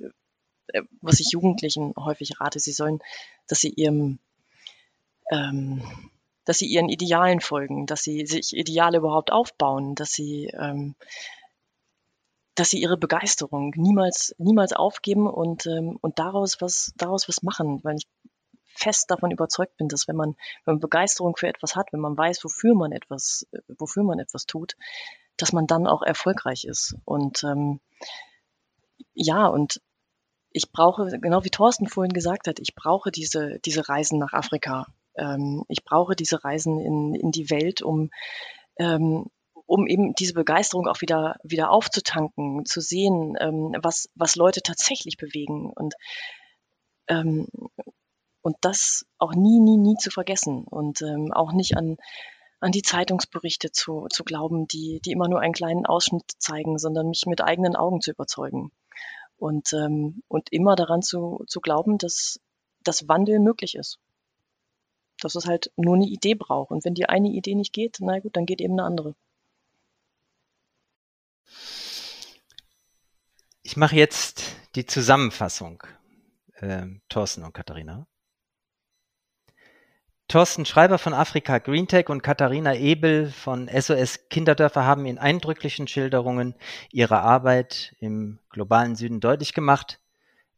äh, 0.75 0.83
was 1.01 1.19
ich 1.19 1.31
Jugendlichen 1.33 1.95
häufig 1.97 2.43
rate. 2.43 2.61
Sie 2.61 2.73
sollen, 2.73 2.99
dass 3.49 3.61
sie 3.61 3.71
ihrem, 3.71 4.19
ähm, 5.31 5.83
dass 6.45 6.59
sie 6.59 6.67
ihren 6.67 6.91
Idealen 6.91 7.41
folgen, 7.41 7.87
dass 7.87 8.03
sie 8.03 8.27
sich 8.27 8.55
Ideale 8.55 8.99
überhaupt 8.99 9.33
aufbauen, 9.33 9.95
dass 9.95 10.11
sie 10.11 10.53
ähm, 10.53 10.95
dass 12.61 12.69
sie 12.69 12.83
ihre 12.83 12.99
Begeisterung 12.99 13.73
niemals, 13.75 14.35
niemals 14.37 14.75
aufgeben 14.75 15.27
und, 15.27 15.65
ähm, 15.65 15.97
und 16.03 16.19
daraus 16.19 16.61
was, 16.61 16.93
daraus 16.95 17.27
was 17.27 17.43
machen, 17.43 17.83
weil 17.85 17.97
ich 17.97 18.07
fest 18.67 19.11
davon 19.11 19.31
überzeugt 19.31 19.79
bin, 19.79 19.89
dass 19.89 20.07
wenn 20.09 20.17
man, 20.17 20.37
wenn 20.67 20.75
man 20.75 20.81
Begeisterung 20.81 21.37
für 21.37 21.49
etwas 21.49 21.75
hat, 21.75 21.91
wenn 21.95 22.01
man 22.01 22.19
weiß, 22.19 22.45
wofür 22.45 22.75
man 22.75 22.93
etwas, 22.93 23.47
wofür 23.79 24.03
man 24.03 24.19
etwas 24.19 24.45
tut, 24.45 24.77
dass 25.39 25.55
man 25.55 25.67
dann 25.67 25.87
auch 25.87 26.03
erfolgreich 26.03 26.65
ist. 26.65 26.97
Und 27.07 27.45
ähm, 27.45 27.81
ja, 29.15 29.47
und 29.47 29.81
ich 30.51 30.71
brauche, 30.71 31.19
genau 31.19 31.45
wie 31.45 31.51
Thorsten 31.51 31.87
vorhin 31.87 32.13
gesagt 32.13 32.47
hat, 32.47 32.59
ich 32.61 32.75
brauche 32.75 33.11
diese, 33.11 33.59
diese 33.61 33.89
Reisen 33.89 34.19
nach 34.19 34.35
Afrika. 34.35 34.87
Ähm, 35.15 35.65
ich 35.69 35.83
brauche 35.83 36.15
diese 36.15 36.45
Reisen 36.45 36.79
in, 36.79 37.15
in 37.15 37.31
die 37.31 37.49
Welt, 37.49 37.81
um 37.81 38.11
ähm, 38.77 39.31
um 39.71 39.87
eben 39.87 40.15
diese 40.15 40.35
Begeisterung 40.35 40.89
auch 40.89 41.01
wieder, 41.01 41.37
wieder 41.45 41.71
aufzutanken, 41.71 42.67
zu 42.67 42.81
sehen, 42.81 43.37
ähm, 43.39 43.73
was, 43.81 44.09
was 44.17 44.35
Leute 44.35 44.63
tatsächlich 44.63 45.17
bewegen 45.17 45.71
und, 45.73 45.95
ähm, 47.07 47.47
und 48.43 48.57
das 48.63 49.07
auch 49.19 49.33
nie, 49.33 49.61
nie, 49.61 49.77
nie 49.77 49.95
zu 49.95 50.11
vergessen 50.11 50.65
und 50.65 51.03
ähm, 51.03 51.33
auch 51.33 51.53
nicht 51.53 51.77
an, 51.77 51.99
an 52.59 52.73
die 52.73 52.83
Zeitungsberichte 52.83 53.71
zu, 53.71 54.09
zu 54.11 54.25
glauben, 54.25 54.67
die, 54.67 55.01
die 55.05 55.13
immer 55.13 55.29
nur 55.29 55.41
einen 55.41 55.55
kleinen 55.55 55.87
Ausschnitt 55.87 56.25
zeigen, 56.39 56.77
sondern 56.79 57.07
mich 57.07 57.27
mit 57.27 57.41
eigenen 57.41 57.77
Augen 57.77 58.01
zu 58.01 58.11
überzeugen. 58.11 58.73
Und, 59.37 59.73
ähm, 59.73 60.25
und 60.27 60.53
immer 60.53 60.75
daran 60.75 61.01
zu, 61.01 61.45
zu 61.47 61.61
glauben, 61.61 61.97
dass, 61.97 62.41
dass 62.83 63.07
Wandel 63.07 63.39
möglich 63.39 63.77
ist. 63.77 64.01
Dass 65.21 65.37
es 65.37 65.47
halt 65.47 65.71
nur 65.77 65.95
eine 65.95 66.07
Idee 66.07 66.35
braucht. 66.35 66.73
Und 66.73 66.85
wenn 66.85 66.95
die 66.95 67.09
eine 67.09 67.29
Idee 67.29 67.55
nicht 67.55 67.73
geht, 67.73 67.99
na 68.01 68.19
gut, 68.19 68.37
dann 68.37 68.47
geht 68.47 68.61
eben 68.61 68.75
eine 68.75 68.85
andere. 68.85 69.15
Ich 73.63 73.77
mache 73.77 73.97
jetzt 73.97 74.57
die 74.75 74.87
Zusammenfassung, 74.87 75.83
äh, 76.55 76.87
Thorsten 77.09 77.45
und 77.45 77.53
Katharina. 77.53 78.07
Thorsten 80.31 80.65
Schreiber 80.65 80.99
von 80.99 81.13
Afrika 81.13 81.59
Greentech 81.59 82.09
und 82.09 82.23
Katharina 82.23 82.77
Ebel 82.77 83.31
von 83.31 83.69
SOS 83.69 84.29
Kinderdörfer 84.29 84.85
haben 84.85 85.05
in 85.05 85.19
eindrücklichen 85.19 85.89
Schilderungen 85.89 86.55
ihre 86.93 87.21
Arbeit 87.21 87.97
im 87.99 88.39
globalen 88.49 88.95
Süden 88.95 89.19
deutlich 89.19 89.55
gemacht. 89.55 90.01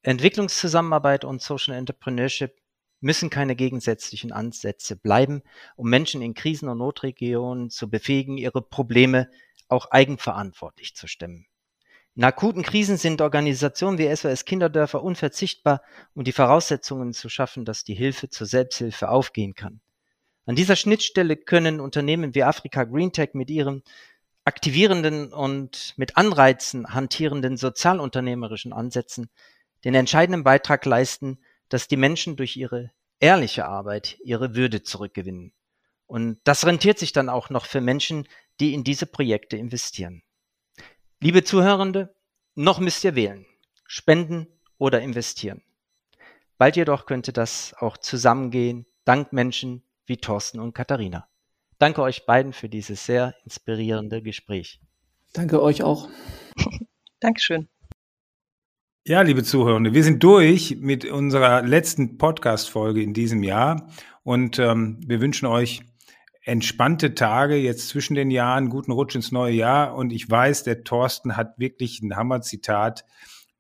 Entwicklungszusammenarbeit 0.03 1.25
und 1.25 1.41
Social 1.41 1.75
Entrepreneurship 1.75 2.55
müssen 3.01 3.31
keine 3.31 3.57
gegensätzlichen 3.57 4.31
Ansätze 4.31 4.95
bleiben, 4.95 5.43
um 5.77 5.89
Menschen 5.89 6.21
in 6.21 6.35
Krisen- 6.35 6.69
und 6.69 6.77
Notregionen 6.77 7.71
zu 7.71 7.89
befähigen, 7.89 8.37
ihre 8.37 8.61
Probleme 8.61 9.31
auch 9.73 9.91
eigenverantwortlich 9.91 10.95
zu 10.95 11.09
stemmen. 11.09 11.47
In 12.15 12.25
akuten 12.25 12.63
Krisen 12.63 12.99
sind 12.99 13.23
Organisationen 13.23 13.99
wie 13.99 14.15
SOS 14.15 14.45
Kinderdörfer 14.45 15.03
unverzichtbar, 15.03 15.83
um 16.15 16.25
die 16.25 16.33
Voraussetzungen 16.33 17.15
zu 17.15 17.31
schaffen, 17.31 17.65
dass 17.65 17.85
die 17.85 17.95
Hilfe 17.95 18.29
zur 18.29 18.47
Selbsthilfe 18.47 19.09
aufgehen 19.09 19.55
kann. 19.55 19.81
An 20.45 20.55
dieser 20.55 20.77
Schnittstelle 20.77 21.37
können 21.37 21.81
Unternehmen 21.81 22.35
wie 22.35 22.43
Afrika 22.43 22.85
Greentech 22.85 23.31
mit 23.33 23.49
ihren 23.49 23.83
aktivierenden 24.45 25.33
und 25.33 25.95
mit 25.97 26.17
Anreizen 26.17 26.93
hantierenden 26.93 27.57
sozialunternehmerischen 27.57 28.73
Ansätzen 28.73 29.31
den 29.85 29.95
entscheidenden 29.95 30.45
Beitrag 30.45 30.85
leisten, 30.85 31.39
dass 31.69 31.89
die 31.89 31.97
Menschen 31.97 32.37
durch 32.37 32.57
ihre 32.57 32.91
ehrliche 33.21 33.67
Arbeit 33.67 34.19
ihre 34.23 34.55
Würde 34.55 34.83
zurückgewinnen. 34.83 35.53
Und 36.07 36.39
das 36.45 36.67
rentiert 36.67 36.99
sich 36.99 37.13
dann 37.13 37.29
auch 37.29 37.49
noch 37.49 37.65
für 37.65 37.81
Menschen, 37.81 38.29
die 38.61 38.75
in 38.75 38.85
diese 38.85 39.07
Projekte 39.07 39.57
investieren. 39.57 40.23
Liebe 41.21 41.45
Zuhörende, 41.45 42.15
noch 42.55 42.81
müsst 42.81 43.05
ihr 43.05 43.15
wählen, 43.15 43.47
spenden 43.87 44.47
oder 44.79 45.01
investieren. 45.01 45.63
Bald 46.59 46.77
jedoch 46.77 47.07
könnte 47.07 47.33
das 47.33 47.75
auch 47.79 47.97
zusammengehen, 47.97 48.87
dank 49.05 49.33
Menschen 49.33 49.83
wie 50.07 50.17
Thorsten 50.17 50.61
und 50.61 50.75
Katharina. 50.75 51.29
Danke 51.79 52.03
euch 52.03 52.27
beiden 52.27 52.53
für 52.53 52.69
dieses 52.69 53.05
sehr 53.07 53.35
inspirierende 53.45 54.23
Gespräch. 54.23 54.81
Danke 55.33 55.61
euch 55.63 55.83
auch. 55.83 56.09
Dankeschön. 57.21 57.69
Ja, 59.05 59.23
liebe 59.23 59.43
Zuhörende, 59.43 59.95
wir 59.95 60.05
sind 60.05 60.23
durch 60.23 60.77
mit 60.79 61.05
unserer 61.05 61.63
letzten 61.63 62.19
Podcast-Folge 62.19 63.03
in 63.03 63.15
diesem 63.15 63.43
Jahr 63.43 63.89
und 64.23 64.61
ähm, 64.61 65.01
wir 65.05 65.21
wünschen 65.21 65.47
euch 65.47 65.83
entspannte 66.45 67.15
Tage 67.15 67.57
jetzt 67.57 67.89
zwischen 67.89 68.15
den 68.15 68.31
Jahren, 68.31 68.69
guten 68.69 68.93
Rutsch 68.93 69.15
ins 69.15 69.33
neue 69.33 69.55
Jahr 69.55 69.95
und 69.95 70.13
ich 70.13 70.29
weiß, 70.29 70.65
der 70.65 70.85
Thorsten 70.85 71.37
hat 71.37 71.59
wirklich 71.59 72.03
ein 72.03 72.17
Hammer-Zitat, 72.17 73.05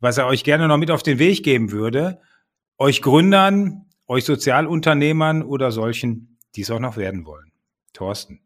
was 0.00 0.18
er 0.18 0.26
euch 0.26 0.44
gerne 0.44 0.68
noch 0.68 0.78
mit 0.78 0.90
auf 0.90 1.02
den 1.02 1.18
Weg 1.18 1.44
geben 1.44 1.70
würde. 1.70 2.20
Euch 2.78 3.02
Gründern, 3.02 3.86
euch 4.08 4.24
Sozialunternehmern 4.24 5.42
oder 5.42 5.70
solchen, 5.70 6.38
die 6.56 6.62
es 6.62 6.70
auch 6.70 6.80
noch 6.80 6.96
werden 6.96 7.24
wollen. 7.24 7.52
Thorsten. 7.92 8.40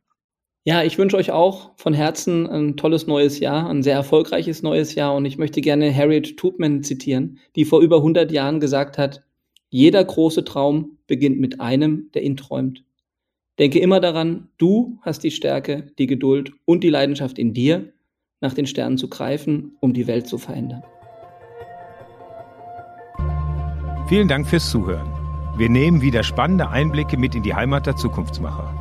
Ja, 0.65 0.83
ich 0.83 0.99
wünsche 0.99 1.17
euch 1.17 1.31
auch 1.31 1.71
von 1.77 1.95
Herzen 1.95 2.47
ein 2.47 2.77
tolles 2.77 3.07
neues 3.07 3.39
Jahr, 3.39 3.71
ein 3.71 3.85
sehr 3.85 3.95
erfolgreiches 3.95 4.63
neues 4.63 4.97
Jahr. 4.97 5.15
Und 5.15 5.25
ich 5.25 5.39
möchte 5.39 5.61
gerne 5.61 5.95
Harriet 5.95 6.37
Tubman 6.37 6.83
zitieren, 6.83 7.39
die 7.55 7.65
vor 7.65 7.81
über 7.81 7.99
100 7.99 8.33
Jahren 8.33 8.59
gesagt 8.59 8.99
hat, 8.99 9.23
jeder 9.69 10.05
große 10.05 10.45
Traum 10.45 10.99
beginnt 11.07 11.39
mit 11.39 11.61
einem, 11.61 12.11
der 12.15 12.23
ihn 12.23 12.37
träumt. 12.37 12.83
Denke 13.59 13.79
immer 13.79 14.01
daran, 14.01 14.49
du 14.59 14.99
hast 15.03 15.25
die 15.25 15.31
Stärke, 15.31 15.91
die 15.99 16.07
Geduld 16.07 16.53
und 16.67 16.85
die 16.85 16.91
Leidenschaft 16.91 17.39
in 17.39 17.55
dir, 17.55 17.95
nach 18.41 18.53
den 18.53 18.67
Sternen 18.67 18.99
zu 18.99 19.09
greifen, 19.09 19.79
um 19.81 19.95
die 19.95 20.07
Welt 20.07 20.27
zu 20.27 20.37
verändern. 20.37 20.83
Vielen 24.09 24.29
Dank 24.29 24.47
fürs 24.47 24.71
Zuhören. 24.71 25.11
Wir 25.57 25.71
nehmen 25.71 26.03
wieder 26.03 26.23
spannende 26.23 26.69
Einblicke 26.69 27.17
mit 27.17 27.35
in 27.35 27.43
die 27.43 27.55
Heimat 27.55 27.87
der 27.87 27.97
Zukunftsmacher. 27.97 28.75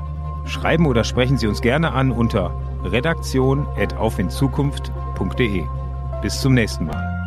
Schreiben 0.46 0.86
oder 0.86 1.06
sprechen 1.06 1.38
Sie 1.38 1.48
uns 1.48 1.62
gerne 1.62 1.94
an 1.94 2.12
unter 2.12 2.54
redaktion.aufinzukunft.de. 2.84 5.64
Bis 6.22 6.42
zum 6.42 6.54
nächsten 6.54 6.86
Mal. 6.86 7.25